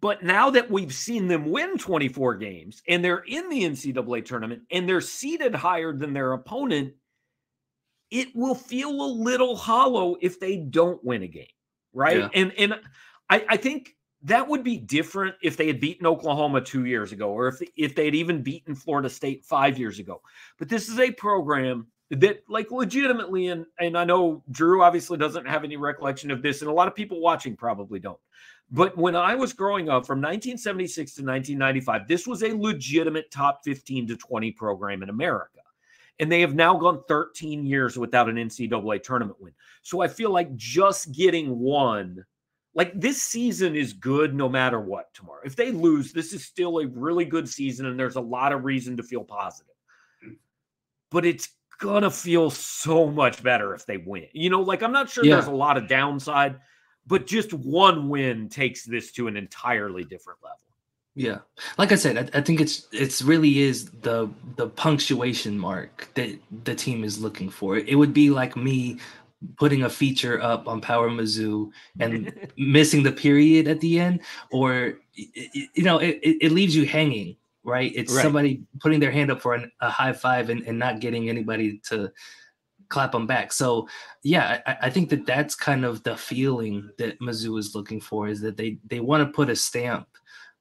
But 0.00 0.22
now 0.22 0.50
that 0.50 0.70
we've 0.70 0.94
seen 0.94 1.26
them 1.26 1.50
win 1.50 1.76
24 1.76 2.36
games 2.36 2.80
and 2.86 3.04
they're 3.04 3.24
in 3.26 3.48
the 3.48 3.62
NCAA 3.62 4.24
tournament 4.24 4.62
and 4.70 4.88
they're 4.88 5.00
seated 5.00 5.52
higher 5.52 5.92
than 5.92 6.12
their 6.12 6.34
opponent, 6.34 6.94
it 8.12 8.28
will 8.36 8.54
feel 8.54 8.90
a 8.90 9.10
little 9.20 9.56
hollow 9.56 10.14
if 10.20 10.38
they 10.38 10.58
don't 10.58 11.02
win 11.04 11.24
a 11.24 11.28
game. 11.28 11.46
Right. 11.92 12.18
Yeah. 12.18 12.28
And 12.34 12.52
and 12.56 12.74
I, 13.30 13.44
I 13.48 13.56
think 13.56 13.96
that 14.22 14.48
would 14.48 14.64
be 14.64 14.78
different 14.78 15.34
if 15.42 15.56
they 15.56 15.66
had 15.66 15.80
beaten 15.80 16.06
Oklahoma 16.06 16.60
two 16.60 16.86
years 16.86 17.12
ago, 17.12 17.30
or 17.30 17.48
if 17.48 17.60
if 17.76 17.94
they 17.94 18.06
had 18.06 18.14
even 18.14 18.42
beaten 18.42 18.74
Florida 18.74 19.08
State 19.08 19.44
five 19.44 19.78
years 19.78 19.98
ago. 19.98 20.20
But 20.58 20.68
this 20.68 20.88
is 20.88 20.98
a 20.98 21.10
program 21.10 21.86
that, 22.10 22.42
like, 22.48 22.70
legitimately, 22.70 23.48
and 23.48 23.66
and 23.78 23.96
I 23.96 24.04
know 24.04 24.42
Drew 24.50 24.82
obviously 24.82 25.18
doesn't 25.18 25.46
have 25.46 25.64
any 25.64 25.76
recollection 25.76 26.30
of 26.30 26.42
this, 26.42 26.62
and 26.62 26.70
a 26.70 26.74
lot 26.74 26.88
of 26.88 26.94
people 26.94 27.20
watching 27.20 27.56
probably 27.56 27.98
don't. 27.98 28.18
But 28.70 28.96
when 28.96 29.14
I 29.14 29.34
was 29.34 29.52
growing 29.52 29.88
up 29.88 30.06
from 30.06 30.18
1976 30.18 31.14
to 31.14 31.22
1995, 31.22 32.08
this 32.08 32.26
was 32.26 32.42
a 32.42 32.56
legitimate 32.56 33.30
top 33.30 33.60
15 33.64 34.08
to 34.08 34.16
20 34.16 34.52
program 34.52 35.02
in 35.02 35.10
America. 35.10 35.60
And 36.18 36.30
they 36.30 36.40
have 36.40 36.54
now 36.54 36.76
gone 36.76 37.02
13 37.08 37.66
years 37.66 37.98
without 37.98 38.28
an 38.28 38.36
NCAA 38.36 39.02
tournament 39.02 39.40
win. 39.40 39.52
So 39.82 40.00
I 40.00 40.08
feel 40.08 40.30
like 40.30 40.54
just 40.56 41.12
getting 41.12 41.58
one 41.58 42.24
like 42.74 42.98
this 42.98 43.22
season 43.22 43.76
is 43.76 43.92
good 43.92 44.34
no 44.34 44.48
matter 44.48 44.80
what 44.80 45.14
tomorrow. 45.14 45.40
If 45.44 45.56
they 45.56 45.70
lose, 45.70 46.12
this 46.12 46.32
is 46.32 46.44
still 46.44 46.78
a 46.78 46.86
really 46.88 47.24
good 47.24 47.48
season 47.48 47.86
and 47.86 47.98
there's 47.98 48.16
a 48.16 48.20
lot 48.20 48.52
of 48.52 48.64
reason 48.64 48.96
to 48.96 49.02
feel 49.02 49.24
positive. 49.24 49.74
But 51.10 51.24
it's 51.24 51.48
gonna 51.78 52.10
feel 52.10 52.50
so 52.50 53.06
much 53.06 53.42
better 53.42 53.74
if 53.74 53.86
they 53.86 53.98
win. 53.98 54.26
You 54.32 54.50
know, 54.50 54.60
like 54.60 54.82
I'm 54.82 54.92
not 54.92 55.08
sure 55.08 55.24
yeah. 55.24 55.36
there's 55.36 55.46
a 55.46 55.52
lot 55.52 55.76
of 55.76 55.88
downside, 55.88 56.58
but 57.06 57.26
just 57.26 57.52
one 57.52 58.08
win 58.08 58.48
takes 58.48 58.84
this 58.84 59.12
to 59.12 59.28
an 59.28 59.36
entirely 59.36 60.04
different 60.04 60.40
level. 60.42 60.58
Yeah, 61.16 61.38
like 61.78 61.92
I 61.92 61.94
said, 61.94 62.18
I, 62.34 62.38
I, 62.38 62.40
think 62.40 62.60
it's 62.60 62.88
it's 62.90 63.22
really 63.22 63.60
is 63.60 63.88
the 64.02 64.28
the 64.56 64.66
punctuation 64.66 65.56
mark 65.56 66.08
that 66.14 66.36
the 66.64 66.74
team 66.74 67.04
is 67.04 67.20
looking 67.20 67.50
for. 67.50 67.76
It 67.76 67.94
would 67.94 68.12
be 68.12 68.30
like 68.30 68.56
me 68.56 68.98
putting 69.56 69.82
a 69.82 69.90
feature 69.90 70.40
up 70.40 70.68
on 70.68 70.80
Power 70.80 71.08
Mizzou 71.10 71.70
and 72.00 72.32
missing 72.56 73.02
the 73.02 73.12
period 73.12 73.68
at 73.68 73.80
the 73.80 74.00
end, 74.00 74.20
or 74.50 74.98
you 75.14 75.82
know, 75.82 75.98
it, 75.98 76.18
it 76.22 76.52
leaves 76.52 76.74
you 76.74 76.86
hanging, 76.86 77.36
right? 77.62 77.92
It's 77.94 78.12
right. 78.12 78.22
somebody 78.22 78.62
putting 78.80 79.00
their 79.00 79.10
hand 79.10 79.30
up 79.30 79.40
for 79.40 79.54
an, 79.54 79.70
a 79.80 79.90
high 79.90 80.12
five 80.12 80.50
and, 80.50 80.62
and 80.62 80.78
not 80.78 81.00
getting 81.00 81.28
anybody 81.28 81.80
to 81.88 82.10
clap 82.88 83.12
them 83.12 83.26
back. 83.26 83.52
So 83.52 83.88
yeah, 84.22 84.60
I, 84.66 84.76
I, 84.82 84.90
think 84.90 85.08
that 85.10 85.26
that's 85.26 85.54
kind 85.54 85.84
of 85.84 86.02
the 86.02 86.16
feeling 86.16 86.90
that 86.98 87.18
Mizzou 87.20 87.58
is 87.58 87.74
looking 87.74 88.00
for 88.00 88.28
is 88.28 88.40
that 88.42 88.56
they 88.56 88.78
they 88.86 89.00
want 89.00 89.26
to 89.26 89.34
put 89.34 89.50
a 89.50 89.56
stamp 89.56 90.06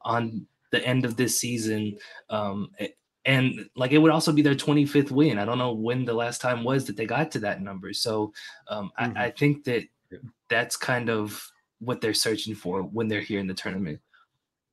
on 0.02 0.46
the 0.72 0.86
end 0.86 1.06
of 1.06 1.16
this 1.16 1.40
season 1.40 1.98
um, 2.30 2.72
and 3.26 3.70
like 3.76 3.92
it 3.92 3.98
would 3.98 4.12
also 4.12 4.32
be 4.32 4.42
their 4.42 4.56
25th 4.56 5.12
win. 5.12 5.38
I 5.38 5.46
don't 5.46 5.58
know 5.58 5.74
when 5.74 6.06
the 6.06 6.14
last 6.14 6.42
time 6.42 6.64
was 6.64 6.86
that 6.86 6.98
they 6.98 7.06
got 7.06 7.32
to 7.32 7.40
that 7.40 7.62
number. 7.62 7.94
So 7.94 8.34
um, 8.68 8.92
mm-hmm. 9.00 9.18
I, 9.18 9.26
I, 9.26 9.32
think 9.32 9.64
that 9.64 9.84
that's 10.50 10.76
kind 10.76 11.10
of 11.10 11.46
what 11.80 12.02
they're 12.02 12.14
searching 12.14 12.56
for 12.56 12.82
when 12.84 13.08
they're 13.08 13.22
here 13.22 13.40
in 13.40 13.48
the 13.48 13.54
tournament. 13.54 14.00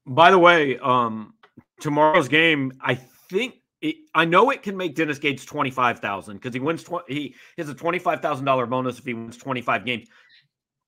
By 0.07 0.31
the 0.31 0.39
way, 0.39 0.79
um, 0.79 1.35
tomorrow's 1.81 2.29
game, 2.29 2.73
I 2.81 2.95
think 2.95 3.57
it, 3.81 3.97
I 4.15 4.25
know 4.25 4.51
it 4.51 4.63
can 4.63 4.77
make 4.77 4.95
Dennis 4.95 5.19
Gates 5.19 5.45
twenty 5.45 5.71
five 5.71 6.01
thousand 6.01 6.37
because 6.37 6.53
he 6.53 6.61
wins. 6.61 6.83
Tw- 6.83 7.09
he 7.09 7.35
has 7.57 7.69
a 7.69 7.75
twenty 7.75 7.99
five 7.99 8.21
thousand 8.21 8.45
dollar 8.45 8.67
bonus 8.67 8.99
if 8.99 9.05
he 9.05 9.15
wins 9.15 9.37
twenty 9.37 9.63
five 9.63 9.85
games. 9.85 10.09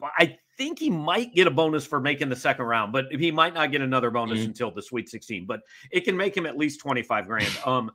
I 0.03 0.37
think 0.57 0.79
he 0.79 0.91
might 0.91 1.35
get 1.35 1.47
a 1.47 1.51
bonus 1.51 1.87
for 1.87 2.01
making 2.01 2.29
the 2.29 2.37
second 2.37 2.67
round, 2.67 2.93
but 2.93 3.07
he 3.13 3.31
might 3.31 3.55
not 3.55 3.71
get 3.71 3.81
another 3.81 4.11
bonus 4.11 4.41
mm-hmm. 4.41 4.49
until 4.49 4.71
the 4.71 4.83
Sweet 4.83 5.09
16. 5.09 5.47
But 5.47 5.61
it 5.91 6.01
can 6.01 6.17
make 6.17 6.37
him 6.37 6.47
at 6.47 6.57
least 6.57 6.81
25 6.81 7.27
grand. 7.27 7.59
Um, 7.65 7.91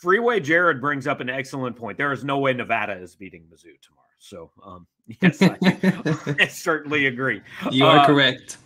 Freeway 0.00 0.40
Jared 0.40 0.80
brings 0.80 1.06
up 1.06 1.20
an 1.20 1.30
excellent 1.30 1.76
point. 1.76 1.96
There 1.96 2.12
is 2.12 2.24
no 2.24 2.38
way 2.38 2.52
Nevada 2.52 2.92
is 2.92 3.16
beating 3.16 3.44
Mizzou 3.44 3.80
tomorrow. 3.80 4.04
So, 4.18 4.50
um, 4.64 4.86
yes, 5.20 5.40
I, 5.40 5.56
I, 6.40 6.46
certainly 6.46 7.06
agree. 7.06 7.42
You 7.70 7.86
are 7.86 8.00
uh, 8.00 8.06
correct. 8.06 8.58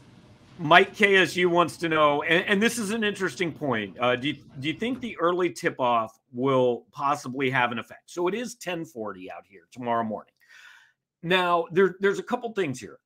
Mike 0.59 0.95
KSU 0.95 1.47
wants 1.47 1.77
to 1.79 1.89
know, 1.89 2.23
and, 2.23 2.45
and 2.47 2.63
this 2.63 2.79
is 2.79 2.91
an 2.91 3.05
interesting 3.05 3.53
point. 3.53 3.97
Uh, 4.01 4.17
do, 4.17 4.29
you, 4.29 4.37
do 4.59 4.69
you 4.69 4.75
think 4.75 5.01
the 5.01 5.17
early 5.19 5.51
tip 5.51 5.79
off 5.79 6.19
will 6.33 6.87
possibly 6.91 7.51
have 7.51 7.71
an 7.71 7.79
effect? 7.79 8.11
So 8.11 8.27
it 8.27 8.35
is 8.35 8.55
1040 8.55 9.31
out 9.31 9.45
here 9.49 9.69
tomorrow 9.71 10.03
morning. 10.03 10.33
Now, 11.23 11.67
there, 11.71 11.97
there's 12.01 12.19
a 12.19 12.25
couple 12.25 12.53
things 12.53 12.81
here. 12.81 12.99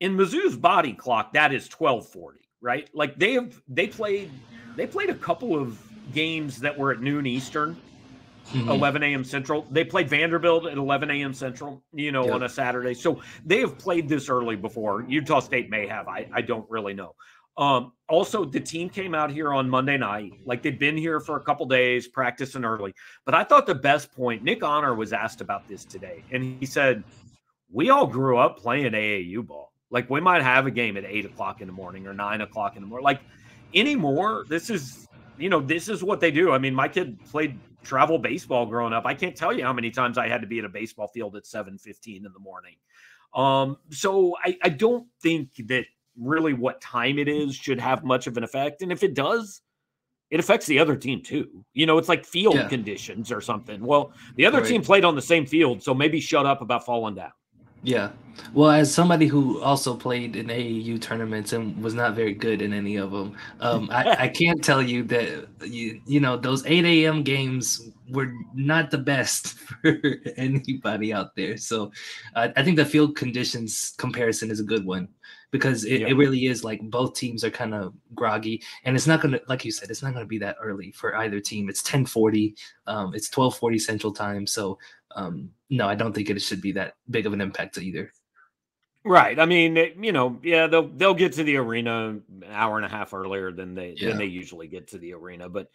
In 0.00 0.16
Mizzou's 0.16 0.56
body 0.56 0.94
clock, 0.94 1.34
that 1.34 1.52
is 1.52 1.68
1240. 1.68 2.40
right? 2.60 2.88
Like 2.94 3.18
they 3.18 3.34
have 3.34 3.60
they 3.68 3.86
played 3.86 4.30
they 4.76 4.86
played 4.86 5.10
a 5.10 5.14
couple 5.14 5.56
of 5.58 5.78
games 6.12 6.58
that 6.60 6.76
were 6.76 6.92
at 6.92 7.00
noon 7.00 7.26
Eastern, 7.26 7.76
mm-hmm. 8.52 8.68
11 8.68 9.02
a.m. 9.02 9.24
Central. 9.24 9.66
They 9.70 9.84
played 9.84 10.08
Vanderbilt 10.08 10.66
at 10.66 10.76
11 10.76 11.10
a.m. 11.10 11.34
Central, 11.34 11.82
you 11.92 12.12
know, 12.12 12.24
yep. 12.24 12.34
on 12.34 12.42
a 12.44 12.48
Saturday. 12.48 12.94
So 12.94 13.20
they 13.44 13.60
have 13.60 13.78
played 13.78 14.08
this 14.08 14.28
early 14.28 14.56
before. 14.56 15.04
Utah 15.08 15.40
State 15.40 15.70
may 15.70 15.86
have. 15.86 16.08
I, 16.08 16.28
I 16.32 16.40
don't 16.40 16.68
really 16.70 16.94
know. 16.94 17.14
Um, 17.56 17.92
also, 18.08 18.44
the 18.44 18.60
team 18.60 18.88
came 18.88 19.14
out 19.14 19.30
here 19.30 19.52
on 19.52 19.68
Monday 19.68 19.98
night. 19.98 20.32
Like 20.46 20.62
they've 20.62 20.78
been 20.78 20.96
here 20.96 21.20
for 21.20 21.36
a 21.36 21.40
couple 21.42 21.66
days, 21.66 22.08
practicing 22.08 22.64
early. 22.64 22.94
But 23.26 23.34
I 23.34 23.44
thought 23.44 23.66
the 23.66 23.74
best 23.74 24.12
point, 24.12 24.42
Nick 24.42 24.64
Honor 24.64 24.94
was 24.94 25.12
asked 25.12 25.40
about 25.40 25.68
this 25.68 25.84
today, 25.84 26.24
and 26.32 26.56
he 26.58 26.64
said, 26.66 27.04
We 27.70 27.90
all 27.90 28.06
grew 28.06 28.38
up 28.38 28.58
playing 28.58 28.92
AAU 28.92 29.46
ball. 29.46 29.69
Like 29.90 30.08
we 30.08 30.20
might 30.20 30.42
have 30.42 30.66
a 30.66 30.70
game 30.70 30.96
at 30.96 31.04
eight 31.04 31.24
o'clock 31.24 31.60
in 31.60 31.66
the 31.66 31.72
morning 31.72 32.06
or 32.06 32.14
nine 32.14 32.40
o'clock 32.40 32.76
in 32.76 32.82
the 32.82 32.88
morning. 32.88 33.04
Like 33.04 33.20
anymore, 33.74 34.44
this 34.48 34.70
is 34.70 35.08
you 35.38 35.48
know, 35.48 35.60
this 35.60 35.88
is 35.88 36.04
what 36.04 36.20
they 36.20 36.30
do. 36.30 36.52
I 36.52 36.58
mean, 36.58 36.74
my 36.74 36.86
kid 36.86 37.18
played 37.30 37.58
travel 37.82 38.18
baseball 38.18 38.66
growing 38.66 38.92
up. 38.92 39.06
I 39.06 39.14
can't 39.14 39.34
tell 39.34 39.52
you 39.52 39.64
how 39.64 39.72
many 39.72 39.90
times 39.90 40.18
I 40.18 40.28
had 40.28 40.42
to 40.42 40.46
be 40.46 40.58
at 40.58 40.64
a 40.64 40.68
baseball 40.68 41.08
field 41.08 41.34
at 41.36 41.44
7:15 41.44 42.24
in 42.26 42.32
the 42.32 42.38
morning. 42.38 42.76
Um, 43.34 43.78
so 43.90 44.36
I, 44.44 44.58
I 44.62 44.68
don't 44.68 45.06
think 45.22 45.50
that 45.68 45.84
really 46.18 46.52
what 46.52 46.80
time 46.80 47.18
it 47.18 47.28
is 47.28 47.54
should 47.54 47.80
have 47.80 48.04
much 48.04 48.26
of 48.26 48.36
an 48.36 48.44
effect. 48.44 48.82
And 48.82 48.92
if 48.92 49.02
it 49.02 49.14
does, 49.14 49.62
it 50.30 50.40
affects 50.40 50.66
the 50.66 50.78
other 50.78 50.96
team 50.96 51.22
too. 51.22 51.64
You 51.72 51.86
know, 51.86 51.98
it's 51.98 52.08
like 52.08 52.24
field 52.24 52.56
yeah. 52.56 52.68
conditions 52.68 53.32
or 53.32 53.40
something. 53.40 53.84
Well, 53.84 54.12
the 54.36 54.46
other 54.46 54.60
right. 54.60 54.68
team 54.68 54.82
played 54.82 55.04
on 55.04 55.14
the 55.14 55.22
same 55.22 55.46
field, 55.46 55.82
so 55.82 55.94
maybe 55.94 56.20
shut 56.20 56.46
up 56.46 56.60
about 56.60 56.84
falling 56.84 57.14
down. 57.14 57.32
Yeah. 57.82 58.10
Well, 58.54 58.70
as 58.70 58.92
somebody 58.92 59.26
who 59.26 59.60
also 59.60 59.94
played 59.94 60.36
in 60.36 60.46
AAU 60.46 61.00
tournaments 61.00 61.52
and 61.52 61.80
was 61.82 61.94
not 61.94 62.14
very 62.14 62.34
good 62.34 62.62
in 62.62 62.72
any 62.72 62.96
of 62.96 63.10
them, 63.10 63.36
um, 63.60 63.88
I, 63.92 64.24
I 64.24 64.28
can't 64.40 64.62
tell 64.62 64.82
you 64.82 65.02
that 65.04 65.46
you 65.64 66.00
you 66.06 66.20
know 66.20 66.36
those 66.36 66.64
8 66.64 66.84
a.m. 66.84 67.22
games 67.22 67.90
were 68.08 68.32
not 68.54 68.90
the 68.90 68.98
best 68.98 69.58
for 69.58 69.98
anybody 70.36 71.12
out 71.12 71.36
there. 71.36 71.56
So 71.56 71.92
uh, 72.34 72.48
I 72.56 72.62
think 72.62 72.76
the 72.76 72.84
field 72.84 73.16
conditions 73.16 73.94
comparison 73.98 74.50
is 74.50 74.60
a 74.60 74.64
good 74.64 74.84
one 74.84 75.08
because 75.50 75.84
it, 75.84 76.02
yeah. 76.02 76.08
it 76.08 76.16
really 76.16 76.46
is 76.46 76.64
like 76.64 76.80
both 76.90 77.14
teams 77.14 77.44
are 77.44 77.50
kind 77.50 77.74
of 77.74 77.92
groggy 78.14 78.62
and 78.84 78.94
it's 78.94 79.06
not 79.06 79.20
gonna 79.20 79.40
like 79.48 79.64
you 79.64 79.70
said 79.72 79.90
it's 79.90 80.02
not 80.02 80.12
gonna 80.12 80.26
be 80.26 80.38
that 80.38 80.56
early 80.62 80.92
for 80.92 81.16
either 81.16 81.40
team 81.40 81.68
it's 81.68 81.82
1040 81.82 82.54
um, 82.86 83.14
it's 83.14 83.34
1240 83.36 83.78
central 83.78 84.12
time 84.12 84.46
so 84.46 84.78
um, 85.14 85.50
no, 85.68 85.88
I 85.88 85.94
don't 85.94 86.12
think 86.12 86.30
it 86.30 86.40
should 86.40 86.60
be 86.60 86.72
that 86.72 86.94
big 87.08 87.26
of 87.26 87.32
an 87.32 87.40
impact 87.40 87.78
either. 87.78 88.12
Right. 89.04 89.38
I 89.38 89.46
mean, 89.46 89.76
you 90.00 90.12
know, 90.12 90.38
yeah, 90.42 90.66
they'll 90.66 90.88
they'll 90.88 91.14
get 91.14 91.32
to 91.34 91.44
the 91.44 91.56
arena 91.56 92.08
an 92.08 92.44
hour 92.50 92.76
and 92.76 92.84
a 92.84 92.88
half 92.88 93.14
earlier 93.14 93.50
than 93.50 93.74
they 93.74 93.94
yeah. 93.96 94.08
than 94.08 94.18
they 94.18 94.26
usually 94.26 94.68
get 94.68 94.88
to 94.88 94.98
the 94.98 95.14
arena, 95.14 95.48
but 95.48 95.68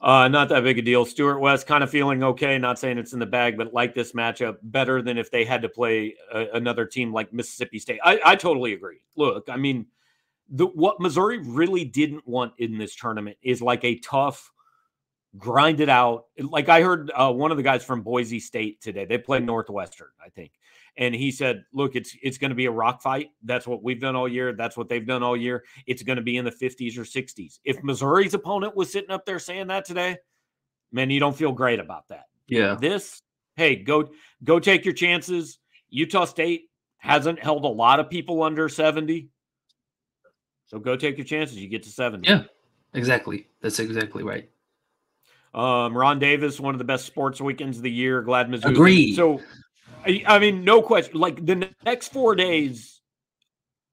uh, 0.00 0.28
not 0.28 0.48
that 0.48 0.62
big 0.62 0.78
a 0.78 0.82
deal. 0.82 1.04
Stuart 1.04 1.38
West 1.38 1.66
kind 1.66 1.84
of 1.84 1.90
feeling 1.90 2.22
okay. 2.22 2.58
Not 2.58 2.78
saying 2.78 2.98
it's 2.98 3.12
in 3.12 3.18
the 3.18 3.26
bag, 3.26 3.56
but 3.56 3.72
like 3.72 3.94
this 3.94 4.12
matchup 4.12 4.56
better 4.62 5.02
than 5.02 5.18
if 5.18 5.30
they 5.30 5.44
had 5.44 5.62
to 5.62 5.68
play 5.68 6.14
a, 6.32 6.46
another 6.54 6.84
team 6.84 7.12
like 7.12 7.32
Mississippi 7.32 7.78
State. 7.78 8.00
I, 8.04 8.20
I 8.24 8.36
totally 8.36 8.72
agree. 8.72 9.00
Look, 9.16 9.48
I 9.48 9.56
mean, 9.56 9.86
the 10.48 10.66
what 10.66 11.00
Missouri 11.00 11.38
really 11.38 11.84
didn't 11.84 12.26
want 12.26 12.54
in 12.58 12.78
this 12.78 12.94
tournament 12.94 13.36
is 13.42 13.60
like 13.60 13.84
a 13.84 13.98
tough 13.98 14.50
grind 15.36 15.80
it 15.80 15.88
out. 15.88 16.26
Like 16.38 16.68
I 16.68 16.82
heard 16.82 17.10
uh, 17.14 17.32
one 17.32 17.50
of 17.50 17.56
the 17.56 17.62
guys 17.62 17.84
from 17.84 18.02
Boise 18.02 18.40
State 18.40 18.80
today. 18.80 19.04
They 19.04 19.18
played 19.18 19.44
Northwestern, 19.44 20.08
I 20.24 20.30
think, 20.30 20.52
and 20.96 21.14
he 21.14 21.30
said, 21.30 21.64
"Look, 21.72 21.96
it's 21.96 22.16
it's 22.22 22.38
going 22.38 22.50
to 22.50 22.54
be 22.54 22.66
a 22.66 22.70
rock 22.70 23.02
fight. 23.02 23.30
That's 23.42 23.66
what 23.66 23.82
we've 23.82 24.00
done 24.00 24.16
all 24.16 24.28
year. 24.28 24.52
That's 24.52 24.76
what 24.76 24.88
they've 24.88 25.06
done 25.06 25.22
all 25.22 25.36
year. 25.36 25.64
It's 25.86 26.02
going 26.02 26.16
to 26.16 26.22
be 26.22 26.36
in 26.36 26.44
the 26.44 26.50
50s 26.50 26.96
or 26.96 27.02
60s." 27.02 27.58
If 27.64 27.82
Missouri's 27.82 28.34
opponent 28.34 28.76
was 28.76 28.90
sitting 28.90 29.10
up 29.10 29.26
there 29.26 29.38
saying 29.38 29.66
that 29.68 29.84
today, 29.84 30.16
man, 30.92 31.10
you 31.10 31.20
don't 31.20 31.36
feel 31.36 31.52
great 31.52 31.80
about 31.80 32.08
that. 32.08 32.26
Yeah. 32.46 32.76
This, 32.80 33.20
hey, 33.56 33.76
go 33.76 34.10
go 34.42 34.58
take 34.58 34.84
your 34.84 34.94
chances. 34.94 35.58
Utah 35.90 36.24
State 36.24 36.68
hasn't 36.98 37.42
held 37.42 37.64
a 37.64 37.68
lot 37.68 38.00
of 38.00 38.10
people 38.10 38.42
under 38.42 38.68
70. 38.68 39.28
So 40.66 40.78
go 40.78 40.96
take 40.96 41.16
your 41.16 41.24
chances. 41.24 41.56
You 41.56 41.68
get 41.68 41.82
to 41.84 41.88
70. 41.88 42.28
Yeah. 42.28 42.42
Exactly. 42.94 43.46
That's 43.62 43.78
exactly 43.78 44.22
right. 44.22 44.50
Um, 45.54 45.96
Ron 45.96 46.18
Davis, 46.18 46.60
one 46.60 46.74
of 46.74 46.78
the 46.78 46.84
best 46.84 47.06
sports 47.06 47.40
weekends 47.40 47.78
of 47.78 47.82
the 47.82 47.90
year. 47.90 48.22
Glad 48.22 48.48
Mizzou. 48.48 48.66
Agreed. 48.66 49.14
So, 49.14 49.40
I, 50.04 50.22
I 50.26 50.38
mean, 50.38 50.64
no 50.64 50.82
question. 50.82 51.18
Like 51.18 51.44
the 51.44 51.70
next 51.84 52.12
four 52.12 52.34
days, 52.34 53.00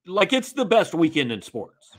like 0.06 0.32
it's 0.32 0.52
the 0.52 0.64
best 0.64 0.94
weekend 0.94 1.32
in 1.32 1.42
sports. 1.42 1.96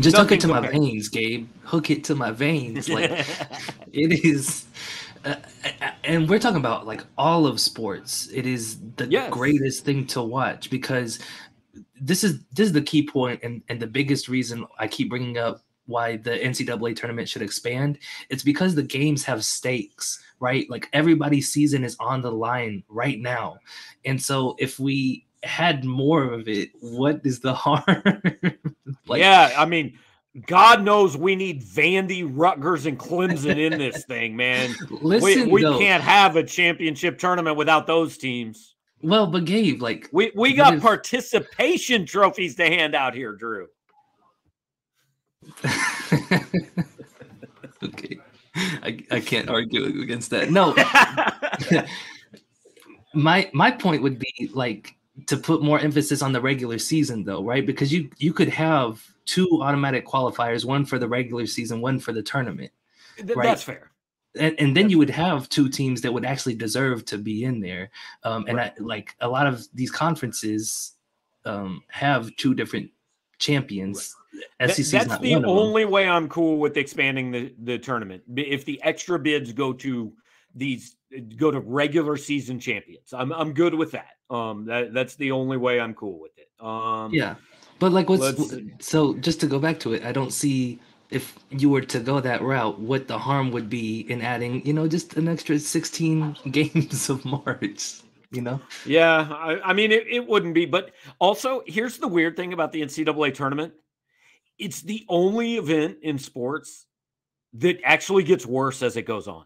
Just 0.00 0.16
Nothing 0.16 0.22
hook 0.22 0.32
it 0.32 0.40
to 0.40 0.46
compared. 0.48 0.74
my 0.74 0.78
veins, 0.78 1.08
Gabe. 1.08 1.48
Hook 1.64 1.90
it 1.90 2.04
to 2.04 2.14
my 2.14 2.30
veins. 2.30 2.88
Like 2.88 3.10
it 3.92 4.24
is. 4.24 4.64
Uh, 5.24 5.36
and 6.04 6.28
we're 6.28 6.38
talking 6.38 6.56
about 6.56 6.86
like 6.86 7.04
all 7.18 7.46
of 7.46 7.60
sports. 7.60 8.28
It 8.32 8.46
is 8.46 8.78
the 8.96 9.06
yes. 9.06 9.30
greatest 9.30 9.84
thing 9.84 10.06
to 10.08 10.22
watch 10.22 10.70
because 10.70 11.18
this 12.00 12.24
is 12.24 12.40
this 12.52 12.66
is 12.66 12.72
the 12.72 12.82
key 12.82 13.06
point 13.06 13.40
and 13.42 13.62
and 13.68 13.80
the 13.80 13.86
biggest 13.86 14.28
reason 14.28 14.66
I 14.78 14.88
keep 14.88 15.10
bringing 15.10 15.38
up 15.38 15.62
why 15.86 16.16
the 16.16 16.30
NCAA 16.30 16.96
tournament 16.96 17.28
should 17.28 17.42
expand. 17.42 17.98
It's 18.30 18.42
because 18.42 18.74
the 18.74 18.82
games 18.82 19.24
have 19.24 19.44
stakes, 19.44 20.22
right? 20.40 20.68
Like 20.70 20.88
everybody's 20.92 21.50
season 21.50 21.84
is 21.84 21.96
on 22.00 22.22
the 22.22 22.32
line 22.32 22.82
right 22.88 23.20
now. 23.20 23.58
And 24.04 24.20
so 24.20 24.56
if 24.58 24.78
we 24.78 25.26
had 25.42 25.84
more 25.84 26.24
of 26.24 26.48
it, 26.48 26.70
what 26.80 27.20
is 27.24 27.40
the 27.40 27.54
harm? 27.54 28.22
like, 29.06 29.20
yeah, 29.20 29.52
I 29.56 29.64
mean, 29.64 29.98
God 30.46 30.82
knows 30.82 31.16
we 31.16 31.36
need 31.36 31.62
Vandy, 31.62 32.28
Rutgers, 32.30 32.86
and 32.86 32.98
Clemson 32.98 33.58
in 33.58 33.78
this 33.78 34.04
thing, 34.08 34.34
man. 34.34 34.74
Listen, 34.90 35.46
we, 35.46 35.52
we 35.52 35.62
though, 35.62 35.78
can't 35.78 36.02
have 36.02 36.36
a 36.36 36.42
championship 36.42 37.18
tournament 37.18 37.56
without 37.56 37.86
those 37.86 38.16
teams. 38.16 38.74
Well, 39.02 39.26
but 39.26 39.44
Gabe, 39.44 39.82
like 39.82 40.08
we, 40.12 40.32
we 40.34 40.54
got 40.54 40.74
if, 40.74 40.82
participation 40.82 42.06
trophies 42.06 42.54
to 42.56 42.66
hand 42.66 42.94
out 42.94 43.14
here, 43.14 43.34
Drew. 43.34 43.66
okay. 47.82 48.18
I, 48.54 48.98
I 49.10 49.20
can't 49.20 49.48
argue 49.48 50.02
against 50.02 50.30
that. 50.30 50.50
No. 50.50 50.74
my 53.14 53.50
my 53.52 53.70
point 53.70 54.02
would 54.02 54.18
be 54.18 54.50
like 54.52 54.96
to 55.26 55.36
put 55.36 55.62
more 55.62 55.78
emphasis 55.78 56.22
on 56.22 56.32
the 56.32 56.40
regular 56.40 56.78
season 56.78 57.24
though, 57.24 57.42
right? 57.42 57.66
Because 57.66 57.92
you 57.92 58.10
you 58.18 58.32
could 58.32 58.48
have 58.48 59.02
two 59.24 59.48
automatic 59.62 60.06
qualifiers, 60.06 60.64
one 60.64 60.84
for 60.84 60.98
the 60.98 61.08
regular 61.08 61.46
season, 61.46 61.80
one 61.80 61.98
for 61.98 62.12
the 62.12 62.22
tournament. 62.22 62.72
Th- 63.16 63.36
right? 63.36 63.46
That's 63.46 63.62
fair. 63.62 63.90
And, 64.38 64.54
and 64.58 64.76
then 64.76 64.88
you 64.88 64.96
would 64.96 65.10
have 65.10 65.48
two 65.50 65.68
teams 65.68 66.00
that 66.00 66.12
would 66.12 66.24
actually 66.24 66.54
deserve 66.54 67.04
to 67.06 67.18
be 67.18 67.44
in 67.44 67.60
there. 67.60 67.90
Um, 68.24 68.46
and 68.48 68.56
right. 68.56 68.72
I, 68.78 68.82
like 68.82 69.14
a 69.20 69.28
lot 69.28 69.46
of 69.46 69.66
these 69.74 69.90
conferences 69.90 70.94
um, 71.44 71.82
have 71.88 72.34
two 72.36 72.54
different 72.54 72.90
champions. 73.42 74.16
SEC's 74.60 74.90
that's 74.90 75.18
the 75.18 75.34
only 75.34 75.84
way 75.84 76.08
I'm 76.08 76.28
cool 76.28 76.58
with 76.58 76.76
expanding 76.76 77.30
the, 77.30 77.54
the 77.62 77.78
tournament. 77.78 78.22
If 78.34 78.64
the 78.64 78.80
extra 78.82 79.18
bids 79.18 79.52
go 79.52 79.72
to 79.74 80.12
these 80.54 80.96
go 81.36 81.50
to 81.50 81.60
regular 81.60 82.16
season 82.16 82.58
champions, 82.58 83.12
I'm 83.12 83.32
I'm 83.32 83.52
good 83.52 83.74
with 83.74 83.92
that. 83.92 84.12
Um, 84.30 84.64
that 84.66 84.94
that's 84.94 85.16
the 85.16 85.32
only 85.32 85.58
way 85.58 85.80
I'm 85.80 85.94
cool 85.94 86.18
with 86.20 86.32
it. 86.38 86.48
Um, 86.64 87.12
yeah, 87.12 87.34
but 87.78 87.92
like 87.92 88.08
what's 88.08 88.54
so 88.80 89.14
just 89.14 89.40
to 89.40 89.46
go 89.46 89.58
back 89.58 89.78
to 89.80 89.92
it, 89.92 90.04
I 90.04 90.12
don't 90.12 90.32
see 90.32 90.80
if 91.10 91.38
you 91.50 91.68
were 91.68 91.82
to 91.82 92.00
go 92.00 92.20
that 92.20 92.40
route, 92.40 92.80
what 92.80 93.06
the 93.06 93.18
harm 93.18 93.50
would 93.50 93.68
be 93.68 94.00
in 94.10 94.22
adding, 94.22 94.64
you 94.66 94.72
know, 94.72 94.88
just 94.88 95.14
an 95.18 95.28
extra 95.28 95.58
16 95.58 96.36
games 96.50 97.10
of 97.10 97.22
March 97.26 98.00
you 98.32 98.42
know? 98.42 98.60
Yeah, 98.84 99.28
I, 99.30 99.60
I 99.60 99.72
mean, 99.72 99.92
it, 99.92 100.06
it 100.08 100.26
wouldn't 100.26 100.54
be. 100.54 100.66
But 100.66 100.92
also, 101.18 101.62
here's 101.66 101.98
the 101.98 102.08
weird 102.08 102.36
thing 102.36 102.52
about 102.52 102.72
the 102.72 102.82
NCAA 102.82 103.34
tournament 103.34 103.74
it's 104.58 104.82
the 104.82 105.04
only 105.08 105.56
event 105.56 105.98
in 106.02 106.18
sports 106.18 106.86
that 107.54 107.80
actually 107.84 108.22
gets 108.22 108.46
worse 108.46 108.82
as 108.82 108.96
it 108.96 109.02
goes 109.02 109.26
on. 109.26 109.44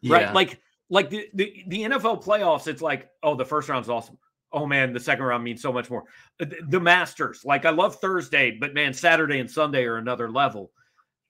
Yeah. 0.00 0.16
Right? 0.16 0.34
Like 0.34 0.60
like 0.88 1.10
the, 1.10 1.28
the 1.34 1.64
the 1.68 1.82
NFL 1.82 2.24
playoffs, 2.24 2.66
it's 2.66 2.82
like, 2.82 3.08
oh, 3.22 3.34
the 3.34 3.44
first 3.44 3.68
round's 3.68 3.88
awesome. 3.88 4.18
Oh 4.52 4.66
man, 4.66 4.92
the 4.92 5.00
second 5.00 5.24
round 5.24 5.44
means 5.44 5.60
so 5.60 5.72
much 5.72 5.90
more. 5.90 6.04
Uh, 6.40 6.46
the, 6.46 6.58
the 6.68 6.80
Masters, 6.80 7.42
like 7.44 7.64
I 7.64 7.70
love 7.70 7.96
Thursday, 7.96 8.52
but 8.52 8.74
man, 8.74 8.94
Saturday 8.94 9.40
and 9.40 9.50
Sunday 9.50 9.84
are 9.84 9.96
another 9.96 10.30
level. 10.30 10.70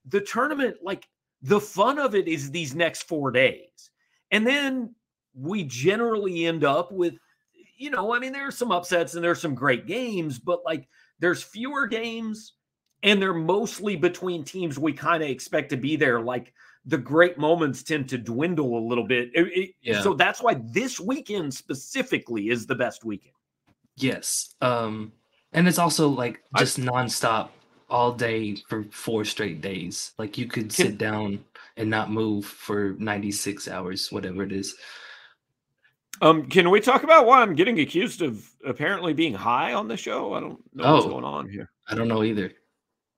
The 0.06 0.20
tournament, 0.20 0.76
like 0.82 1.08
the 1.42 1.60
fun 1.60 1.98
of 1.98 2.14
it 2.14 2.28
is 2.28 2.50
these 2.50 2.74
next 2.74 3.04
four 3.04 3.30
days. 3.30 3.90
And 4.30 4.46
then 4.46 4.94
we 5.38 5.64
generally 5.64 6.46
end 6.46 6.64
up 6.64 6.90
with, 6.90 7.14
you 7.76 7.90
know, 7.90 8.14
I 8.14 8.18
mean, 8.18 8.32
there's 8.32 8.56
some 8.56 8.72
upsets 8.72 9.14
and 9.14 9.22
there's 9.22 9.40
some 9.40 9.54
great 9.54 9.86
games, 9.86 10.38
but 10.38 10.64
like 10.64 10.88
there's 11.18 11.42
fewer 11.42 11.86
games 11.86 12.54
and 13.02 13.20
they're 13.20 13.34
mostly 13.34 13.96
between 13.96 14.44
teams 14.44 14.78
we 14.78 14.92
kind 14.92 15.22
of 15.22 15.28
expect 15.28 15.70
to 15.70 15.76
be 15.76 15.96
there. 15.96 16.20
Like 16.20 16.52
the 16.86 16.98
great 16.98 17.36
moments 17.36 17.82
tend 17.82 18.08
to 18.08 18.18
dwindle 18.18 18.78
a 18.78 18.84
little 18.86 19.06
bit. 19.06 19.30
It, 19.34 19.46
it, 19.48 19.70
yeah. 19.82 20.02
So 20.02 20.14
that's 20.14 20.40
why 20.40 20.54
this 20.72 20.98
weekend 20.98 21.52
specifically 21.52 22.48
is 22.48 22.66
the 22.66 22.74
best 22.74 23.04
weekend. 23.04 23.34
Yes. 23.96 24.54
Um, 24.60 25.12
And 25.52 25.68
it's 25.68 25.78
also 25.78 26.08
like 26.08 26.42
just 26.56 26.78
I, 26.78 26.82
nonstop 26.82 27.50
all 27.88 28.12
day 28.12 28.56
for 28.68 28.84
four 28.84 29.24
straight 29.24 29.60
days. 29.60 30.12
Like 30.18 30.38
you 30.38 30.46
could 30.46 30.72
sit 30.72 30.98
down 30.98 31.44
and 31.76 31.90
not 31.90 32.10
move 32.10 32.46
for 32.46 32.94
96 32.98 33.68
hours, 33.68 34.10
whatever 34.10 34.42
it 34.42 34.52
is. 34.52 34.74
Um, 36.20 36.48
can 36.48 36.70
we 36.70 36.80
talk 36.80 37.02
about 37.02 37.26
why 37.26 37.42
I'm 37.42 37.54
getting 37.54 37.80
accused 37.80 38.22
of 38.22 38.48
apparently 38.64 39.12
being 39.12 39.34
high 39.34 39.74
on 39.74 39.88
the 39.88 39.96
show? 39.96 40.34
I 40.34 40.40
don't 40.40 40.58
know 40.74 40.84
oh, 40.84 40.94
what's 40.94 41.06
going 41.06 41.24
on 41.24 41.48
here. 41.48 41.70
I 41.88 41.94
don't 41.94 42.08
know 42.08 42.24
either. 42.24 42.52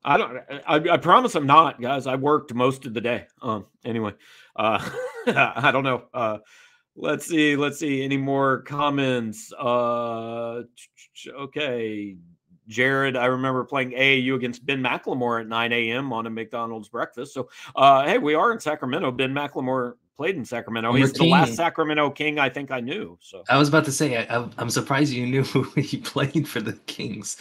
I 0.04 0.16
don't. 0.16 0.38
I, 0.66 0.76
I, 0.76 0.96
promise 0.96 1.34
I'm 1.34 1.46
not, 1.46 1.80
guys. 1.80 2.06
I 2.06 2.14
worked 2.14 2.54
most 2.54 2.86
of 2.86 2.94
the 2.94 3.00
day. 3.00 3.26
Um. 3.42 3.66
Anyway, 3.84 4.14
uh, 4.56 4.78
I 5.26 5.70
don't 5.72 5.84
know. 5.84 6.04
Uh, 6.14 6.38
let's 6.96 7.26
see. 7.26 7.56
Let's 7.56 7.78
see. 7.78 8.02
Any 8.02 8.16
more 8.16 8.62
comments? 8.62 9.52
Uh. 9.52 10.62
Okay. 11.28 12.16
Jared, 12.68 13.16
I 13.16 13.26
remember 13.26 13.64
playing 13.64 13.92
AAU 13.92 14.34
against 14.34 14.66
Ben 14.66 14.82
McLemore 14.82 15.40
at 15.40 15.48
9 15.48 15.72
a.m. 15.72 16.12
on 16.12 16.26
a 16.26 16.30
McDonald's 16.30 16.90
breakfast. 16.90 17.32
So, 17.32 17.48
uh, 17.74 18.04
hey, 18.04 18.18
we 18.18 18.34
are 18.34 18.52
in 18.52 18.60
Sacramento. 18.60 19.10
Ben 19.10 19.32
McLemore 19.32 19.94
played 20.18 20.36
in 20.36 20.44
Sacramento. 20.44 20.92
He's 20.92 21.12
the 21.12 21.24
last 21.24 21.54
Sacramento 21.54 22.10
King 22.10 22.38
I 22.38 22.50
think 22.50 22.70
I 22.70 22.80
knew. 22.80 23.16
So 23.22 23.44
I 23.48 23.56
was 23.56 23.68
about 23.68 23.84
to 23.86 23.92
say 23.92 24.26
I, 24.26 24.48
am 24.58 24.68
surprised 24.68 25.12
you 25.12 25.26
knew 25.26 25.44
he 25.76 25.96
played 25.96 26.46
for 26.46 26.60
the 26.60 26.74
Kings. 26.86 27.38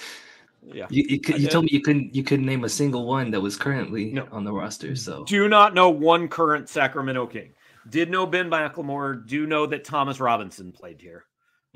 Yeah, 0.64 0.86
you, 0.90 1.06
you, 1.10 1.20
you 1.36 1.48
told 1.48 1.66
me 1.66 1.70
you 1.72 1.82
couldn't 1.82 2.14
you 2.14 2.24
couldn't 2.24 2.46
name 2.46 2.64
a 2.64 2.70
single 2.70 3.06
one 3.06 3.32
that 3.32 3.42
was 3.42 3.58
currently 3.58 4.12
no. 4.12 4.28
on 4.32 4.44
the 4.44 4.54
roster. 4.54 4.96
So 4.96 5.26
do 5.26 5.50
not 5.50 5.74
know 5.74 5.90
one 5.90 6.28
current 6.28 6.70
Sacramento 6.70 7.28
King. 7.28 7.54
Did 7.90 8.10
know 8.10 8.26
Ben 8.26 8.50
McLemore. 8.50 9.26
Do 9.26 9.48
know 9.48 9.66
that 9.66 9.84
Thomas 9.84 10.20
Robinson 10.20 10.72
played 10.72 11.02
here. 11.02 11.26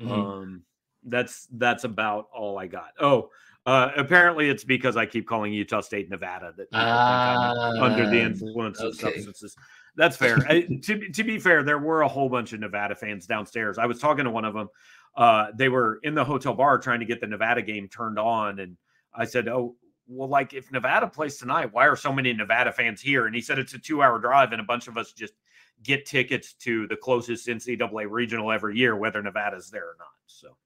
Mm-hmm. 0.00 0.12
Um, 0.12 0.62
that's 1.04 1.48
that's 1.52 1.84
about 1.84 2.28
all 2.34 2.58
I 2.58 2.66
got. 2.66 2.90
Oh, 3.00 3.30
uh, 3.64 3.90
apparently 3.96 4.48
it's 4.48 4.64
because 4.64 4.96
I 4.96 5.06
keep 5.06 5.26
calling 5.26 5.52
Utah 5.52 5.80
State 5.80 6.10
Nevada 6.10 6.52
that 6.56 6.66
uh, 6.72 7.78
under 7.80 8.08
the 8.10 8.20
ah, 8.20 8.26
influence 8.26 8.80
okay. 8.80 8.88
of 8.88 8.96
substances. 8.96 9.56
That's 9.96 10.16
fair. 10.16 10.38
I, 10.48 10.62
to, 10.82 11.08
to 11.10 11.24
be 11.24 11.38
fair, 11.38 11.62
there 11.62 11.78
were 11.78 12.02
a 12.02 12.08
whole 12.08 12.28
bunch 12.28 12.52
of 12.52 12.60
Nevada 12.60 12.96
fans 12.96 13.26
downstairs. 13.26 13.78
I 13.78 13.86
was 13.86 14.00
talking 14.00 14.24
to 14.24 14.30
one 14.30 14.44
of 14.44 14.54
them. 14.54 14.68
Uh, 15.16 15.48
they 15.54 15.68
were 15.68 16.00
in 16.02 16.14
the 16.14 16.24
hotel 16.24 16.54
bar 16.54 16.78
trying 16.78 17.00
to 17.00 17.06
get 17.06 17.20
the 17.20 17.26
Nevada 17.26 17.62
game 17.62 17.88
turned 17.88 18.18
on, 18.18 18.58
and 18.58 18.76
I 19.14 19.26
said, 19.26 19.46
"Oh, 19.46 19.76
well, 20.08 20.28
like 20.28 20.54
if 20.54 20.72
Nevada 20.72 21.06
plays 21.06 21.36
tonight, 21.36 21.72
why 21.72 21.86
are 21.86 21.96
so 21.96 22.12
many 22.12 22.32
Nevada 22.32 22.72
fans 22.72 23.00
here?" 23.00 23.26
And 23.26 23.34
he 23.34 23.42
said 23.42 23.58
it's 23.58 23.74
a 23.74 23.78
two-hour 23.78 24.18
drive, 24.20 24.52
and 24.52 24.60
a 24.60 24.64
bunch 24.64 24.88
of 24.88 24.96
us 24.96 25.12
just 25.12 25.34
get 25.82 26.06
tickets 26.06 26.54
to 26.54 26.86
the 26.88 26.96
closest 26.96 27.46
NCAA 27.46 28.06
regional 28.08 28.50
every 28.50 28.76
year, 28.78 28.96
whether 28.96 29.22
Nevada's 29.22 29.70
there 29.70 29.84
or 29.84 29.96
not. 29.98 30.08
So 30.26 30.56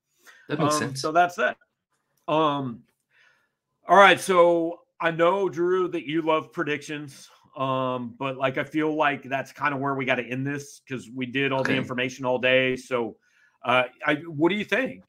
that 0.49 0.61
makes 0.61 0.75
um, 0.75 0.81
sense. 0.81 1.03
So 1.03 1.11
that's 1.11 1.35
that. 1.37 1.57
Um, 2.29 2.83
all 3.89 3.97
right. 3.97 4.21
So 4.21 4.81
I 5.01 5.11
know, 5.11 5.49
Drew, 5.49 5.89
that 5.89 6.07
you 6.07 6.23
love 6.23 6.53
predictions. 6.53 7.29
Um, 7.57 8.15
but 8.19 8.37
like 8.37 8.59
I 8.59 8.65
feel 8.65 8.95
like 8.95 9.23
that's 9.23 9.53
kind 9.53 9.73
of 9.73 9.81
where 9.81 9.95
we 9.95 10.05
got 10.05 10.17
to 10.17 10.25
end 10.25 10.47
this 10.47 10.81
because 10.81 11.09
we 11.15 11.25
did 11.25 11.53
all 11.53 11.61
okay. 11.61 11.73
the 11.73 11.79
information 11.79 12.27
all 12.27 12.39
day. 12.39 12.77
So 12.77 13.17
uh 13.65 13.85
I 14.05 14.17
what 14.27 14.51
do 14.51 14.57
you 14.57 14.65
think? 14.65 15.05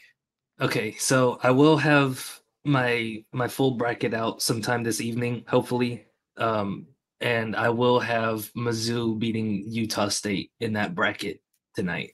Okay, 0.61 0.93
so 0.93 1.39
I 1.43 1.51
will 1.51 1.77
have 1.77 2.39
my 2.63 3.23
my 3.33 3.47
full 3.47 3.71
bracket 3.71 4.13
out 4.13 4.41
sometime 4.41 4.83
this 4.83 5.01
evening, 5.01 5.43
hopefully. 5.47 6.05
Um 6.37 6.87
and 7.19 7.55
I 7.55 7.69
will 7.69 7.99
have 7.99 8.51
Mizzou 8.53 9.19
beating 9.19 9.63
Utah 9.67 10.07
State 10.07 10.51
in 10.59 10.73
that 10.73 10.95
bracket 10.95 11.41
tonight. 11.75 12.13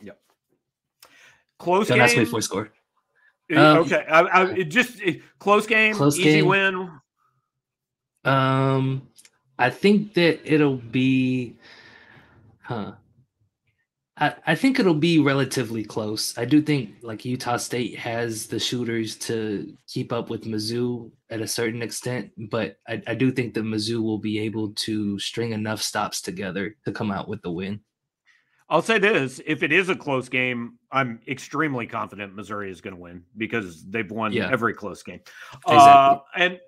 Yep. 0.00 0.18
Close 1.58 1.88
Don't 1.88 1.98
game. 1.98 2.04
ask 2.04 2.16
me 2.16 2.24
for 2.24 2.40
score. 2.40 2.72
Um, 3.54 3.78
okay, 3.78 4.04
I, 4.10 4.42
I, 4.42 4.62
just 4.62 5.00
close 5.38 5.66
game, 5.66 5.94
close 5.94 6.18
easy 6.18 6.40
game. 6.40 6.46
win. 6.46 6.90
Um, 8.24 9.08
I 9.58 9.70
think 9.70 10.14
that 10.14 10.40
it'll 10.44 10.76
be, 10.76 11.56
huh? 12.60 12.92
I, 14.18 14.34
I 14.46 14.54
think 14.54 14.78
it'll 14.78 14.94
be 14.94 15.18
relatively 15.18 15.84
close. 15.84 16.36
I 16.36 16.44
do 16.44 16.60
think 16.60 16.96
like 17.02 17.24
Utah 17.24 17.56
State 17.56 17.96
has 17.98 18.46
the 18.46 18.58
shooters 18.58 19.16
to 19.16 19.74
keep 19.86 20.12
up 20.12 20.28
with 20.28 20.44
Mizzou 20.44 21.10
at 21.30 21.40
a 21.40 21.46
certain 21.46 21.82
extent, 21.82 22.32
but 22.50 22.76
I, 22.86 23.02
I 23.06 23.14
do 23.14 23.30
think 23.30 23.54
that 23.54 23.64
Mizzou 23.64 24.02
will 24.02 24.18
be 24.18 24.38
able 24.40 24.70
to 24.70 25.18
string 25.18 25.52
enough 25.52 25.80
stops 25.80 26.20
together 26.20 26.76
to 26.84 26.92
come 26.92 27.10
out 27.10 27.28
with 27.28 27.42
the 27.42 27.50
win. 27.50 27.80
I'll 28.70 28.82
say 28.82 28.98
this: 28.98 29.40
if 29.46 29.62
it 29.62 29.72
is 29.72 29.88
a 29.88 29.96
close 29.96 30.28
game, 30.28 30.78
I'm 30.92 31.20
extremely 31.26 31.86
confident 31.86 32.34
Missouri 32.34 32.70
is 32.70 32.80
going 32.80 32.94
to 32.94 33.00
win 33.00 33.24
because 33.36 33.84
they've 33.86 34.10
won 34.10 34.32
yeah. 34.32 34.50
every 34.50 34.74
close 34.74 35.02
game. 35.02 35.20
Exactly. 35.66 35.76
Uh, 35.76 36.18
and 36.36 36.60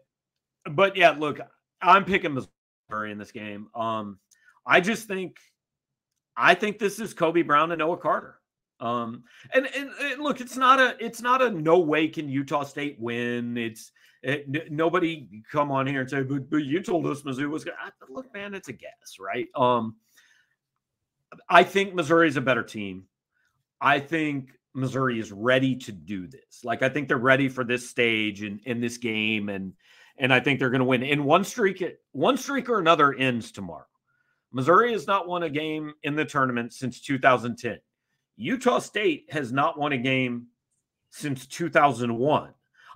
but 0.71 0.97
yeah, 0.97 1.11
look, 1.11 1.41
I'm 1.83 2.05
picking 2.05 2.35
Missouri 2.35 3.13
in 3.13 3.19
this 3.19 3.33
game. 3.33 3.69
Um, 3.75 4.19
I 4.67 4.81
just 4.81 5.09
think, 5.09 5.39
I 6.37 6.55
think 6.55 6.79
this 6.79 7.01
is 7.01 7.15
Kobe 7.15 7.43
Brown 7.43 7.73
and 7.73 7.79
Noah 7.79 7.97
Carter. 7.97 8.39
Um, 8.79 9.25
and, 9.53 9.67
and, 9.77 9.91
and 10.01 10.23
look, 10.23 10.41
it's 10.41 10.57
not 10.57 10.81
a, 10.81 10.97
it's 11.05 11.21
not 11.21 11.43
a 11.43 11.51
no 11.51 11.79
way 11.79 12.09
can 12.09 12.29
Utah 12.29 12.65
State 12.65 12.97
win. 12.99 13.57
It's 13.57 13.93
it, 14.23 14.47
n- 14.49 14.69
nobody 14.71 15.29
come 15.51 15.71
on 15.71 15.87
here 15.87 16.01
and 16.01 16.11
say, 16.11 16.23
but, 16.23 16.49
but 16.51 16.65
you 16.65 16.83
told 16.83 17.07
us 17.07 17.23
Mizzou 17.23 17.49
was 17.51 17.65
good. 17.65 17.75
Look, 18.09 18.33
man, 18.33 18.55
it's 18.55 18.69
a 18.69 18.73
guess, 18.73 19.19
right? 19.19 19.49
Um, 19.55 19.97
I 21.49 21.65
think 21.65 21.95
Missouri 21.95 22.29
is 22.29 22.37
a 22.37 22.41
better 22.41 22.63
team. 22.63 23.05
I 23.81 24.01
think 24.01 24.51
Missouri 24.75 25.19
is 25.19 25.33
ready 25.33 25.77
to 25.77 25.93
do 25.93 26.27
this. 26.27 26.65
Like 26.65 26.83
I 26.83 26.89
think 26.89 27.09
they're 27.09 27.19
ready 27.19 27.49
for 27.49 27.65
this 27.65 27.89
stage 27.89 28.43
and 28.43 28.61
in 28.65 28.81
this 28.81 28.99
game, 28.99 29.49
and 29.49 29.73
and 30.19 30.33
I 30.33 30.41
think 30.41 30.59
they're 30.59 30.71
going 30.71 30.81
to 30.81 30.85
win. 30.85 31.03
In 31.03 31.25
one 31.25 31.45
streak, 31.45 31.83
one 32.13 32.37
streak 32.37 32.69
or 32.69 32.79
another 32.79 33.13
ends 33.15 33.53
tomorrow. 33.53 33.87
Missouri 34.53 34.93
has 34.93 35.07
not 35.07 35.29
won 35.29 35.45
a 35.45 35.51
game 35.51 35.95
in 36.03 36.17
the 36.17 36.25
tournament 36.25 36.73
since 36.73 37.01
2010. 37.01 37.79
Utah 38.37 38.79
State 38.79 39.27
has 39.31 39.53
not 39.53 39.79
won 39.79 39.93
a 39.93 39.99
game 39.99 40.47
since 41.11 41.47
2001. 41.47 42.53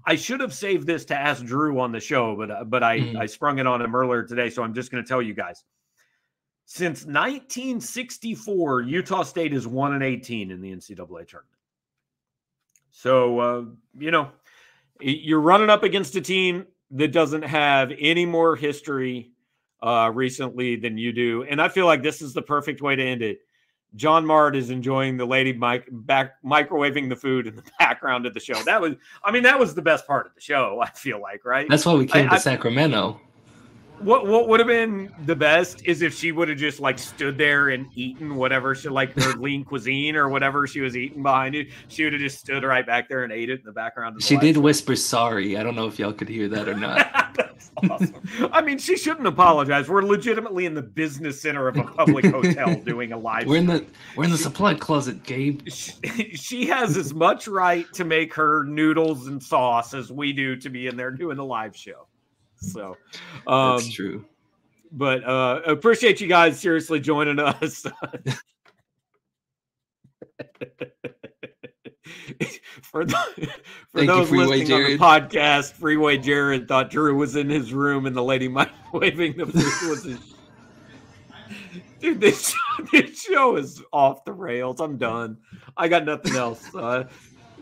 I 0.06 0.16
should 0.16 0.40
have 0.40 0.52
saved 0.52 0.86
this 0.86 1.04
to 1.06 1.18
ask 1.18 1.44
Drew 1.44 1.80
on 1.80 1.92
the 1.92 2.00
show, 2.00 2.36
but 2.36 2.70
but 2.70 2.82
I 2.82 3.00
mm. 3.00 3.16
I 3.16 3.26
sprung 3.26 3.58
it 3.58 3.66
on 3.66 3.80
him 3.80 3.94
earlier 3.94 4.22
today, 4.22 4.50
so 4.50 4.62
I'm 4.62 4.74
just 4.74 4.90
going 4.90 5.02
to 5.02 5.08
tell 5.08 5.22
you 5.22 5.34
guys. 5.34 5.64
Since 6.66 7.04
1964, 7.04 8.82
Utah 8.82 9.22
State 9.22 9.52
has 9.52 9.66
won 9.66 9.94
an 9.94 10.02
18 10.02 10.50
in 10.50 10.60
the 10.60 10.72
NCAA 10.72 11.28
tournament. 11.28 11.46
So 12.90 13.38
uh, 13.38 13.64
you 13.98 14.10
know, 14.10 14.30
you're 15.00 15.40
running 15.40 15.70
up 15.70 15.82
against 15.82 16.16
a 16.16 16.20
team 16.20 16.66
that 16.92 17.12
doesn't 17.12 17.42
have 17.42 17.92
any 17.98 18.24
more 18.24 18.56
history 18.56 19.32
uh, 19.82 20.10
recently 20.14 20.76
than 20.76 20.96
you 20.96 21.12
do. 21.12 21.44
And 21.44 21.60
I 21.60 21.68
feel 21.68 21.86
like 21.86 22.02
this 22.02 22.22
is 22.22 22.32
the 22.32 22.42
perfect 22.42 22.80
way 22.80 22.96
to 22.96 23.02
end 23.02 23.22
it. 23.22 23.40
John 23.96 24.24
Mart 24.26 24.56
is 24.56 24.70
enjoying 24.70 25.16
the 25.16 25.24
lady 25.24 25.52
mic- 25.52 25.88
back 25.90 26.42
microwaving 26.44 27.08
the 27.08 27.16
food 27.16 27.46
in 27.46 27.56
the 27.56 27.62
background 27.78 28.26
of 28.26 28.34
the 28.34 28.40
show. 28.40 28.60
That 28.64 28.80
was, 28.80 28.94
I 29.22 29.30
mean, 29.30 29.42
that 29.44 29.58
was 29.58 29.74
the 29.74 29.82
best 29.82 30.06
part 30.06 30.26
of 30.26 30.34
the 30.34 30.40
show. 30.40 30.80
I 30.82 30.90
feel 30.90 31.20
like, 31.20 31.44
right? 31.44 31.68
That's 31.68 31.86
why 31.86 31.94
we 31.94 32.06
came 32.06 32.26
I, 32.26 32.30
to 32.30 32.34
I, 32.34 32.38
Sacramento 32.38 33.20
what 34.04 34.26
what 34.26 34.48
would 34.48 34.60
have 34.60 34.66
been 34.66 35.12
the 35.24 35.34
best 35.34 35.84
is 35.84 36.02
if 36.02 36.14
she 36.14 36.30
would 36.32 36.48
have 36.48 36.58
just 36.58 36.78
like 36.78 36.98
stood 36.98 37.38
there 37.38 37.70
and 37.70 37.86
eaten 37.94 38.36
whatever 38.36 38.74
she 38.74 38.88
like 38.88 39.18
her 39.18 39.32
lean 39.38 39.64
cuisine 39.64 40.14
or 40.14 40.28
whatever 40.28 40.66
she 40.66 40.80
was 40.80 40.96
eating 40.96 41.22
behind 41.22 41.54
it. 41.54 41.68
She 41.88 42.04
would 42.04 42.12
have 42.12 42.20
just 42.20 42.38
stood 42.38 42.62
right 42.64 42.86
back 42.86 43.08
there 43.08 43.24
and 43.24 43.32
ate 43.32 43.50
it 43.50 43.60
in 43.60 43.64
the 43.64 43.72
background. 43.72 44.16
The 44.16 44.22
she 44.22 44.36
did 44.36 44.56
whisper 44.56 44.94
sorry. 44.94 45.56
I 45.56 45.62
don't 45.62 45.74
know 45.74 45.86
if 45.86 45.98
y'all 45.98 46.12
could 46.12 46.28
hear 46.28 46.48
that 46.48 46.68
or 46.68 46.74
not. 46.74 47.34
That's 47.36 47.70
awesome. 47.90 48.14
I 48.52 48.60
mean, 48.60 48.78
she 48.78 48.96
shouldn't 48.96 49.26
apologize. 49.26 49.88
We're 49.88 50.02
legitimately 50.02 50.66
in 50.66 50.74
the 50.74 50.82
business 50.82 51.40
center 51.40 51.68
of 51.68 51.76
a 51.76 51.84
public 51.84 52.26
hotel 52.26 52.74
doing 52.84 53.12
a 53.12 53.18
live. 53.18 53.46
We're 53.46 53.56
in 53.56 53.66
the 53.66 53.86
we're 54.16 54.24
in 54.24 54.30
the 54.30 54.38
supply 54.38 54.74
closet, 54.74 55.22
Gabe. 55.22 55.68
She, 55.68 56.34
she 56.34 56.66
has 56.66 56.96
as 56.96 57.14
much 57.14 57.48
right 57.48 57.86
to 57.94 58.04
make 58.04 58.34
her 58.34 58.64
noodles 58.64 59.28
and 59.28 59.42
sauce 59.42 59.94
as 59.94 60.12
we 60.12 60.32
do 60.32 60.56
to 60.56 60.68
be 60.68 60.86
in 60.86 60.96
there 60.96 61.10
doing 61.10 61.36
the 61.36 61.44
live 61.44 61.76
show. 61.76 62.06
So 62.72 62.96
um, 63.46 63.76
that's 63.76 63.92
true. 63.92 64.24
But 64.92 65.24
uh, 65.24 65.60
appreciate 65.66 66.20
you 66.20 66.28
guys 66.28 66.58
seriously 66.58 67.00
joining 67.00 67.38
us. 67.40 67.86
for 72.82 73.04
the, 73.04 73.16
for 73.90 73.98
Thank 73.98 74.08
those 74.08 74.30
you, 74.30 74.38
listening 74.38 74.66
Jared. 74.66 75.00
on 75.00 75.20
the 75.20 75.28
podcast, 75.28 75.72
Freeway 75.72 76.18
Jared 76.18 76.68
thought 76.68 76.90
Drew 76.90 77.16
was 77.16 77.36
in 77.36 77.48
his 77.48 77.72
room 77.72 78.06
and 78.06 78.14
the 78.14 78.22
lady 78.22 78.48
microwaving 78.50 79.36
the 79.36 79.46
food 79.46 79.90
was 79.90 80.04
his. 80.04 80.34
Dude, 82.00 82.20
this 82.20 82.50
show, 82.50 82.84
this 82.92 83.20
show 83.20 83.56
is 83.56 83.82
off 83.92 84.24
the 84.24 84.32
rails. 84.32 84.80
I'm 84.80 84.96
done. 84.96 85.38
I 85.76 85.88
got 85.88 86.04
nothing 86.04 86.36
else. 86.36 86.74
Uh, 86.74 87.04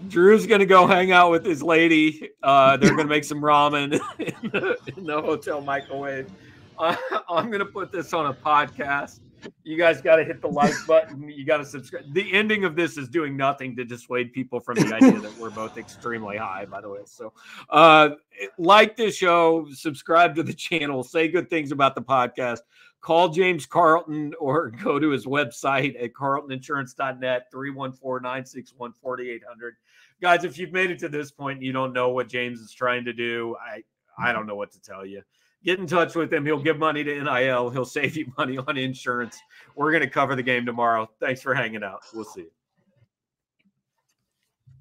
Drew's 0.09 0.47
gonna 0.47 0.67
go 0.67 0.87
hang 0.87 1.13
out 1.13 1.31
with 1.31 1.45
his 1.45 1.63
lady. 1.63 2.31
Uh, 2.43 2.77
they're 2.77 2.91
gonna 2.97 3.05
make 3.09 3.25
some 3.25 3.41
ramen 3.41 3.93
in 4.19 4.51
the, 4.51 4.77
in 4.97 5.05
the 5.05 5.21
hotel 5.21 5.61
microwave. 5.61 6.31
Uh, 6.79 6.97
I'm 7.29 7.51
gonna 7.51 7.65
put 7.65 7.93
this 7.93 8.13
on 8.13 8.27
a 8.27 8.35
podcast, 8.35 9.21
You 9.65 9.77
guys 9.77 10.01
got 10.01 10.17
to 10.17 10.25
hit 10.25 10.41
the 10.41 10.49
like 10.49 10.75
button. 10.87 11.29
You 11.29 11.45
got 11.45 11.59
to 11.59 11.65
subscribe. 11.65 12.13
The 12.13 12.33
ending 12.33 12.65
of 12.65 12.77
this 12.77 12.97
is 12.97 13.09
doing 13.09 13.37
nothing 13.37 13.77
to 13.77 13.85
dissuade 13.85 14.33
people 14.33 14.61
from 14.61 14.77
the 14.77 14.95
idea 14.95 15.21
that 15.21 15.37
we're 15.39 15.51
both 15.51 15.79
extremely 15.79 16.37
high, 16.37 16.65
by 16.65 16.81
the 16.81 16.89
way. 16.89 17.01
So, 17.05 17.33
uh, 17.71 18.11
like 18.59 18.97
this 18.97 19.17
show, 19.17 19.67
subscribe 19.73 20.35
to 20.37 20.43
the 20.43 20.55
channel, 20.55 21.03
say 21.03 21.29
good 21.29 21.51
things 21.51 21.73
about 21.73 21.95
the 21.95 22.03
podcast, 22.03 22.61
call 23.01 23.29
James 23.29 23.67
Carlton 23.67 24.33
or 24.41 24.71
go 24.71 24.99
to 24.99 25.11
his 25.11 25.27
website 25.27 26.03
at 26.03 26.13
carltoninsurance.net, 26.13 27.51
314 27.51 28.23
961 28.23 28.93
4800. 28.93 29.77
Guys, 30.23 30.45
if 30.45 30.57
you've 30.57 30.73
made 30.73 30.91
it 30.91 30.99
to 31.01 31.09
this 31.09 31.31
point 31.31 31.59
and 31.59 31.67
you 31.67 31.73
don't 31.73 31.93
know 31.93 32.11
what 32.11 32.29
James 32.29 32.61
is 32.61 32.73
trying 32.73 33.05
to 33.05 33.13
do, 33.13 33.57
I, 33.61 33.83
I 34.17 34.33
don't 34.33 34.47
know 34.47 34.57
what 34.57 34.73
to 34.73 34.81
tell 34.81 35.05
you 35.05 35.23
get 35.65 35.79
in 35.79 35.87
touch 35.87 36.15
with 36.15 36.33
him. 36.33 36.45
He'll 36.45 36.63
give 36.63 36.79
money 36.79 37.05
to 37.05 37.23
NIL. 37.23 37.71
He'll 37.71 37.85
save 37.85 38.17
you 38.17 38.33
money 38.39 38.59
on 38.59 38.77
insurance. 38.77 39.39
We're 39.77 39.91
going 39.91 40.03
to 40.03 40.11
cover 40.11 40.35
the 40.35 40.43
game 40.43 40.67
tomorrow. 40.67 41.09
Thanks 41.21 41.43
for 41.43 41.55
hanging 41.55 41.83
out. 41.83 42.01
We'll 42.15 42.25
see 42.25 42.43
you. 42.43 42.51